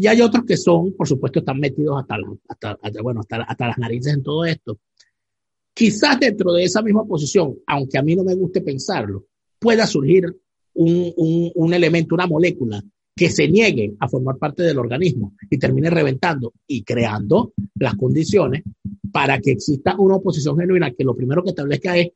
y 0.00 0.06
hay 0.06 0.20
otros 0.20 0.44
que 0.44 0.56
son, 0.56 0.92
por 0.92 1.08
supuesto, 1.08 1.40
están 1.40 1.58
metidos 1.58 2.00
hasta, 2.00 3.02
bueno, 3.02 3.20
hasta, 3.20 3.42
hasta 3.42 3.66
las 3.66 3.78
narices 3.78 4.14
en 4.14 4.22
todo 4.22 4.44
esto. 4.44 4.78
Quizás 5.74 6.20
dentro 6.20 6.52
de 6.52 6.64
esa 6.64 6.82
misma 6.82 7.04
posición, 7.04 7.56
aunque 7.66 7.98
a 7.98 8.02
mí 8.02 8.14
no 8.14 8.22
me 8.22 8.36
guste 8.36 8.60
pensarlo, 8.60 9.26
pueda 9.58 9.88
surgir 9.88 10.24
un, 10.74 11.12
un, 11.16 11.50
un 11.52 11.74
elemento, 11.74 12.14
una 12.14 12.28
molécula 12.28 12.80
que 13.14 13.28
se 13.28 13.48
niegue 13.48 13.96
a 13.98 14.08
formar 14.08 14.38
parte 14.38 14.62
del 14.62 14.78
organismo 14.78 15.34
y 15.50 15.58
termine 15.58 15.90
reventando 15.90 16.52
y 16.68 16.84
creando 16.84 17.52
las 17.74 17.96
condiciones 17.96 18.62
para 19.10 19.40
que 19.40 19.50
exista 19.50 19.96
una 19.98 20.16
oposición 20.16 20.56
genuina 20.56 20.92
que 20.92 21.02
lo 21.02 21.16
primero 21.16 21.42
que 21.42 21.50
establezca 21.50 21.96
es 21.96 22.12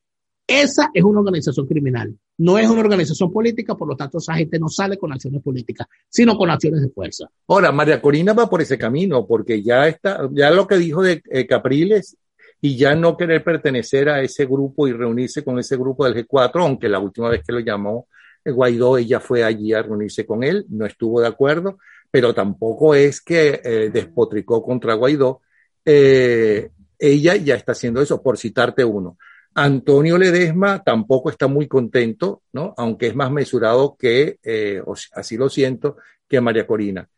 esa 0.47 0.91
es 0.93 1.05
una 1.05 1.21
organización 1.21 1.67
criminal, 1.67 2.17
no 2.39 2.59
es 2.59 2.69
una 2.69 2.81
organización 2.81 3.31
política, 3.31 3.77
por 3.77 3.89
lo 3.89 3.97
tanto 3.97 4.19
esa 4.19 4.35
gente 4.35 4.59
no 4.59 4.69
sale 4.69 4.99
con 4.99 5.13
acciones 5.13 5.43
políticas, 5.43 5.87
sino 6.09 6.37
con 6.37 6.51
acciones 6.51 6.83
de 6.83 6.91
fuerza. 6.91 7.29
Ahora, 7.47 7.71
María 7.71 8.03
Corina 8.03 8.33
va 8.33 8.51
por 8.51 8.61
ese 8.61 8.77
camino, 8.77 9.27
porque 9.27 9.63
ya 9.63 9.87
está, 9.87 10.29
ya 10.33 10.51
lo 10.51 10.67
que 10.67 10.79
dijo 10.79 11.03
de 11.03 11.23
eh, 11.31 11.47
Capriles 11.47 12.17
y 12.61 12.77
ya 12.77 12.95
no 12.95 13.17
querer 13.17 13.45
pertenecer 13.45 14.09
a 14.09 14.21
ese 14.21 14.47
grupo 14.47 14.89
y 14.89 14.93
reunirse 14.93 15.45
con 15.45 15.59
ese 15.59 15.77
grupo 15.77 16.05
del 16.05 16.27
G4, 16.27 16.61
aunque 16.61 16.89
la 16.89 16.99
última 16.99 17.29
vez 17.29 17.43
que 17.47 17.53
lo 17.53 17.61
llamó 17.61 18.09
eh, 18.45 18.51
Guaidó, 18.51 18.99
ella 18.99 19.21
fue 19.21 19.45
allí 19.45 19.73
a 19.73 19.83
reunirse 19.83 20.27
con 20.27 20.43
él, 20.43 20.67
no 20.69 20.87
estuvo 20.87 21.21
de 21.21 21.29
acuerdo, 21.29 21.79
pero 22.11 22.35
tampoco 22.35 22.95
es 22.95 23.21
que 23.21 23.61
eh, 23.65 23.91
despotricó 23.93 24.63
contra 24.63 24.95
Guaidó. 24.95 25.41
ella 25.85 27.37
ya 27.37 27.55
está 27.55 27.73
haciendo 27.73 28.03
eso, 28.03 28.23
por 28.23 28.37
citarte 28.37 28.85
uno. 28.85 29.17
Antonio 29.55 30.19
Ledesma 30.19 30.83
tampoco 30.83 31.31
está 31.31 31.47
muy 31.47 31.69
contento, 31.69 32.43
¿no? 32.53 32.75
Aunque 32.77 33.09
es 33.09 33.15
más 33.15 33.31
mesurado 33.31 33.97
que, 33.99 34.39
eh, 34.43 34.83
así 35.13 35.37
lo 35.37 35.49
siento, 35.49 35.97
que 36.29 36.41
María 36.41 36.67
Corina. 36.67 37.09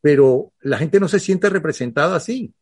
Pero 0.00 0.52
la 0.62 0.78
gente 0.78 0.98
no 0.98 1.08
se 1.08 1.20
siente 1.20 1.48
representada 1.48 2.16
así. 2.16 2.52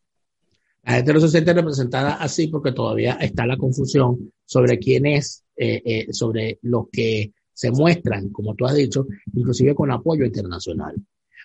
La 0.82 0.94
gente 0.94 1.12
no 1.12 1.20
se 1.20 1.28
siente 1.28 1.52
representada 1.52 2.14
así 2.14 2.48
porque 2.48 2.72
todavía 2.72 3.14
está 3.14 3.46
la 3.46 3.56
confusión 3.56 4.32
sobre 4.44 4.78
quién 4.78 5.06
es, 5.06 5.44
eh, 5.56 5.82
eh, 5.84 6.12
sobre 6.12 6.58
los 6.62 6.88
que 6.90 7.32
se 7.52 7.70
muestran, 7.70 8.28
como 8.30 8.54
tú 8.54 8.66
has 8.66 8.74
dicho, 8.74 9.06
inclusive 9.34 9.74
con 9.74 9.90
apoyo 9.90 10.24
internacional. 10.24 10.94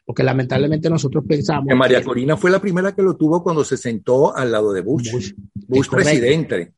Porque 0.05 0.24
lamentablemente 0.24 0.89
nosotros 0.89 1.24
pensamos... 1.28 1.68
Que 1.70 1.76
María 1.76 2.03
Corina 2.03 2.36
fue 2.36 2.51
la 2.51 2.59
primera 2.59 2.93
que 2.93 3.01
lo 3.01 3.16
tuvo 3.16 3.41
cuando 3.41 3.64
se 3.64 3.78
sentó 3.78 4.36
al 4.36 4.51
lado 4.51 4.74
de 4.74 4.82
Bush. 4.82 5.11
Bush, 5.11 5.34
Bush 5.68 5.89
presidente. 5.89 6.74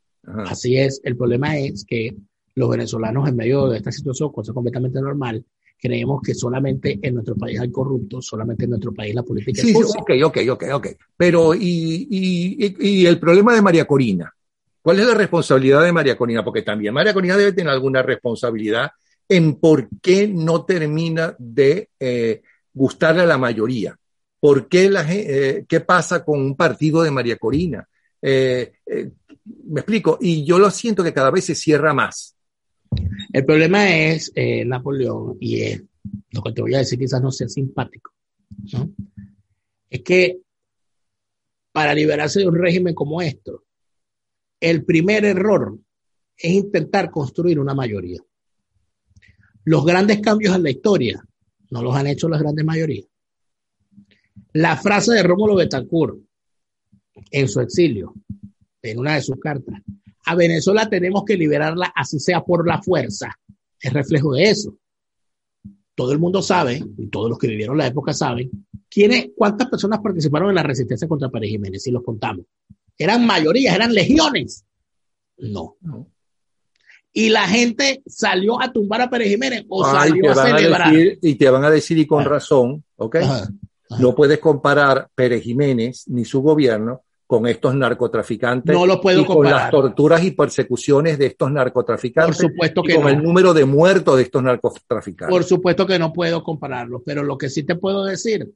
Así 0.48 0.78
es. 0.78 1.02
El 1.04 1.16
problema 1.16 1.58
es 1.58 1.86
que 1.86 2.16
los 2.56 2.70
venezolanos 2.70 3.28
en 3.28 3.36
medio 3.36 3.68
de 3.68 3.78
esta 3.78 3.92
situación, 3.92 4.32
cosa 4.32 4.54
completamente 4.54 5.00
normal, 5.02 5.44
creemos 5.78 6.22
que 6.22 6.34
solamente 6.34 7.00
en 7.02 7.16
nuestro 7.16 7.36
país 7.36 7.60
hay 7.60 7.70
corruptos, 7.70 8.26
solamente 8.26 8.64
en 8.64 8.72
nuestro 8.72 8.94
país 8.94 9.14
la 9.14 9.24
política 9.24 9.62
sí, 9.62 9.70
es 9.70 9.92
Sí, 9.92 9.98
ok, 10.00 10.12
ok, 10.26 10.38
ok, 10.52 10.64
ok. 10.74 10.88
Pero, 11.18 11.54
y, 11.54 12.08
y, 12.10 12.76
y, 12.80 13.06
el 13.06 13.20
problema 13.20 13.54
de 13.54 13.62
María 13.62 13.86
Corina? 13.86 14.34
¿Cuál 14.82 15.00
es 15.00 15.08
la 15.08 15.16
responsabilidad 15.16 15.84
de 15.84 15.92
María 15.92 16.16
Corina? 16.16 16.44
Porque 16.44 16.62
también 16.62 16.94
María 16.94 17.14
Corina 17.14 17.36
debe 17.36 17.54
tener 17.54 17.74
alguna 17.74 18.02
responsabilidad 18.02 18.92
en 19.28 19.56
por 19.56 19.90
qué 20.02 20.28
no 20.28 20.64
termina 20.64 21.36
de 21.40 21.90
eh, 22.00 22.42
gustarle 22.74 23.24
a 23.24 23.26
la 23.26 23.38
mayoría. 23.38 23.98
¿Por 24.40 24.68
qué, 24.68 24.90
la, 24.90 25.06
eh, 25.12 25.66
qué 25.68 25.80
pasa 25.80 26.24
con 26.24 26.40
un 26.40 26.56
partido 26.56 27.02
de 27.02 27.12
María 27.12 27.38
Corina? 27.38 27.88
Eh, 28.28 28.74
eh 28.88 29.12
me 29.66 29.82
explico, 29.82 30.18
y 30.20 30.44
yo 30.44 30.58
lo 30.58 30.72
siento 30.72 31.04
que 31.04 31.14
cada 31.14 31.30
vez 31.30 31.46
se 31.46 31.54
cierra 31.54 31.94
más. 31.94 32.36
El 33.32 33.46
problema 33.46 33.88
es, 33.96 34.32
eh, 34.34 34.66
Napoleón, 34.66 35.38
y 35.40 35.62
es, 35.62 35.84
lo 36.32 36.42
que 36.42 36.52
te 36.52 36.62
voy 36.62 36.74
a 36.74 36.80
decir 36.80 36.98
quizás 36.98 37.22
no 37.22 37.32
sea 37.32 37.48
simpático, 37.48 38.12
es 39.90 40.02
que 40.02 40.40
para 41.72 41.94
liberarse 41.94 42.40
de 42.40 42.48
un 42.48 42.56
régimen 42.56 42.96
como 42.96 43.22
esto, 43.22 43.64
el 44.60 44.84
primer 44.84 45.26
error 45.26 45.78
es 46.36 46.52
intentar 46.52 47.12
construir 47.12 47.60
una 47.60 47.76
mayoría. 47.76 48.22
Los 49.66 49.86
grandes 49.86 50.22
cambios 50.22 50.56
en 50.56 50.64
la 50.64 50.72
historia 50.72 51.24
no 51.70 51.84
los 51.84 51.96
han 51.96 52.08
hecho 52.08 52.30
las 52.30 52.42
grandes 52.42 52.66
mayorías. 52.66 53.08
La 54.54 54.78
frase 54.78 55.14
de 55.14 55.24
Rómulo 55.24 55.56
Betancourt 55.56 56.18
en 57.32 57.48
su 57.48 57.62
exilio, 57.62 58.14
en 58.82 59.00
una 59.00 59.16
de 59.16 59.22
sus 59.22 59.40
cartas, 59.40 59.82
a 60.26 60.36
Venezuela 60.36 60.90
tenemos 60.90 61.24
que 61.24 61.38
liberarla 61.38 61.92
así 61.96 62.20
sea 62.20 62.44
por 62.44 62.68
la 62.68 62.82
fuerza. 62.82 63.38
Es 63.80 63.94
reflejo 63.94 64.34
de 64.34 64.44
eso. 64.50 64.76
Todo 65.94 66.12
el 66.12 66.20
mundo 66.20 66.42
sabe, 66.42 66.84
y 66.98 67.08
todos 67.08 67.30
los 67.30 67.38
que 67.38 67.48
vivieron 67.48 67.78
la 67.78 67.88
época 67.88 68.14
saben, 68.14 68.50
quiénes, 68.90 69.30
cuántas 69.36 69.70
personas 69.70 70.00
participaron 70.00 70.50
en 70.50 70.56
la 70.56 70.64
resistencia 70.64 71.08
contra 71.08 71.30
Pérez 71.30 71.52
Jiménez, 71.52 71.84
si 71.84 71.92
los 71.92 72.04
contamos. 72.04 72.46
Eran 72.98 73.26
mayorías, 73.26 73.76
eran 73.76 73.94
legiones. 73.94 74.66
No. 75.38 75.78
Y 77.14 77.30
la 77.30 77.48
gente 77.48 78.02
salió 78.06 78.62
a 78.62 78.74
tumbar 78.74 79.02
a 79.02 79.10
Pérez 79.10 79.30
Jiménez 79.30 79.66
o 79.70 79.86
salió 79.86 80.32
a 80.32 80.36
celebrar. 80.36 80.94
y 80.94 81.36
te 81.36 81.50
van 81.50 81.64
a 81.64 81.70
decir, 81.70 81.98
y 81.98 82.06
con 82.06 82.26
razón, 82.26 82.84
¿ok? 82.98 83.18
No 84.00 84.16
puedes 84.16 84.40
comparar 84.40 85.10
Pérez 85.16 85.44
Jiménez 85.44 86.08
ni 86.08 86.26
su 86.26 86.42
gobierno 86.42 87.05
con 87.28 87.48
estos 87.48 87.76
narcotraficantes 87.76 88.76
no 88.76 88.86
lo 88.86 89.02
puedo 89.02 89.22
y 89.22 89.26
con 89.26 89.44
las 89.50 89.72
torturas 89.72 90.24
y 90.24 90.32
persecuciones 90.32 91.18
de 91.18 91.28
estos 91.28 91.52
narcotraficantes 91.52 92.38
Por 92.38 92.52
supuesto 92.52 92.84
que 92.84 92.94
y 92.94 92.96
con 92.96 93.08
el 93.08 93.22
número 93.22 93.54
de 93.54 93.66
muertos 93.66 94.18
de 94.18 94.24
estos 94.24 94.44
narcotraficantes. 94.44 95.36
Por 95.36 95.44
supuesto 95.44 95.88
que 95.88 95.98
no 95.98 96.14
puedo 96.14 96.44
compararlo, 96.44 97.02
pero 97.04 97.24
lo 97.24 97.38
que 97.38 97.50
sí 97.50 97.64
te 97.64 97.76
puedo 97.76 98.06
decir 98.06 98.52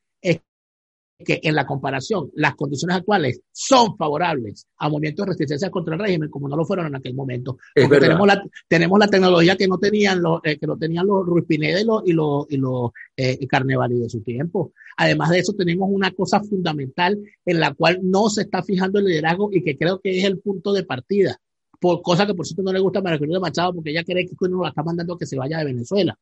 que 1.25 1.39
en 1.43 1.53
la 1.53 1.65
comparación 1.65 2.31
las 2.35 2.55
condiciones 2.55 2.97
actuales 2.97 3.41
son 3.51 3.97
favorables 3.97 4.67
a 4.77 4.87
movimientos 4.87 5.25
de 5.25 5.31
resistencia 5.33 5.69
contra 5.69 5.95
el 5.95 5.99
régimen 5.99 6.29
como 6.29 6.47
no 6.47 6.55
lo 6.55 6.65
fueron 6.65 6.87
en 6.87 6.95
aquel 6.95 7.13
momento. 7.13 7.57
Porque 7.75 7.99
tenemos 7.99 8.25
la, 8.25 8.41
tenemos 8.67 8.99
la 8.99 9.07
tecnología 9.07 9.57
que 9.57 9.67
no 9.67 9.77
tenían 9.77 10.21
los, 10.21 10.39
eh, 10.43 10.57
que 10.57 10.65
no 10.65 10.77
tenían 10.77 11.05
los 11.05 11.25
Ruiz 11.25 11.45
Pineda 11.45 11.81
y 11.81 11.83
los, 11.83 12.03
y 12.05 12.13
los, 12.13 12.45
y 12.49 12.57
los 12.57 12.91
eh, 13.17 13.45
Carnevali 13.47 13.99
de 13.99 14.09
su 14.09 14.21
tiempo. 14.21 14.71
Además 14.97 15.31
de 15.31 15.39
eso, 15.39 15.53
tenemos 15.53 15.89
una 15.91 16.11
cosa 16.11 16.41
fundamental 16.41 17.19
en 17.45 17.59
la 17.59 17.73
cual 17.73 17.99
no 18.01 18.29
se 18.29 18.43
está 18.43 18.63
fijando 18.63 18.99
el 18.99 19.05
liderazgo 19.05 19.49
y 19.51 19.61
que 19.61 19.77
creo 19.77 19.99
que 19.99 20.19
es 20.19 20.23
el 20.23 20.39
punto 20.39 20.71
de 20.71 20.83
partida. 20.83 21.37
Por 21.81 22.01
cosa 22.01 22.25
que 22.25 22.33
por 22.33 22.45
cierto 22.45 22.63
no 22.63 22.73
le 22.73 22.79
gusta 22.79 22.99
a 22.99 23.01
María 23.01 23.19
de 23.19 23.39
Machado 23.39 23.73
porque 23.73 23.91
ella 23.91 24.03
cree 24.03 24.25
que 24.25 24.35
uno 24.39 24.63
la 24.63 24.69
está 24.69 24.83
mandando 24.83 25.17
que 25.17 25.25
se 25.25 25.37
vaya 25.37 25.59
de 25.59 25.65
Venezuela. 25.65 26.17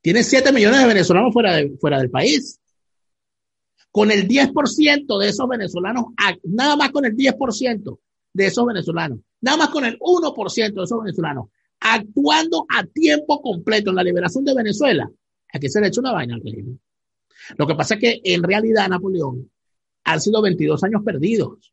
Tiene 0.00 0.22
7 0.22 0.52
millones 0.52 0.80
de 0.80 0.86
venezolanos 0.86 1.32
fuera, 1.32 1.56
de, 1.56 1.76
fuera 1.78 1.98
del 1.98 2.10
país 2.10 2.60
con 3.90 4.10
el 4.10 4.28
10% 4.28 5.18
de 5.18 5.28
esos 5.28 5.48
venezolanos, 5.48 6.06
nada 6.44 6.76
más 6.76 6.90
con 6.90 7.04
el 7.04 7.16
10% 7.16 7.98
de 8.32 8.46
esos 8.46 8.66
venezolanos, 8.66 9.18
nada 9.40 9.56
más 9.56 9.68
con 9.70 9.84
el 9.84 9.98
1% 9.98 10.74
de 10.74 10.84
esos 10.84 11.02
venezolanos, 11.02 11.48
actuando 11.80 12.66
a 12.68 12.84
tiempo 12.84 13.40
completo 13.40 13.90
en 13.90 13.96
la 13.96 14.04
liberación 14.04 14.44
de 14.44 14.54
Venezuela, 14.54 15.10
aquí 15.52 15.68
se 15.68 15.80
le 15.80 15.88
hecho 15.88 16.00
una 16.00 16.12
vaina 16.12 16.34
al 16.34 16.42
régimen. 16.42 16.80
Lo 17.56 17.66
que 17.66 17.74
pasa 17.74 17.94
es 17.94 18.00
que 18.00 18.20
en 18.22 18.42
realidad, 18.42 18.88
Napoleón, 18.88 19.50
han 20.04 20.20
sido 20.20 20.42
22 20.42 20.84
años 20.84 21.02
perdidos. 21.04 21.72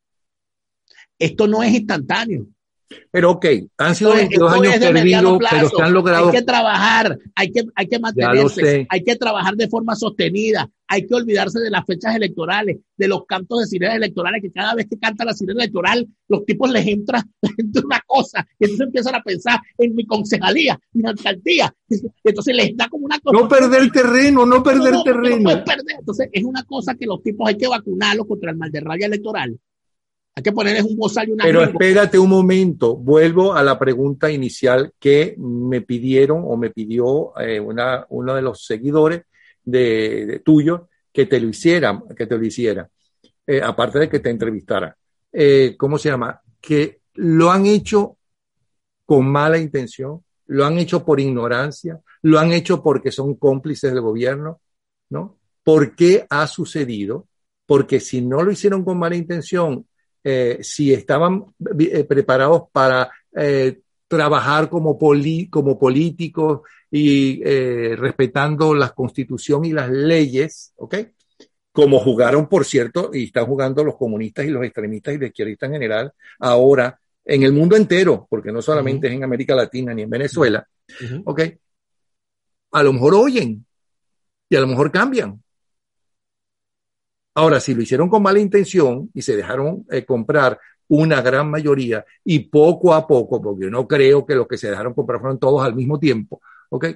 Esto 1.19 1.47
no 1.47 1.63
es 1.63 1.73
instantáneo. 1.73 2.47
Pero 3.11 3.31
ok, 3.31 3.45
han 3.77 3.95
sido 3.95 4.13
22 4.13 4.53
años 4.53 4.77
perdidos, 4.77 5.39
pero 5.49 5.69
se 5.69 5.81
han 5.81 5.93
logrado. 5.93 6.27
Hay 6.27 6.31
que 6.31 6.41
trabajar, 6.41 7.17
hay 7.35 7.51
que, 7.51 7.63
hay 7.75 7.87
que 7.87 7.99
mantenerse, 7.99 8.87
hay 8.89 9.03
que 9.03 9.15
trabajar 9.15 9.55
de 9.55 9.67
forma 9.67 9.95
sostenida, 9.95 10.69
hay 10.87 11.05
que 11.05 11.13
olvidarse 11.13 11.59
de 11.59 11.69
las 11.69 11.85
fechas 11.85 12.15
electorales, 12.15 12.77
de 12.95 13.07
los 13.07 13.25
cantos 13.25 13.59
de 13.59 13.65
sirenas 13.67 13.97
electorales, 13.97 14.41
que 14.41 14.51
cada 14.51 14.73
vez 14.73 14.87
que 14.89 14.97
canta 14.97 15.25
la 15.25 15.33
sirena 15.33 15.63
electoral, 15.63 16.07
los 16.29 16.45
tipos 16.45 16.69
les 16.71 16.87
entra, 16.87 17.21
una 17.83 18.01
cosa, 18.05 18.47
y 18.57 18.65
entonces 18.65 18.87
empiezan 18.87 19.15
a 19.15 19.23
pensar 19.23 19.59
en 19.77 19.93
mi 19.93 20.05
concejalía, 20.05 20.79
mi 20.93 21.05
alcaldía, 21.05 21.73
entonces 22.23 22.55
les 22.55 22.77
da 22.77 22.87
como 22.87 23.05
una 23.05 23.19
cosa. 23.19 23.37
No 23.37 23.49
perder 23.49 23.91
terreno, 23.91 24.45
no 24.45 24.63
perder 24.63 24.95
terreno. 25.03 25.51
Entonces 25.51 26.29
es 26.31 26.43
una 26.43 26.63
cosa 26.63 26.95
que 26.95 27.05
los 27.05 27.21
tipos 27.21 27.47
hay 27.49 27.57
que 27.57 27.67
vacunarlos 27.67 28.27
contra 28.27 28.51
el 28.51 28.57
mal 28.57 28.71
de 28.71 28.79
rabia 28.79 29.07
electoral 29.07 29.59
hay 30.37 30.43
que 30.43 30.51
ponerles 30.51 30.83
un 30.83 30.95
bozal 30.95 31.27
y 31.27 31.31
una. 31.31 31.45
Pero 31.45 31.63
espérate 31.63 32.19
un 32.19 32.29
momento, 32.29 32.95
vuelvo 32.95 33.55
a 33.55 33.63
la 33.63 33.79
pregunta 33.79 34.29
inicial 34.29 34.93
que 34.99 35.33
me 35.39 35.81
pidieron 35.81 36.43
o 36.45 36.55
me 36.55 36.69
pidió 36.69 37.35
eh, 37.39 37.59
una, 37.59 38.05
uno 38.09 38.35
de 38.35 38.43
los 38.43 38.63
seguidores 38.63 39.23
de, 39.63 40.43
tuyo 40.45 40.89
que 41.11 41.25
te 41.25 41.39
lo 41.39 41.49
hiciera, 41.49 41.99
que 42.15 42.27
te 42.27 42.37
lo 42.37 42.45
hiciera, 42.45 42.87
eh, 43.47 43.61
aparte 43.63 43.97
de 43.97 44.09
que 44.09 44.19
te 44.19 44.29
entrevistara. 44.29 44.95
Eh, 45.33 45.73
¿Cómo 45.75 45.97
se 45.97 46.09
llama? 46.09 46.39
Que 46.61 46.99
lo 47.15 47.49
han 47.49 47.65
hecho 47.65 48.17
con 49.07 49.25
mala 49.27 49.57
intención, 49.57 50.23
lo 50.45 50.67
han 50.67 50.77
hecho 50.77 51.03
por 51.03 51.19
ignorancia, 51.19 51.99
lo 52.21 52.37
han 52.37 52.51
hecho 52.51 52.83
porque 52.83 53.11
son 53.11 53.37
cómplices 53.37 53.91
del 53.91 54.01
gobierno, 54.01 54.61
¿no? 55.09 55.39
¿Por 55.63 55.95
qué 55.95 56.27
ha 56.29 56.45
sucedido? 56.45 57.25
Porque 57.65 57.99
si 57.99 58.21
no 58.21 58.43
lo 58.43 58.51
hicieron 58.51 58.85
con 58.85 58.99
mala 58.99 59.15
intención 59.15 59.87
eh, 60.29 60.57
si 60.61 60.93
estaban 60.93 61.45
eh, 61.79 62.03
preparados 62.03 62.63
para 62.69 63.09
eh, 63.33 63.79
trabajar 64.09 64.67
como, 64.67 64.99
como 65.49 65.79
políticos 65.79 66.67
y 66.91 67.41
respetando 67.95 68.73
la 68.73 68.89
constitución 68.89 69.63
y 69.63 69.71
las 69.71 69.89
leyes, 69.89 70.73
¿ok? 70.75 70.95
Como 71.71 71.99
jugaron, 71.99 72.49
por 72.49 72.65
cierto, 72.65 73.11
y 73.13 73.25
están 73.25 73.45
jugando 73.45 73.85
los 73.85 73.95
comunistas 73.95 74.45
y 74.45 74.49
los 74.49 74.65
extremistas 74.65 75.13
y 75.13 75.17
los 75.17 75.27
izquierdistas 75.29 75.67
en 75.67 75.73
general, 75.75 76.11
ahora 76.39 76.99
en 77.23 77.43
el 77.43 77.53
mundo 77.53 77.77
entero, 77.77 78.27
porque 78.29 78.51
no 78.51 78.61
solamente 78.61 79.07
es 79.07 79.13
en 79.13 79.23
América 79.23 79.55
Latina 79.55 79.93
ni 79.93 80.01
en 80.01 80.09
Venezuela, 80.09 80.67
¿ok? 81.23 81.41
A 82.71 82.83
lo 82.83 82.91
mejor 82.91 83.13
oyen 83.15 83.65
y 84.49 84.55
a 84.57 84.59
lo 84.59 84.67
mejor 84.67 84.91
cambian. 84.91 85.41
Ahora, 87.37 87.59
si 87.59 87.75
lo 87.75 87.83
hicieron 87.83 88.09
con 88.09 88.23
mala 88.23 88.39
intención 88.39 89.11
y 89.13 89.21
se 89.21 89.35
dejaron 89.35 89.85
eh, 89.91 90.03
comprar 90.03 90.59
una 90.87 91.21
gran 91.21 91.51
mayoría 91.51 92.03
y 92.23 92.39
poco 92.39 92.95
a 92.95 93.05
poco, 93.05 93.39
porque 93.39 93.65
yo 93.65 93.69
no 93.69 93.87
creo 93.87 94.25
que 94.25 94.33
los 94.33 94.47
que 94.47 94.57
se 94.57 94.71
dejaron 94.71 94.95
comprar 94.95 95.19
fueron 95.19 95.37
todos 95.37 95.63
al 95.63 95.75
mismo 95.75 95.99
tiempo, 95.99 96.41
¿ok? 96.69 96.87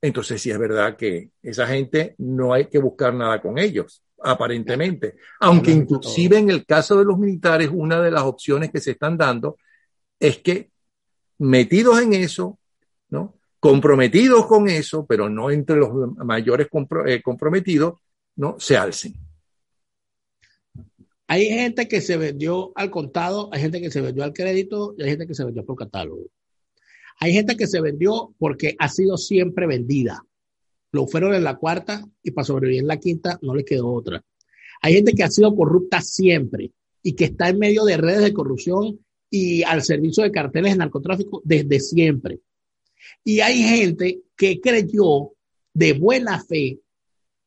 Entonces 0.00 0.40
sí 0.40 0.52
es 0.52 0.58
verdad 0.58 0.96
que 0.96 1.30
esa 1.42 1.66
gente 1.66 2.14
no 2.18 2.52
hay 2.52 2.66
que 2.66 2.78
buscar 2.78 3.12
nada 3.12 3.42
con 3.42 3.58
ellos, 3.58 4.04
aparentemente. 4.22 5.16
Aunque 5.40 5.72
inclusive 5.72 6.38
en 6.38 6.48
el 6.48 6.64
caso 6.64 6.96
de 6.96 7.04
los 7.04 7.18
militares, 7.18 7.70
una 7.72 8.00
de 8.00 8.12
las 8.12 8.22
opciones 8.22 8.70
que 8.70 8.78
se 8.78 8.92
están 8.92 9.16
dando 9.18 9.56
es 10.20 10.38
que 10.38 10.70
metidos 11.38 12.00
en 12.00 12.12
eso, 12.12 12.56
¿no? 13.08 13.34
Comprometidos 13.58 14.46
con 14.46 14.68
eso, 14.68 15.04
pero 15.06 15.28
no 15.28 15.50
entre 15.50 15.74
los 15.74 15.90
mayores 16.18 16.68
eh, 17.06 17.20
comprometidos, 17.20 17.94
¿no? 18.36 18.54
Se 18.60 18.76
alcen. 18.76 19.29
Hay 21.32 21.46
gente 21.46 21.86
que 21.86 22.00
se 22.00 22.16
vendió 22.16 22.72
al 22.74 22.90
contado, 22.90 23.50
hay 23.52 23.60
gente 23.60 23.80
que 23.80 23.92
se 23.92 24.00
vendió 24.00 24.24
al 24.24 24.32
crédito 24.32 24.96
y 24.98 25.04
hay 25.04 25.10
gente 25.10 25.28
que 25.28 25.34
se 25.36 25.44
vendió 25.44 25.64
por 25.64 25.76
catálogo. 25.76 26.24
Hay 27.20 27.32
gente 27.32 27.56
que 27.56 27.68
se 27.68 27.80
vendió 27.80 28.34
porque 28.36 28.74
ha 28.76 28.88
sido 28.88 29.16
siempre 29.16 29.68
vendida. 29.68 30.26
Lo 30.90 31.06
fueron 31.06 31.32
en 31.34 31.44
la 31.44 31.56
cuarta 31.56 32.04
y 32.24 32.32
para 32.32 32.46
sobrevivir 32.46 32.80
en 32.80 32.88
la 32.88 32.98
quinta 32.98 33.38
no 33.42 33.54
le 33.54 33.64
quedó 33.64 33.92
otra. 33.92 34.24
Hay 34.82 34.94
gente 34.94 35.12
que 35.12 35.22
ha 35.22 35.30
sido 35.30 35.54
corrupta 35.54 36.00
siempre 36.00 36.72
y 37.00 37.12
que 37.12 37.26
está 37.26 37.48
en 37.48 37.60
medio 37.60 37.84
de 37.84 37.96
redes 37.96 38.24
de 38.24 38.34
corrupción 38.34 38.98
y 39.30 39.62
al 39.62 39.82
servicio 39.82 40.24
de 40.24 40.32
carteles 40.32 40.72
de 40.72 40.78
narcotráfico 40.78 41.42
desde 41.44 41.78
siempre. 41.78 42.40
Y 43.22 43.38
hay 43.38 43.62
gente 43.62 44.22
que 44.36 44.60
creyó 44.60 45.30
de 45.74 45.92
buena 45.92 46.42
fe 46.42 46.80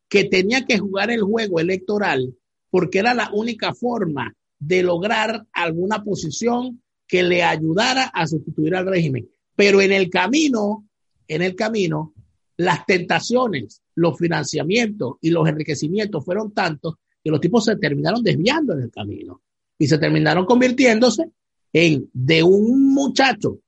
que 0.08 0.24
tenía 0.24 0.66
que 0.66 0.80
jugar 0.80 1.12
el 1.12 1.24
juego 1.24 1.60
electoral 1.60 2.34
porque 2.74 2.97
era 2.97 3.13
la 3.13 3.30
única 3.32 3.71
forma 3.76 4.34
de 4.57 4.82
lograr 4.82 5.45
alguna 5.53 6.03
posición 6.03 6.82
que 7.07 7.21
le 7.21 7.43
ayudara 7.43 8.05
a 8.05 8.26
sustituir 8.26 8.74
al 8.74 8.88
régimen. 8.88 9.30
Pero 9.55 9.80
en 9.80 9.91
el 9.91 10.09
camino, 10.09 10.84
en 11.28 11.43
el 11.43 11.55
camino, 11.55 12.15
las 12.57 12.84
tentaciones, 12.88 13.84
los 13.93 14.17
financiamientos 14.17 15.17
y 15.21 15.30
los 15.30 15.47
enriquecimientos 15.47 16.26
fueron 16.26 16.51
tantos 16.51 16.95
que 17.24 17.30
los 17.30 17.39
tipos 17.39 17.63
se 17.63 17.76
terminaron 17.76 18.24
desviando 18.24 18.74
en 18.74 18.82
el 18.82 18.89
camino 18.89 19.43
y 19.78 19.86
se 19.86 19.99
terminaron 19.99 20.43
convirtiéndose 20.43 21.30
en 21.71 22.09
de 22.11 22.41
un 22.41 22.91
muchacho 22.91 23.59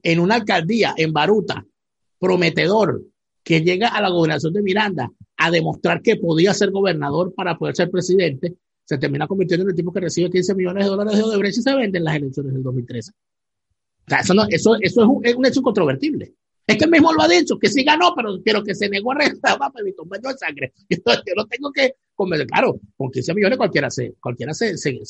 en 0.00 0.20
una 0.20 0.36
alcaldía 0.36 0.94
en 0.96 1.12
Baruta, 1.12 1.66
prometedor, 2.20 3.02
que 3.42 3.62
llega 3.62 3.88
a 3.88 4.00
la 4.00 4.10
gobernación 4.10 4.52
de 4.52 4.62
Miranda 4.62 5.10
a 5.44 5.50
demostrar 5.50 6.02
que 6.02 6.16
podía 6.16 6.54
ser 6.54 6.70
gobernador 6.70 7.34
para 7.34 7.58
poder 7.58 7.74
ser 7.74 7.90
presidente, 7.90 8.56
se 8.84 8.98
termina 8.98 9.26
convirtiendo 9.26 9.64
en 9.64 9.70
el 9.70 9.76
tipo 9.76 9.92
que 9.92 10.00
recibe 10.00 10.30
15 10.30 10.54
millones 10.54 10.84
de 10.84 10.90
dólares 10.90 11.16
de 11.16 11.22
Odebrecht 11.22 11.58
y 11.58 11.62
se 11.62 11.74
vende 11.74 11.98
en 11.98 12.04
las 12.04 12.16
elecciones 12.16 12.52
del 12.52 12.62
2013. 12.62 13.10
O 13.10 13.14
sea, 14.08 14.18
eso, 14.20 14.34
no, 14.34 14.44
eso, 14.48 14.76
eso 14.80 15.20
es, 15.22 15.34
un, 15.34 15.46
hecho 15.46 15.60
incontrovertible. 15.60 16.34
Es 16.66 16.76
que 16.76 16.84
él 16.84 16.90
mismo 16.90 17.12
lo 17.12 17.22
ha 17.22 17.28
dicho, 17.28 17.58
que 17.58 17.68
sí 17.68 17.84
ganó, 17.84 18.14
pero, 18.14 18.40
pero 18.44 18.62
que 18.62 18.74
se 18.74 18.88
negó 18.88 19.12
a 19.12 19.16
a 19.16 19.56
un 20.02 20.08
baño 20.08 20.28
de 20.28 20.38
sangre. 20.38 20.72
Yo, 20.88 20.98
yo 21.06 21.34
no 21.36 21.46
tengo 21.46 21.72
que 21.72 21.96
convencer. 22.14 22.46
Claro, 22.46 22.80
con 22.96 23.10
15 23.10 23.34
millones 23.34 23.58
cualquiera 23.58 23.90
se, 23.90 24.14
cualquiera 24.20 24.54
se, 24.54 24.76
se, 24.76 25.00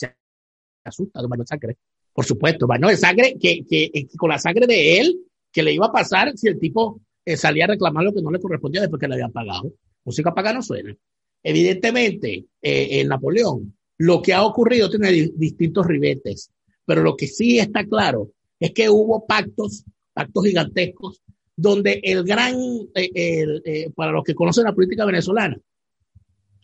asusta 0.85 1.21
de 1.21 1.29
baño 1.29 1.43
de 1.43 1.47
sangre. 1.47 1.77
Por 2.13 2.25
supuesto, 2.25 2.67
baño 2.67 2.89
de 2.89 2.97
sangre 2.97 3.37
que, 3.41 3.65
que, 3.69 4.09
con 4.17 4.31
la 4.31 4.39
sangre 4.39 4.67
de 4.67 5.01
él, 5.01 5.21
que 5.51 5.63
le 5.63 5.73
iba 5.73 5.87
a 5.87 5.93
pasar 5.93 6.33
si 6.37 6.49
el 6.49 6.59
tipo 6.59 7.01
eh, 7.25 7.37
salía 7.37 7.65
a 7.65 7.69
reclamar 7.69 8.05
lo 8.05 8.13
que 8.13 8.23
no 8.23 8.31
le 8.31 8.41
correspondía 8.41 8.83
después 8.83 9.01
que 9.01 9.09
le 9.09 9.15
habían 9.15 9.33
pagado 9.33 9.73
música 10.05 10.35
paga 10.35 10.53
no 10.53 10.63
suena. 10.63 10.95
Evidentemente, 11.43 12.47
eh, 12.61 13.01
en 13.01 13.09
Napoleón, 13.09 13.77
lo 13.99 14.23
que 14.23 14.33
ha 14.33 14.45
ocurrido 14.45 14.89
tiene 14.91 15.31
distintos 15.35 15.87
ribetes, 15.87 16.51
pero 16.85 17.03
lo 17.03 17.17
que 17.17 17.27
sí 17.27 17.59
está 17.59 17.85
claro 17.85 18.31
es 18.59 18.73
que 18.73 18.89
hubo 18.89 19.27
pactos, 19.27 19.85
pactos 20.13 20.45
gigantescos, 20.45 21.21
donde 21.57 22.01
el 22.03 22.25
gran, 22.25 22.55
eh, 22.95 23.61
eh, 23.65 23.91
para 23.95 24.13
los 24.13 24.25
que 24.25 24.35
conocen 24.35 24.65
la 24.65 24.75
política 24.75 25.05
venezolana, 25.05 25.59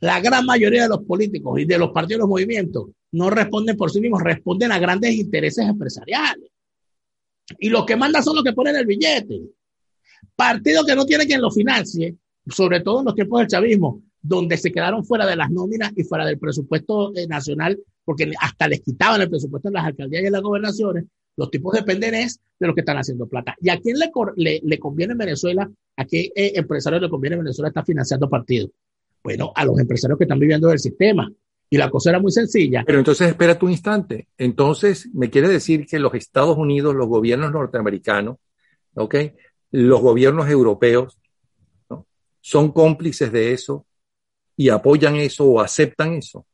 la 0.00 0.20
gran 0.20 0.46
mayoría 0.46 0.84
de 0.84 0.88
los 0.88 1.02
políticos 1.02 1.60
y 1.60 1.64
de 1.64 1.78
los 1.78 1.90
partidos 1.90 2.18
de 2.18 2.22
los 2.22 2.28
movimientos 2.28 2.86
no 3.12 3.30
responden 3.30 3.76
por 3.76 3.90
sí 3.90 4.00
mismos, 4.00 4.22
responden 4.22 4.70
a 4.70 4.78
grandes 4.78 5.14
intereses 5.14 5.66
empresariales. 5.66 6.50
Y 7.58 7.68
los 7.70 7.84
que 7.84 7.96
mandan 7.96 8.22
son 8.22 8.36
los 8.36 8.44
que 8.44 8.52
ponen 8.52 8.76
el 8.76 8.86
billete. 8.86 9.40
Partidos 10.36 10.86
que 10.86 10.94
no 10.94 11.06
tienen 11.06 11.26
quien 11.26 11.40
lo 11.40 11.50
financie, 11.50 12.14
sobre 12.50 12.80
todo 12.80 13.00
en 13.00 13.06
los 13.06 13.14
tiempos 13.14 13.40
del 13.40 13.48
chavismo, 13.48 14.02
donde 14.20 14.56
se 14.56 14.72
quedaron 14.72 15.04
fuera 15.04 15.26
de 15.26 15.36
las 15.36 15.50
nóminas 15.50 15.92
y 15.96 16.04
fuera 16.04 16.26
del 16.26 16.38
presupuesto 16.38 17.12
eh, 17.14 17.26
nacional, 17.26 17.78
porque 18.04 18.32
hasta 18.40 18.68
les 18.68 18.80
quitaban 18.80 19.20
el 19.20 19.30
presupuesto 19.30 19.68
en 19.68 19.74
las 19.74 19.84
alcaldías 19.84 20.22
y 20.22 20.26
en 20.26 20.32
las 20.32 20.42
gobernaciones, 20.42 21.04
los 21.38 21.50
tipos 21.50 21.72
dependen 21.72 22.14
es 22.14 22.40
de 22.58 22.66
los 22.66 22.74
que 22.74 22.80
están 22.80 22.96
haciendo 22.96 23.28
plata. 23.28 23.54
¿Y 23.60 23.70
a 23.70 23.78
quién 23.78 23.96
le, 23.96 24.60
le, 24.64 24.78
conviene 24.78 25.12
en 25.12 25.18
Venezuela? 25.18 25.70
¿A 25.96 26.04
qué 26.04 26.32
eh, 26.34 26.52
empresario 26.56 26.98
le 26.98 27.08
conviene 27.08 27.36
en 27.36 27.42
Venezuela 27.44 27.68
estar 27.68 27.84
financiando 27.84 28.28
partidos? 28.28 28.70
Bueno, 29.22 29.52
a 29.54 29.64
los 29.64 29.78
empresarios 29.78 30.18
que 30.18 30.24
están 30.24 30.40
viviendo 30.40 30.66
del 30.68 30.80
sistema. 30.80 31.30
Y 31.70 31.76
la 31.76 31.90
cosa 31.90 32.10
era 32.10 32.18
muy 32.18 32.32
sencilla. 32.32 32.82
Pero 32.84 32.98
entonces 32.98 33.28
espera 33.28 33.56
tu 33.56 33.68
instante. 33.68 34.26
Entonces, 34.36 35.08
me 35.12 35.30
quiere 35.30 35.48
decir 35.48 35.86
que 35.86 36.00
los 36.00 36.14
Estados 36.14 36.56
Unidos, 36.56 36.96
los 36.96 37.06
gobiernos 37.06 37.52
norteamericanos, 37.52 38.38
¿ok? 38.94 39.14
Los 39.70 40.00
gobiernos 40.00 40.48
europeos 40.48 41.18
son 42.48 42.72
cómplices 42.72 43.30
de 43.30 43.52
eso 43.52 43.84
y 44.56 44.70
apoyan 44.70 45.16
eso 45.16 45.44
o 45.44 45.60
aceptan 45.60 46.14
eso. 46.14 46.46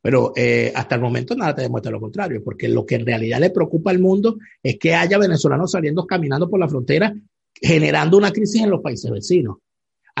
Pero 0.00 0.32
eh, 0.36 0.72
hasta 0.76 0.94
el 0.94 1.00
momento 1.00 1.34
nada 1.34 1.56
te 1.56 1.62
demuestra 1.62 1.90
lo 1.90 2.00
contrario, 2.00 2.40
porque 2.44 2.68
lo 2.68 2.86
que 2.86 2.94
en 2.94 3.04
realidad 3.04 3.40
le 3.40 3.50
preocupa 3.50 3.90
al 3.90 3.98
mundo 3.98 4.38
es 4.62 4.78
que 4.78 4.94
haya 4.94 5.18
venezolanos 5.18 5.72
saliendo 5.72 6.06
caminando 6.06 6.48
por 6.48 6.60
la 6.60 6.68
frontera, 6.68 7.12
generando 7.52 8.16
una 8.16 8.30
crisis 8.30 8.62
en 8.62 8.70
los 8.70 8.80
países 8.80 9.10
vecinos. 9.10 9.56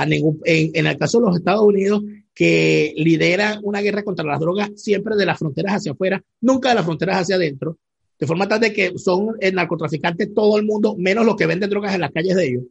Ningún, 0.04 0.40
en, 0.44 0.84
el 0.84 0.98
caso 0.98 1.20
de 1.20 1.26
los 1.26 1.36
Estados 1.36 1.62
Unidos, 1.62 2.02
que 2.34 2.92
lidera 2.96 3.60
una 3.62 3.82
guerra 3.82 4.02
contra 4.02 4.24
las 4.24 4.40
drogas 4.40 4.72
siempre 4.74 5.14
de 5.14 5.26
las 5.26 5.38
fronteras 5.38 5.74
hacia 5.74 5.92
afuera, 5.92 6.20
nunca 6.40 6.70
de 6.70 6.74
las 6.74 6.84
fronteras 6.84 7.20
hacia 7.20 7.36
adentro, 7.36 7.78
de 8.18 8.26
forma 8.26 8.48
tal 8.48 8.58
de 8.58 8.72
que 8.72 8.98
son 8.98 9.36
narcotraficantes 9.52 10.34
todo 10.34 10.58
el 10.58 10.64
mundo, 10.64 10.96
menos 10.98 11.24
los 11.24 11.36
que 11.36 11.46
venden 11.46 11.70
drogas 11.70 11.94
en 11.94 12.00
las 12.00 12.10
calles 12.10 12.34
de 12.34 12.48
ellos 12.48 12.64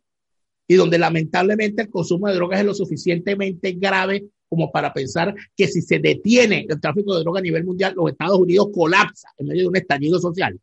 y 0.67 0.75
donde 0.75 0.97
lamentablemente 0.97 1.83
el 1.83 1.89
consumo 1.89 2.27
de 2.27 2.35
drogas 2.35 2.59
es 2.59 2.65
lo 2.65 2.73
suficientemente 2.73 3.73
grave 3.73 4.25
como 4.47 4.71
para 4.71 4.93
pensar 4.93 5.33
que 5.55 5.67
si 5.67 5.81
se 5.81 5.99
detiene 5.99 6.65
el 6.69 6.79
tráfico 6.79 7.15
de 7.15 7.21
drogas 7.21 7.41
a 7.41 7.43
nivel 7.43 7.63
mundial, 7.63 7.93
los 7.95 8.11
Estados 8.11 8.37
Unidos 8.37 8.67
colapsa 8.73 9.29
en 9.37 9.47
medio 9.47 9.63
de 9.63 9.67
un 9.69 9.75
estallido 9.77 10.19
social. 10.19 10.59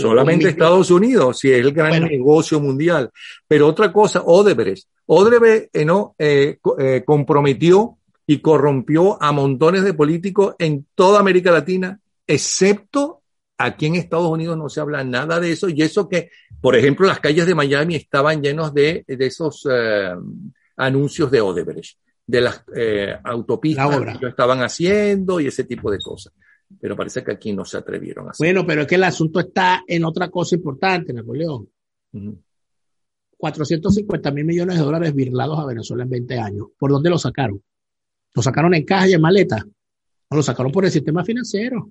Solamente 0.00 0.48
Estados 0.48 0.90
Unidos, 0.90 1.38
si 1.38 1.50
es 1.50 1.58
el 1.58 1.72
gran 1.72 2.02
negocio 2.04 2.60
mundial. 2.60 3.10
Pero 3.46 3.68
otra 3.68 3.92
cosa, 3.92 4.22
Odebrecht. 4.24 4.88
Odebrecht 5.06 5.74
eh, 5.74 5.84
no, 5.84 6.14
eh, 6.18 6.58
eh, 6.78 7.02
comprometió 7.04 7.98
y 8.26 8.38
corrompió 8.38 9.22
a 9.22 9.32
montones 9.32 9.84
de 9.84 9.94
políticos 9.94 10.54
en 10.58 10.86
toda 10.94 11.20
América 11.20 11.50
Latina, 11.50 12.00
excepto 12.26 13.21
aquí 13.64 13.86
en 13.86 13.96
Estados 13.96 14.28
Unidos 14.28 14.56
no 14.56 14.68
se 14.68 14.80
habla 14.80 15.04
nada 15.04 15.40
de 15.40 15.52
eso. 15.52 15.68
Y 15.68 15.82
eso 15.82 16.08
que, 16.08 16.30
por 16.60 16.76
ejemplo, 16.76 17.06
las 17.06 17.20
calles 17.20 17.46
de 17.46 17.54
Miami 17.54 17.96
estaban 17.96 18.42
llenos 18.42 18.72
de, 18.74 19.04
de 19.06 19.26
esos 19.26 19.68
anuncios 20.76 21.30
de 21.30 21.40
Odebrecht, 21.40 21.98
de 22.26 22.40
las 22.40 22.64
autopistas 23.24 24.00
que 24.00 24.18
lo 24.20 24.28
estaban 24.28 24.62
haciendo 24.62 25.40
y 25.40 25.46
ese 25.46 25.64
tipo 25.64 25.90
de 25.90 25.98
cosas 25.98 26.32
pero 26.80 26.96
parece 26.96 27.22
que 27.22 27.32
aquí 27.32 27.52
no 27.52 27.64
se 27.64 27.78
atrevieron 27.78 28.28
a 28.28 28.30
hacerlo. 28.30 28.52
Bueno, 28.52 28.66
pero 28.66 28.82
es 28.82 28.86
que 28.86 28.94
el 28.96 29.04
asunto 29.04 29.40
está 29.40 29.84
en 29.86 30.04
otra 30.04 30.28
cosa 30.28 30.54
importante, 30.54 31.12
Napoleón. 31.12 31.68
450 33.36 34.30
mil 34.30 34.44
millones 34.44 34.78
de 34.78 34.84
dólares 34.84 35.14
virlados 35.14 35.58
a 35.58 35.66
Venezuela 35.66 36.04
en 36.04 36.10
20 36.10 36.38
años. 36.38 36.66
¿Por 36.78 36.90
dónde 36.90 37.10
lo 37.10 37.18
sacaron? 37.18 37.62
¿Lo 38.34 38.42
sacaron 38.42 38.74
en 38.74 38.84
caja 38.84 39.08
y 39.08 39.14
en 39.14 39.20
maleta? 39.20 39.64
¿O 40.28 40.36
lo 40.36 40.42
sacaron 40.42 40.72
por 40.72 40.84
el 40.84 40.90
sistema 40.90 41.24
financiero? 41.24 41.90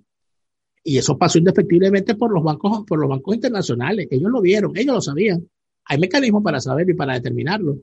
Y 0.83 0.97
eso 0.97 1.17
pasó 1.17 1.37
indefectiblemente 1.37 2.15
por 2.15 2.31
los 2.33 2.43
bancos, 2.43 2.83
por 2.87 2.99
los 2.99 3.09
bancos 3.09 3.35
internacionales. 3.35 4.07
Ellos 4.09 4.31
lo 4.31 4.41
vieron, 4.41 4.75
ellos 4.75 4.95
lo 4.95 5.01
sabían. 5.01 5.47
Hay 5.85 5.99
mecanismos 5.99 6.43
para 6.43 6.59
saberlo 6.59 6.93
y 6.93 6.95
para 6.95 7.13
determinarlo. 7.13 7.77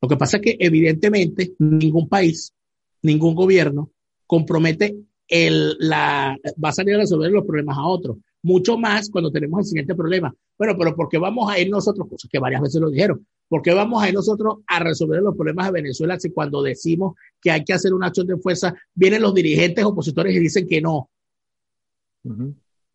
Lo 0.00 0.08
que 0.08 0.16
pasa 0.16 0.36
es 0.36 0.42
que 0.42 0.56
evidentemente 0.60 1.54
ningún 1.58 2.08
país, 2.08 2.54
ningún 3.02 3.34
gobierno 3.34 3.90
compromete 4.26 4.96
el, 5.26 5.76
la, 5.78 6.36
va 6.62 6.68
a 6.68 6.72
salir 6.72 6.94
a 6.94 6.98
resolver 6.98 7.30
los 7.30 7.44
problemas 7.44 7.76
a 7.76 7.86
otros. 7.86 8.18
Mucho 8.42 8.78
más 8.78 9.10
cuando 9.10 9.32
tenemos 9.32 9.60
el 9.60 9.66
siguiente 9.66 9.94
problema. 9.94 10.32
Bueno, 10.56 10.76
pero 10.78 10.94
¿por 10.94 11.08
qué 11.08 11.18
vamos 11.18 11.50
a 11.50 11.58
ir 11.58 11.68
nosotros? 11.68 12.08
Cosas 12.08 12.30
que 12.30 12.38
varias 12.38 12.62
veces 12.62 12.80
lo 12.80 12.88
dijeron. 12.88 13.26
¿Por 13.48 13.62
qué 13.62 13.74
vamos 13.74 14.02
a 14.02 14.08
ir 14.08 14.14
nosotros 14.14 14.58
a 14.66 14.78
resolver 14.78 15.22
los 15.22 15.34
problemas 15.34 15.66
de 15.66 15.72
Venezuela 15.72 16.18
si 16.20 16.30
cuando 16.30 16.62
decimos 16.62 17.16
que 17.40 17.50
hay 17.50 17.64
que 17.64 17.72
hacer 17.72 17.92
una 17.92 18.08
acción 18.08 18.26
de 18.26 18.36
fuerza, 18.36 18.74
vienen 18.94 19.22
los 19.22 19.34
dirigentes 19.34 19.84
opositores 19.84 20.34
y 20.34 20.38
dicen 20.38 20.68
que 20.68 20.80
no? 20.80 21.10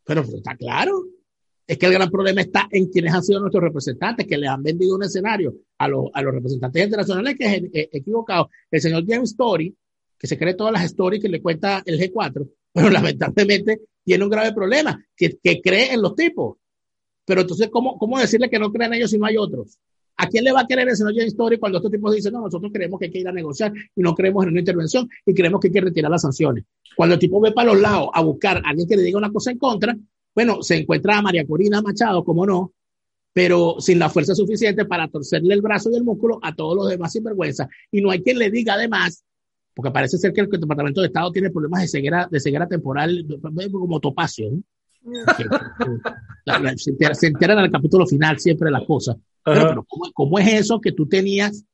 Pero 0.05 0.21
está 0.21 0.55
claro. 0.55 1.03
Es 1.65 1.78
que 1.78 1.86
el 1.86 1.93
gran 1.93 2.11
problema 2.11 2.41
está 2.41 2.67
en 2.71 2.88
quienes 2.88 3.13
han 3.13 3.24
sido 3.24 3.39
nuestros 3.39 3.63
representantes, 3.63 4.28
que 4.28 4.38
le 4.38 4.47
han 4.47 4.61
vendido 4.61 4.95
un 4.95 5.03
escenario 5.03 5.55
a, 5.78 5.88
los, 5.88 6.09
a 6.13 6.21
los 6.21 6.34
representantes 6.34 6.84
internacionales 6.84 7.36
que 7.38 7.55
es 7.55 7.89
equivocado. 7.93 8.49
El 8.69 8.82
señor 8.82 9.05
James 9.07 9.30
Story 9.32 9.74
que 10.24 10.28
se 10.28 10.38
cree 10.38 10.53
todas 10.53 10.71
las 10.71 10.86
stories 10.86 11.21
que 11.21 11.28
le 11.28 11.41
cuenta 11.41 11.84
el 11.86 11.99
G4, 11.99 12.49
pero 12.71 12.89
lamentablemente 12.89 13.82
tiene 14.05 14.24
un 14.24 14.30
grave 14.30 14.53
problema, 14.53 15.05
que, 15.17 15.38
que 15.43 15.59
cree 15.61 15.93
en 15.93 16.01
los 16.01 16.15
tipos. 16.15 16.59
Pero 17.26 17.41
entonces, 17.41 17.67
¿cómo, 17.69 17.97
¿cómo 17.97 18.17
decirle 18.17 18.49
que 18.49 18.57
no 18.57 18.71
creen 18.71 18.93
ellos 18.93 19.11
si 19.11 19.17
no 19.17 19.26
hay 19.26 19.36
otros? 19.36 19.78
¿A 20.18 20.28
quién 20.28 20.43
le 20.43 20.51
va 20.51 20.61
a 20.61 20.68
querer 20.68 20.88
ese 20.88 21.03
señor 21.03 21.26
Story 21.26 21.57
cuando 21.57 21.80
estos 21.80 21.91
tipos 21.91 22.14
dicen, 22.14 22.34
no, 22.34 22.41
nosotros 22.41 22.72
creemos 22.74 22.99
que 22.99 23.05
hay 23.05 23.11
que 23.11 23.20
ir 23.20 23.28
a 23.28 23.32
negociar 23.32 23.74
y 23.95 24.01
no 24.01 24.14
creemos 24.14 24.43
en 24.43 24.51
una 24.51 24.59
intervención 24.59 25.09
y 25.26 25.34
creemos 25.34 25.59
que 25.59 25.68
hay 25.68 25.74
que 25.74 25.82
retirar 25.82 26.11
las 26.11 26.22
sanciones? 26.22 26.66
Cuando 26.95 27.16
el 27.16 27.20
tipo 27.20 27.41
ve 27.41 27.51
para 27.51 27.74
los 27.74 27.82
lados 27.82 28.09
a 28.14 28.22
buscar 28.22 28.57
a 28.57 28.70
alguien 28.70 28.88
que 28.88 28.95
le 28.95 29.03
diga 29.03 29.18
una 29.18 29.32
cosa 29.32 29.51
en 29.51 29.57
contra, 29.57 29.97
bueno, 30.36 30.61
se 30.61 30.78
encuentra 30.78 31.18
a 31.18 31.22
María 31.22 31.45
Corina 31.45 31.82
Machado, 31.82 32.24
como 32.24 32.45
no, 32.45 32.74
pero 33.34 33.78
sin 33.80 33.99
la 33.99 34.09
fuerza 34.09 34.36
suficiente 34.36 34.86
para 34.86 35.07
torcerle 35.07 35.53
el 35.53 35.61
brazo 35.61 35.89
y 35.91 35.95
el 35.95 36.03
músculo 36.03 36.39
a 36.41 36.55
todos 36.55 36.76
los 36.76 36.89
demás 36.89 37.11
sinvergüenza. 37.11 37.68
Y 37.91 38.01
no 38.01 38.11
hay 38.11 38.22
quien 38.22 38.38
le 38.38 38.51
diga 38.51 38.76
además 38.76 39.24
porque 39.74 39.91
parece 39.91 40.18
ser 40.18 40.34
que 40.34 40.41
el 40.41 40.49
Departamento 40.49 41.01
de 41.01 41.07
Estado 41.07 41.32
tiene 41.32 41.49
problemas 41.49 41.82
de 41.82 41.88
ceguera, 41.88 42.28
de 42.30 42.39
ceguera 42.39 42.68
temporal 42.68 43.26
como 43.72 43.99
topacio. 43.99 44.51
Se, 47.13 47.27
enteran 47.27 47.57
al 47.57 47.71
capítulo 47.71 48.05
final 48.05 48.39
siempre 48.39 48.67
de 48.67 48.71
las 48.71 48.85
cosas. 48.85 49.17
Pero, 49.43 49.85
¿cómo, 50.13 50.39
es 50.39 50.53
eso 50.53 50.79
que 50.79 50.93
tú 50.93 51.07
tenías, 51.07 51.65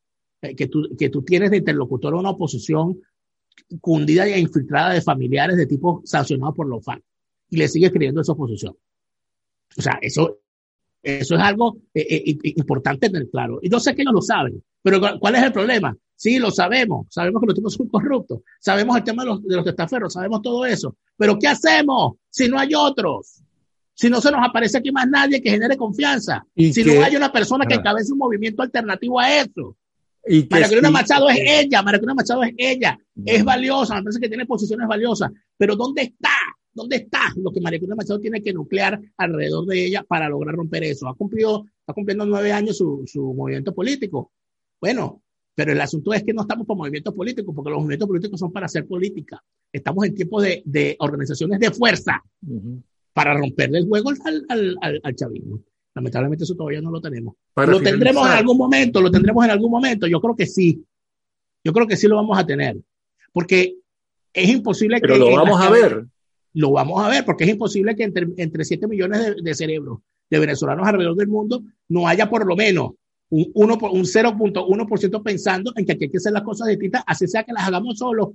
eh, 0.42 0.56
que, 0.56 0.68
tú, 0.68 0.90
que 0.98 1.10
tú 1.10 1.22
tienes 1.24 1.52
de 1.52 1.58
interlocutor 1.58 2.16
una 2.16 2.32
oposición 2.32 3.00
cundida 3.82 4.26
e 4.26 4.40
infiltrada 4.40 4.94
de 4.94 5.02
familiares 5.02 5.58
de 5.58 5.68
tipo 5.68 6.02
sancionado 6.06 6.54
por 6.54 6.68
los 6.68 6.84
FARC 6.84 7.04
y 7.50 7.58
le 7.58 7.68
sigues 7.68 7.92
creyendo 7.92 8.22
esa 8.22 8.32
oposición? 8.32 8.76
O 9.78 9.82
sea, 9.82 10.00
eso, 10.02 10.40
eso 11.04 11.36
es 11.36 11.42
algo 11.42 11.78
eh, 11.94 12.24
eh, 12.26 12.38
importante 12.56 13.10
tener 13.10 13.30
claro. 13.30 13.60
Y 13.62 13.70
yo 13.70 13.80
sé 13.80 13.94
que 13.94 14.02
ellos 14.02 14.14
lo 14.14 14.22
saben, 14.22 14.64
pero 14.82 15.00
¿cuál 15.20 15.36
es 15.36 15.44
el 15.44 15.54
problema? 15.54 15.96
Sí, 16.20 16.38
lo 16.38 16.52
sabemos, 16.52 17.08
sabemos 17.10 17.40
que 17.40 17.46
los 17.46 17.56
tipos 17.56 17.74
son 17.74 17.88
corruptos, 17.88 18.42
sabemos 18.60 18.98
el 18.98 19.06
tema 19.06 19.24
de 19.24 19.30
los, 19.30 19.42
de 19.42 19.56
los 19.56 19.64
testaferros, 19.64 20.12
sabemos 20.12 20.42
todo 20.42 20.66
eso, 20.66 20.98
pero 21.16 21.40
¿qué 21.40 21.48
hacemos 21.48 22.16
si 22.30 22.50
no 22.50 22.60
hay 22.60 22.76
otros? 22.76 23.42
Si 23.94 24.10
no 24.10 24.20
se 24.20 24.30
nos 24.30 24.46
aparece 24.46 24.80
aquí 24.80 24.92
más 24.92 25.08
nadie 25.08 25.42
que 25.42 25.50
genere 25.50 25.78
confianza, 25.78 26.46
y 26.54 26.74
si 26.74 26.84
no 26.84 27.02
hay 27.02 27.16
una 27.16 27.32
persona 27.32 27.66
que 27.66 27.76
encabece 27.76 28.12
un 28.12 28.18
movimiento 28.18 28.62
alternativo 28.62 29.18
a 29.18 29.34
eso. 29.34 29.78
Y 30.28 30.46
Machado 30.92 31.30
es 31.30 31.40
ella, 31.42 31.82
María 31.82 32.02
Corina 32.02 32.16
Machado 32.16 32.44
es 32.44 32.54
ella, 32.58 33.00
es 33.26 33.42
valiosa, 33.46 33.96
me 33.96 34.04
parece 34.04 34.20
que 34.20 34.28
tiene 34.28 34.46
posiciones 34.46 34.90
valiosas, 34.90 35.32
pero 35.56 35.78
¿dónde 35.78 36.02
está? 36.02 36.36
¿Dónde 36.74 36.98
está 36.98 37.32
lo 37.38 37.50
que 37.50 37.62
María 37.62 37.80
Corina 37.80 37.96
Machado 37.96 38.20
tiene 38.20 38.44
que 38.44 38.52
nuclear 38.52 39.00
alrededor 39.16 39.66
de 39.68 39.86
ella 39.86 40.04
para 40.04 40.28
lograr 40.28 40.54
romper 40.54 40.84
eso? 40.84 41.08
Ha 41.08 41.16
cumplido, 41.16 41.64
está 41.80 41.94
cumpliendo 41.94 42.26
nueve 42.26 42.52
años 42.52 42.76
su, 42.76 43.06
su 43.08 43.34
movimiento 43.34 43.74
político. 43.74 44.34
Bueno, 44.82 45.22
pero 45.60 45.74
el 45.74 45.82
asunto 45.82 46.14
es 46.14 46.24
que 46.24 46.34
no 46.34 46.44
estamos 46.44 46.66
por 46.66 46.78
movimientos 46.78 47.14
políticos, 47.14 47.54
porque 47.54 47.70
los 47.70 47.80
movimientos 47.80 48.08
políticos 48.08 48.40
son 48.40 48.50
para 48.50 48.68
hacer 48.68 48.88
política. 48.88 49.44
Estamos 49.74 50.06
en 50.06 50.16
tiempos 50.16 50.42
de, 50.42 50.62
de 50.64 50.96
organizaciones 51.00 51.60
de 51.60 51.70
fuerza 51.72 52.24
para 53.12 53.34
romperle 53.34 53.80
el 53.80 53.86
juego 53.86 54.12
al, 54.24 54.46
al, 54.48 55.00
al, 55.04 55.16
chavismo. 55.18 55.60
Lamentablemente 55.94 56.46
eso 56.46 56.56
todavía 56.56 56.80
no 56.80 56.92
lo 56.92 57.02
tenemos. 57.02 57.36
lo 57.58 57.82
tendremos 57.82 58.26
en 58.26 58.38
algún 58.38 58.58
momento, 58.58 59.02
lo 59.02 59.12
tendremos 59.12 59.44
en 59.44 59.52
algún 59.52 59.70
momento. 59.70 60.08
Yo 60.08 60.22
creo 60.22 60.34
que 60.34 60.46
sí. 60.46 60.82
Yo 61.62 61.74
creo 61.74 61.86
que 61.86 61.98
sí 61.98 62.08
lo 62.08 62.16
vamos 62.16 62.40
a 62.40 62.46
tener. 62.46 62.78
Porque 63.34 63.76
es 64.32 64.50
imposible 64.50 65.02
que... 65.02 65.10
Pero 65.10 65.18
lo 65.18 65.36
vamos 65.36 65.60
a 65.60 65.70
ver. 65.70 66.06
Lo 66.54 66.72
vamos 66.72 67.04
a 67.04 67.10
ver, 67.10 67.26
porque 67.26 67.44
es 67.44 67.50
imposible 67.50 67.98
que 67.98 68.04
entre, 68.06 68.30
entre 68.38 68.64
7 68.64 68.88
millones 68.88 69.36
de, 69.36 69.36
de 69.42 69.54
cerebros 69.54 70.00
de 70.30 70.40
venezolanos 70.40 70.88
alrededor 70.88 71.18
del 71.18 71.28
mundo 71.28 71.64
no 71.90 72.08
haya 72.08 72.30
por 72.30 72.48
lo 72.48 72.56
menos 72.56 72.92
un, 73.30 73.72
un 73.72 74.06
0.1% 74.06 75.24
pensando 75.24 75.72
en 75.76 75.86
que 75.86 75.92
aquí 75.94 76.06
hay 76.06 76.12
que 76.12 76.18
hacer 76.18 76.34
las 76.34 76.44
cosas 76.44 76.68
distintas, 76.68 77.04
así 77.06 77.28
sea 77.28 77.44
que 77.44 77.54
las 77.54 77.68
hagamos 77.68 77.98
solos. 77.98 78.30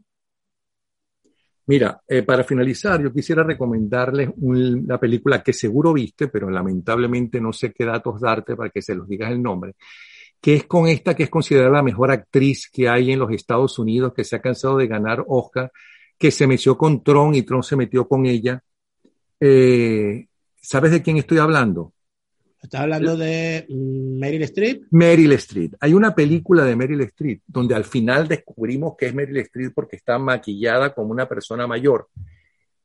Mira, 1.67 2.03
eh, 2.07 2.23
para 2.23 2.45
finalizar, 2.45 3.03
yo 3.03 3.11
quisiera 3.11 3.43
recomendarles 3.43 4.31
una 4.37 4.99
película 4.99 5.43
que 5.43 5.55
seguro 5.55 5.95
viste, 5.95 6.29
pero 6.29 6.51
lamentablemente 6.51 7.41
no 7.41 7.55
sé 7.55 7.73
qué 7.73 7.87
datos 7.87 8.21
darte 8.21 8.55
para 8.55 8.69
que 8.69 8.83
se 8.83 8.95
los 8.95 9.09
digas 9.09 9.33
el 9.33 9.43
nombre, 9.43 9.75
que 10.43 10.57
es 10.57 10.65
con 10.67 10.89
esta 10.89 11.15
que 11.15 11.23
es 11.23 11.31
considerada 11.31 11.71
la 11.71 11.83
mejor 11.83 12.11
actriz 12.11 12.69
que 12.71 12.87
hay 12.87 13.13
en 13.13 13.19
los 13.19 13.31
Estados 13.31 13.79
Unidos, 13.79 14.13
que 14.15 14.25
se 14.25 14.37
ha 14.37 14.43
cansado 14.43 14.77
de 14.77 14.87
ganar 14.87 15.25
Oscar, 15.27 15.73
que 16.19 16.31
se 16.31 16.47
metió 16.47 16.77
con 16.77 17.03
Tron 17.03 17.35
y 17.35 17.43
Tron 17.43 17.63
se 17.63 17.77
metió 17.77 18.07
con 18.07 18.27
ella. 18.27 18.63
Eh, 19.41 20.27
¿Sabes 20.61 20.93
de 20.93 21.03
quién 21.03 21.17
estoy 21.17 21.39
hablando? 21.39 21.94
¿Estás 22.65 22.81
hablando 22.81 23.15
de 23.15 23.67
Meryl 23.69 24.43
Streep? 24.45 24.85
Meryl 24.91 25.33
Streep. 25.33 25.75
Hay 25.81 25.93
una 25.93 26.15
película 26.15 26.65
de 26.65 26.75
Meryl 26.75 27.03
Streep 27.03 27.43
donde 27.47 27.75
al 27.75 27.85
final 27.85 28.27
descubrimos 28.27 28.97
que 28.97 29.05
es 29.05 29.15
Meryl 29.15 29.37
Streep 29.37 29.75
porque 29.75 29.97
está 29.97 30.19
maquillada 30.19 30.95
como 30.95 31.11
una 31.11 31.29
persona 31.29 31.67
mayor, 31.67 32.09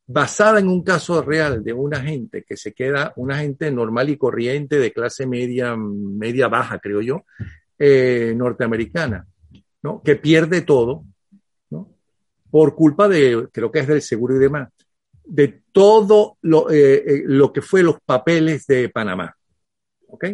basada 0.06 0.60
en 0.60 0.68
un 0.68 0.84
caso 0.84 1.22
real 1.22 1.64
de 1.64 1.72
una 1.72 2.02
gente 2.02 2.44
que 2.44 2.58
se 2.58 2.74
queda, 2.74 3.14
una 3.16 3.38
gente 3.38 3.72
normal 3.72 4.10
y 4.10 4.18
corriente 4.18 4.80
de 4.80 4.92
clase 4.92 5.26
media, 5.26 5.78
media 5.78 6.50
baja, 6.50 6.80
creo 6.80 7.00
yo, 7.00 7.24
eh, 7.78 8.34
norteamericana, 8.36 9.26
¿no? 9.82 10.02
Que 10.04 10.18
pierde 10.18 10.62
todo. 10.62 11.06
Por 12.52 12.76
culpa 12.76 13.08
de, 13.08 13.48
creo 13.50 13.72
que 13.72 13.80
es 13.80 13.88
del 13.88 14.02
seguro 14.02 14.36
y 14.36 14.40
demás, 14.40 14.68
de 15.24 15.62
todo 15.72 16.38
lo, 16.42 16.70
eh, 16.70 16.96
eh, 16.96 17.24
lo 17.28 17.54
que 17.54 17.62
fue 17.62 17.82
los 17.82 18.02
papeles 18.02 18.68
de 18.68 18.90
Panamá. 18.90 19.38
¿Ok? 20.10 20.26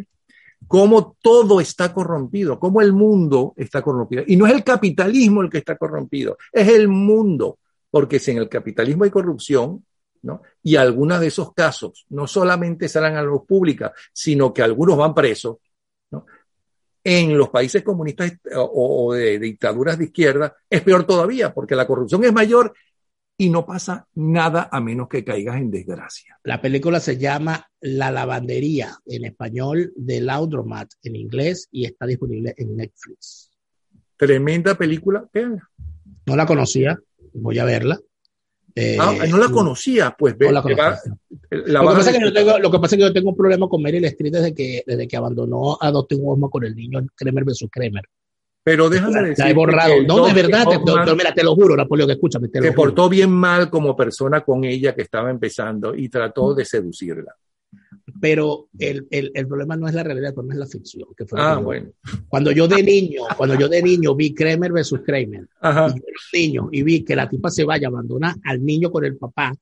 Cómo 0.68 1.16
todo 1.22 1.60
está 1.60 1.94
corrompido, 1.94 2.60
cómo 2.60 2.82
el 2.82 2.94
mundo 2.94 3.54
está 3.58 3.82
corrompido. 3.82 4.24
Y 4.26 4.36
no 4.36 4.48
es 4.48 4.54
el 4.54 4.64
capitalismo 4.64 5.42
el 5.42 5.50
que 5.50 5.60
está 5.60 5.78
corrompido, 5.78 6.38
es 6.52 6.68
el 6.70 6.88
mundo, 6.88 7.60
porque 7.92 8.20
si 8.20 8.32
en 8.32 8.38
el 8.38 8.50
capitalismo 8.50 9.04
hay 9.04 9.12
corrupción, 9.12 9.86
¿no? 10.24 10.42
Y 10.64 10.76
algunos 10.76 11.20
de 11.20 11.28
esos 11.28 11.54
casos 11.54 12.06
no 12.10 12.26
solamente 12.26 12.90
salen 12.90 13.14
a 13.14 13.22
la 13.22 13.28
luz 13.28 13.44
pública, 13.48 13.94
sino 14.12 14.52
que 14.52 14.64
algunos 14.64 14.98
van 14.98 15.14
presos, 15.14 15.58
¿no? 16.12 16.26
En 17.04 17.38
los 17.38 17.50
países 17.50 17.84
comunistas 17.84 18.34
o, 18.56 19.14
de 19.14 19.38
dictaduras 19.38 20.00
de 20.00 20.06
izquierda 20.06 20.56
es 20.68 20.82
peor 20.82 21.06
todavía, 21.06 21.54
porque 21.54 21.76
la 21.76 21.86
corrupción 21.86 22.24
es 22.24 22.34
mayor 22.34 22.74
y 23.38 23.50
no 23.50 23.66
pasa 23.66 24.08
nada 24.16 24.70
a 24.72 24.80
menos 24.80 25.10
que 25.10 25.24
caigas 25.24 25.58
en 25.58 25.70
desgracia. 25.70 26.40
La 26.44 26.62
película 26.62 27.00
se 27.00 27.18
llama 27.18 27.70
La 27.82 28.12
lavandería, 28.12 28.98
en 29.06 29.26
español, 29.26 29.92
de 29.96 30.22
Laundromat 30.22 30.90
en 31.04 31.16
inglés 31.16 31.68
y 31.72 31.86
está 31.86 32.06
disponible 32.06 32.54
en 32.58 32.78
Netflix. 32.78 33.52
Tremenda 34.18 34.76
película, 34.76 35.28
No 36.26 36.36
la 36.36 36.46
conocía, 36.46 36.98
voy 37.34 37.60
a 37.60 37.66
verla. 37.66 38.00
Eh, 38.78 38.98
ah, 39.00 39.14
no 39.30 39.38
la 39.38 39.48
conocía, 39.50 40.14
pues 40.18 40.38
ve, 40.38 40.52
lo, 40.52 40.62
que 40.62 40.76
pasa 40.76 42.12
es 42.12 42.18
que 42.18 42.26
yo 42.26 42.34
tengo, 42.34 42.60
lo 42.60 42.70
que 42.70 42.80
pasa 42.80 42.96
es 42.96 43.00
que 43.00 43.08
yo 43.08 43.14
tengo 43.14 43.30
un 43.30 43.38
problema 43.38 43.70
con 43.70 43.82
Meryl 43.82 44.04
Streep 44.04 44.34
desde 44.34 44.54
que, 44.54 44.84
desde 44.86 45.08
que 45.08 45.16
abandonó 45.16 45.78
a 45.80 45.92
Dustin 45.92 46.20
Hoffman 46.22 46.50
con 46.50 46.66
el 46.66 46.76
niño 46.76 47.06
Kremer 47.16 47.46
vs. 47.46 47.68
Kremer. 47.72 48.04
Pero 48.66 48.90
déjame 48.90 49.22
decir. 49.22 49.46
La 49.46 49.52
he 49.52 49.54
borrado. 49.54 49.94
No, 50.08 50.26
de 50.26 50.34
verdad, 50.34 50.66
te, 50.68 51.16
mira, 51.16 51.32
te 51.36 51.44
lo 51.44 51.54
juro, 51.54 51.78
Napoleón, 51.78 52.10
escúchame. 52.10 52.48
Te 52.48 52.72
portó 52.72 53.08
bien 53.08 53.30
mal 53.30 53.70
como 53.70 53.96
persona 53.96 54.42
con 54.42 54.64
ella 54.64 54.96
que 54.96 55.04
estaba 55.04 55.30
empezando 55.30 55.94
y 55.96 56.10
trató 56.10 56.56
de 56.56 56.66
seducirla. 56.66 57.36
Pero 58.20 58.70
el, 58.80 59.06
el, 59.12 59.32
el 59.36 59.48
problema 59.48 59.78
no 59.78 59.88
es 59.88 59.94
la 59.94 60.02
realidad, 60.02 60.30
el 60.30 60.34
problema 60.34 60.56
es 60.56 60.60
la 60.62 60.66
ficción. 60.66 61.08
Que 61.16 61.28
fue 61.28 61.40
ah, 61.40 61.58
bueno. 61.58 61.92
Cuando 62.28 62.52
yo 62.52 62.68
de 62.68 62.82
niño, 62.82 63.22
cuando 63.38 63.54
yo 63.54 63.70
de 63.70 63.84
niño 63.84 64.16
vi 64.16 64.34
Kramer 64.34 64.72
versus 64.72 65.02
Kramer, 65.06 65.48
y, 66.34 66.36
niño, 66.36 66.70
y 66.72 66.82
vi 66.82 67.06
que 67.06 67.16
la 67.16 67.30
tipa 67.30 67.52
se 67.52 67.66
vaya 67.66 67.88
a 67.88 67.92
abandonar 67.92 68.34
al 68.46 68.66
niño 68.66 68.90
con 68.90 69.06
el 69.06 69.16
papá, 69.16 69.54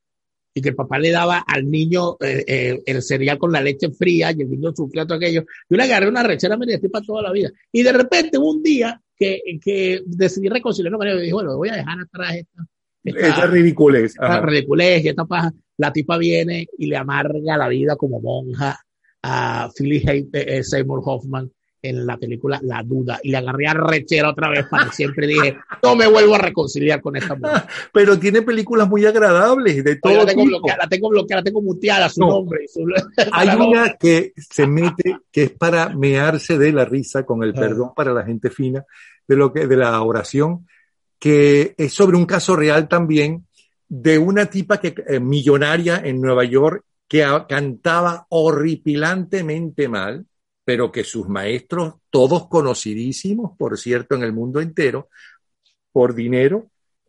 y 0.53 0.61
que 0.61 0.69
el 0.69 0.75
papá 0.75 0.99
le 0.99 1.11
daba 1.11 1.39
al 1.39 1.69
niño 1.69 2.17
eh, 2.19 2.43
eh, 2.45 2.83
el 2.85 3.01
cereal 3.01 3.37
con 3.37 3.51
la 3.51 3.61
leche 3.61 3.89
fría 3.91 4.31
y 4.31 4.41
el 4.41 4.51
niño 4.51 4.71
sufría 4.75 5.05
todo 5.05 5.17
aquello. 5.17 5.45
Yo 5.69 5.77
le 5.77 5.83
agarré 5.83 6.07
una 6.07 6.23
rechera 6.23 6.57
media 6.57 6.79
tipa 6.79 7.01
toda 7.01 7.23
la 7.23 7.31
vida. 7.31 7.51
Y 7.71 7.81
de 7.81 7.91
repente 7.91 8.37
un 8.37 8.61
día 8.61 9.01
que, 9.17 9.41
que 9.63 10.01
decidí 10.05 10.49
reconciliarme 10.49 10.97
con 10.97 11.07
él, 11.07 11.19
dije, 11.19 11.33
bueno, 11.33 11.57
voy 11.57 11.69
a 11.69 11.75
dejar 11.75 11.97
atrás 11.99 12.35
esta. 12.35 12.65
esta 13.03 13.47
ridiculez. 13.47 14.11
Esta 14.11 14.41
ridiculez 14.41 15.03
y 15.03 15.09
esta 15.09 15.25
paja 15.25 15.51
la 15.77 15.91
tipa 15.91 16.17
viene 16.17 16.67
y 16.77 16.85
le 16.85 16.97
amarga 16.97 17.57
la 17.57 17.67
vida 17.67 17.95
como 17.95 18.21
monja 18.21 18.79
a 19.23 19.69
Philly 19.75 20.29
eh, 20.33 20.63
Seymour 20.63 21.01
Hoffman 21.03 21.51
en 21.83 22.05
la 22.07 22.17
película 22.17 22.59
La 22.63 22.81
Duda 22.81 23.19
y 23.21 23.29
le 23.29 23.37
agarré 23.37 23.67
a 23.67 23.73
rechera 23.73 24.29
otra 24.29 24.49
vez 24.49 24.65
para 24.67 24.91
siempre 24.91 25.27
dije, 25.27 25.57
no 25.83 25.95
me 25.95 26.07
vuelvo 26.07 26.35
a 26.35 26.37
reconciliar 26.37 27.01
con 27.01 27.15
esta 27.17 27.35
mujer. 27.35 27.63
Pero 27.91 28.17
tiene 28.17 28.41
películas 28.41 28.87
muy 28.87 29.05
agradables 29.05 29.83
de 29.83 29.97
todo 29.97 30.13
la 30.13 30.25
tengo 30.25 30.45
Bloqueada, 30.45 30.83
la 30.83 30.89
tengo 30.89 31.09
bloqueada, 31.09 31.41
la 31.41 31.43
tengo 31.43 31.61
muteada 31.61 32.09
su 32.09 32.21
nombre. 32.21 32.65
Hay 33.31 33.49
una 33.59 33.95
que 33.97 34.33
se 34.37 34.65
mete 34.65 35.17
que 35.31 35.43
es 35.43 35.51
para 35.51 35.89
mearse 35.89 36.57
de 36.57 36.71
la 36.71 36.85
risa 36.85 37.25
con 37.25 37.43
el 37.43 37.51
ah. 37.51 37.59
perdón 37.59 37.91
para 37.95 38.13
la 38.13 38.23
gente 38.23 38.49
fina 38.49 38.85
de 39.27 39.35
lo 39.35 39.51
que 39.51 39.67
de 39.67 39.75
la 39.75 40.01
oración 40.01 40.65
que 41.19 41.75
es 41.77 41.93
sobre 41.93 42.17
un 42.17 42.25
caso 42.25 42.55
real 42.55 42.87
también 42.87 43.45
de 43.87 44.17
una 44.17 44.47
tipa 44.47 44.79
que, 44.79 44.95
eh, 45.07 45.19
millonaria 45.19 46.01
en 46.03 46.19
Nueva 46.19 46.43
York 46.45 46.83
que 47.07 47.25
cantaba 47.47 48.25
horripilantemente 48.29 49.87
mal, 49.87 50.25
pero 50.65 50.91
que 50.91 51.03
sus 51.03 51.27
maestros, 51.27 51.95
todos 52.09 52.47
conocidísimos, 52.47 53.51
por 53.57 53.77
cierto, 53.77 54.15
en 54.15 54.23
el 54.23 54.33
mundo 54.33 54.61
entero, 54.61 55.09
por 55.91 56.15
dinero, 56.15 56.67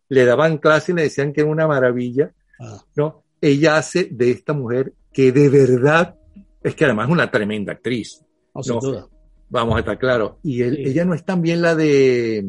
le 0.09 0.25
daban 0.25 0.59
clase 0.59 0.93
y 0.93 0.95
le 0.97 1.03
decían 1.03 1.33
que 1.33 1.43
era 1.43 1.51
una 1.51 1.67
maravilla, 1.67 2.33
ah. 2.61 2.83
¿no? 2.97 3.23
Ella 3.41 3.77
hace 3.77 4.09
de 4.11 4.31
esta 4.31 4.53
mujer 4.53 4.93
que 5.13 5.33
de 5.33 5.49
verdad, 5.49 6.17
es 6.63 6.75
que 6.75 6.85
además 6.85 7.07
es 7.07 7.13
una 7.13 7.31
tremenda 7.31 7.73
actriz. 7.73 8.23
Vamos 9.51 9.77
a 9.77 9.81
estar 9.81 9.99
claros. 9.99 10.35
Y 10.43 10.63
ella 10.63 11.05
no 11.05 11.15
es 11.15 11.25
también 11.25 11.63
la 11.63 11.75
de 11.75 12.45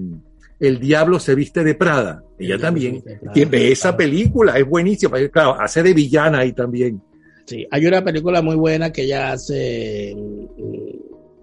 el 0.59 0.79
diablo 0.79 1.19
se 1.19 1.35
viste 1.35 1.63
de 1.63 1.75
Prada. 1.75 2.23
Ella 2.39 2.57
también 2.57 3.03
ve 3.49 3.71
esa 3.71 3.95
película, 3.95 4.57
es 4.57 4.65
buenísima. 4.65 5.17
Claro, 5.29 5.59
hace 5.59 5.83
de 5.83 5.93
villana 5.93 6.39
ahí 6.39 6.53
también. 6.53 7.01
Sí, 7.45 7.65
hay 7.69 7.85
una 7.85 8.03
película 8.03 8.41
muy 8.41 8.55
buena 8.55 8.91
que 8.91 9.03
ella 9.03 9.33
hace 9.33 10.15
mm, 10.15 10.74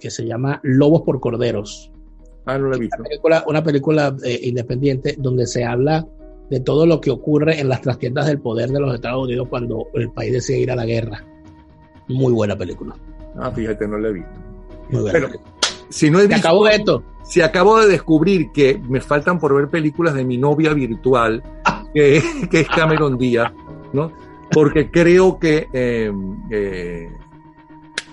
que 0.02 0.10
se 0.10 0.26
llama 0.26 0.58
Lobos 0.64 1.02
por 1.02 1.20
Corderos. 1.20 1.92
Ah, 2.44 2.58
no 2.58 2.68
la 2.68 2.76
he 2.76 2.80
visto. 2.80 2.96
Una 2.98 3.08
película, 3.08 3.44
una 3.46 3.62
película 3.62 4.16
eh, 4.24 4.40
independiente 4.42 5.14
donde 5.16 5.46
se 5.46 5.64
habla 5.64 6.04
de 6.50 6.58
todo 6.58 6.86
lo 6.86 7.00
que 7.00 7.12
ocurre 7.12 7.60
en 7.60 7.68
las 7.68 7.80
trastiendas 7.82 8.26
del 8.26 8.40
poder 8.40 8.70
de 8.70 8.80
los 8.80 8.92
Estados 8.92 9.22
Unidos 9.22 9.46
cuando 9.48 9.86
el 9.94 10.10
país 10.10 10.32
decide 10.32 10.58
ir 10.58 10.72
a 10.72 10.76
la 10.76 10.84
guerra. 10.84 11.24
Muy 12.08 12.32
buena 12.32 12.58
película. 12.58 12.96
Ah, 13.36 13.52
fíjate, 13.52 13.86
no 13.86 13.96
la 13.96 14.08
he 14.08 14.12
visto. 14.12 14.30
Muy 14.90 15.02
buena 15.02 15.30
si 15.88 16.10
no 16.10 16.18
he 16.18 16.26
visto, 16.26 16.48
acabo 16.48 16.66
esto. 16.66 17.04
Si 17.22 17.40
acabo 17.40 17.78
de 17.78 17.86
descubrir 17.86 18.50
que 18.50 18.80
me 18.88 19.00
faltan 19.00 19.38
por 19.38 19.54
ver 19.54 19.68
películas 19.68 20.14
de 20.14 20.24
mi 20.24 20.36
novia 20.36 20.74
virtual, 20.74 21.42
que, 21.94 22.16
es 22.16 22.68
Cameron 22.74 23.16
Díaz, 23.18 23.52
¿no? 23.92 24.12
Porque 24.50 24.90
creo 24.90 25.38
que 25.38 25.68
eh, 25.72 26.12
eh, 26.50 27.08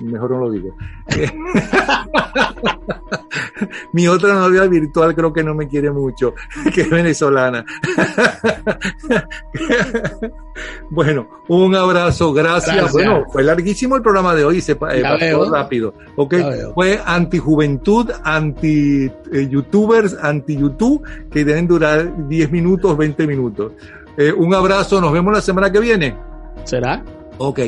mejor 0.01 0.31
no 0.31 0.39
lo 0.39 0.51
digo. 0.51 0.75
Mi 3.93 4.07
otra 4.07 4.33
novia 4.33 4.65
virtual 4.65 5.13
creo 5.15 5.33
que 5.33 5.43
no 5.43 5.53
me 5.53 5.67
quiere 5.67 5.91
mucho, 5.91 6.33
que 6.73 6.81
es 6.81 6.89
venezolana. 6.89 7.65
bueno, 10.89 11.29
un 11.47 11.75
abrazo, 11.75 12.33
gracias. 12.33 12.91
Bueno, 12.91 13.25
fue 13.31 13.43
larguísimo 13.43 13.95
el 13.95 14.01
programa 14.01 14.35
de 14.35 14.45
hoy, 14.45 14.61
se 14.61 14.73
eh, 14.73 14.75
pasó 14.75 15.53
rápido. 15.53 15.93
Fue 16.73 16.99
anti-juventud, 17.05 18.11
anti-youtubers, 18.23 20.17
anti-youtube, 20.21 21.01
que 21.31 21.45
deben 21.45 21.67
durar 21.67 22.27
10 22.27 22.51
minutos, 22.51 22.97
20 22.97 23.27
minutos. 23.27 23.73
Eh, 24.17 24.33
un 24.33 24.53
abrazo, 24.53 24.99
nos 24.99 25.13
vemos 25.13 25.33
la 25.33 25.41
semana 25.41 25.71
que 25.71 25.79
viene. 25.79 26.15
¿Será? 26.65 27.03
Ok, 27.37 27.59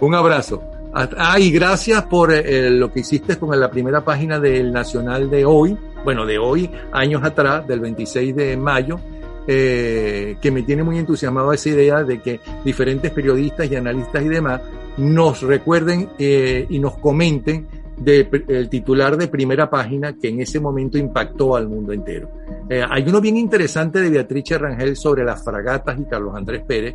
un 0.00 0.14
abrazo. 0.14 0.62
Ah, 0.92 1.38
y 1.38 1.50
gracias 1.50 2.04
por 2.04 2.32
eh, 2.32 2.68
lo 2.70 2.92
que 2.92 3.00
hiciste 3.00 3.38
con 3.38 3.58
la 3.58 3.70
primera 3.70 4.04
página 4.04 4.40
del 4.40 4.72
Nacional 4.72 5.30
de 5.30 5.44
hoy, 5.44 5.76
bueno, 6.04 6.26
de 6.26 6.38
hoy, 6.38 6.68
años 6.92 7.22
atrás, 7.22 7.66
del 7.66 7.80
26 7.80 8.34
de 8.34 8.56
mayo, 8.56 8.98
eh, 9.46 10.36
que 10.40 10.50
me 10.50 10.62
tiene 10.62 10.82
muy 10.82 10.98
entusiasmado 10.98 11.52
esa 11.52 11.70
idea 11.70 12.04
de 12.04 12.20
que 12.20 12.40
diferentes 12.64 13.10
periodistas 13.10 13.70
y 13.70 13.76
analistas 13.76 14.22
y 14.22 14.28
demás 14.28 14.60
nos 14.96 15.42
recuerden 15.42 16.08
eh, 16.18 16.66
y 16.68 16.78
nos 16.78 16.98
comenten 16.98 17.66
del 17.96 18.68
titular 18.68 19.16
de 19.16 19.28
primera 19.28 19.68
página 19.68 20.14
que 20.14 20.28
en 20.28 20.40
ese 20.40 20.58
momento 20.58 20.98
impactó 20.98 21.56
al 21.56 21.68
mundo 21.68 21.92
entero. 21.92 22.30
Eh, 22.68 22.82
hay 22.88 23.04
uno 23.06 23.20
bien 23.20 23.36
interesante 23.36 24.00
de 24.00 24.08
Beatriz 24.08 24.44
Rangel 24.58 24.96
sobre 24.96 25.24
las 25.24 25.42
fragatas 25.44 25.98
y 25.98 26.04
Carlos 26.04 26.34
Andrés 26.34 26.62
Pérez, 26.66 26.94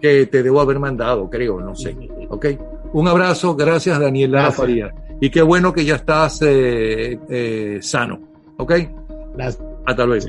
que 0.00 0.26
te 0.26 0.42
debo 0.42 0.60
haber 0.60 0.78
mandado, 0.78 1.30
creo, 1.30 1.60
no 1.60 1.74
sé. 1.74 1.96
¿Ok? 2.28 2.46
Un 2.92 3.08
abrazo, 3.08 3.56
gracias 3.56 3.98
Daniela 3.98 4.50
Faría. 4.52 4.92
Y 5.20 5.30
qué 5.30 5.42
bueno 5.42 5.72
que 5.72 5.84
ya 5.84 5.96
estás 5.96 6.42
eh, 6.42 7.18
eh, 7.28 7.78
sano. 7.80 8.20
¿Ok? 8.58 8.72
Gracias. 9.34 9.64
Hasta 9.86 10.04
luego. 10.04 10.26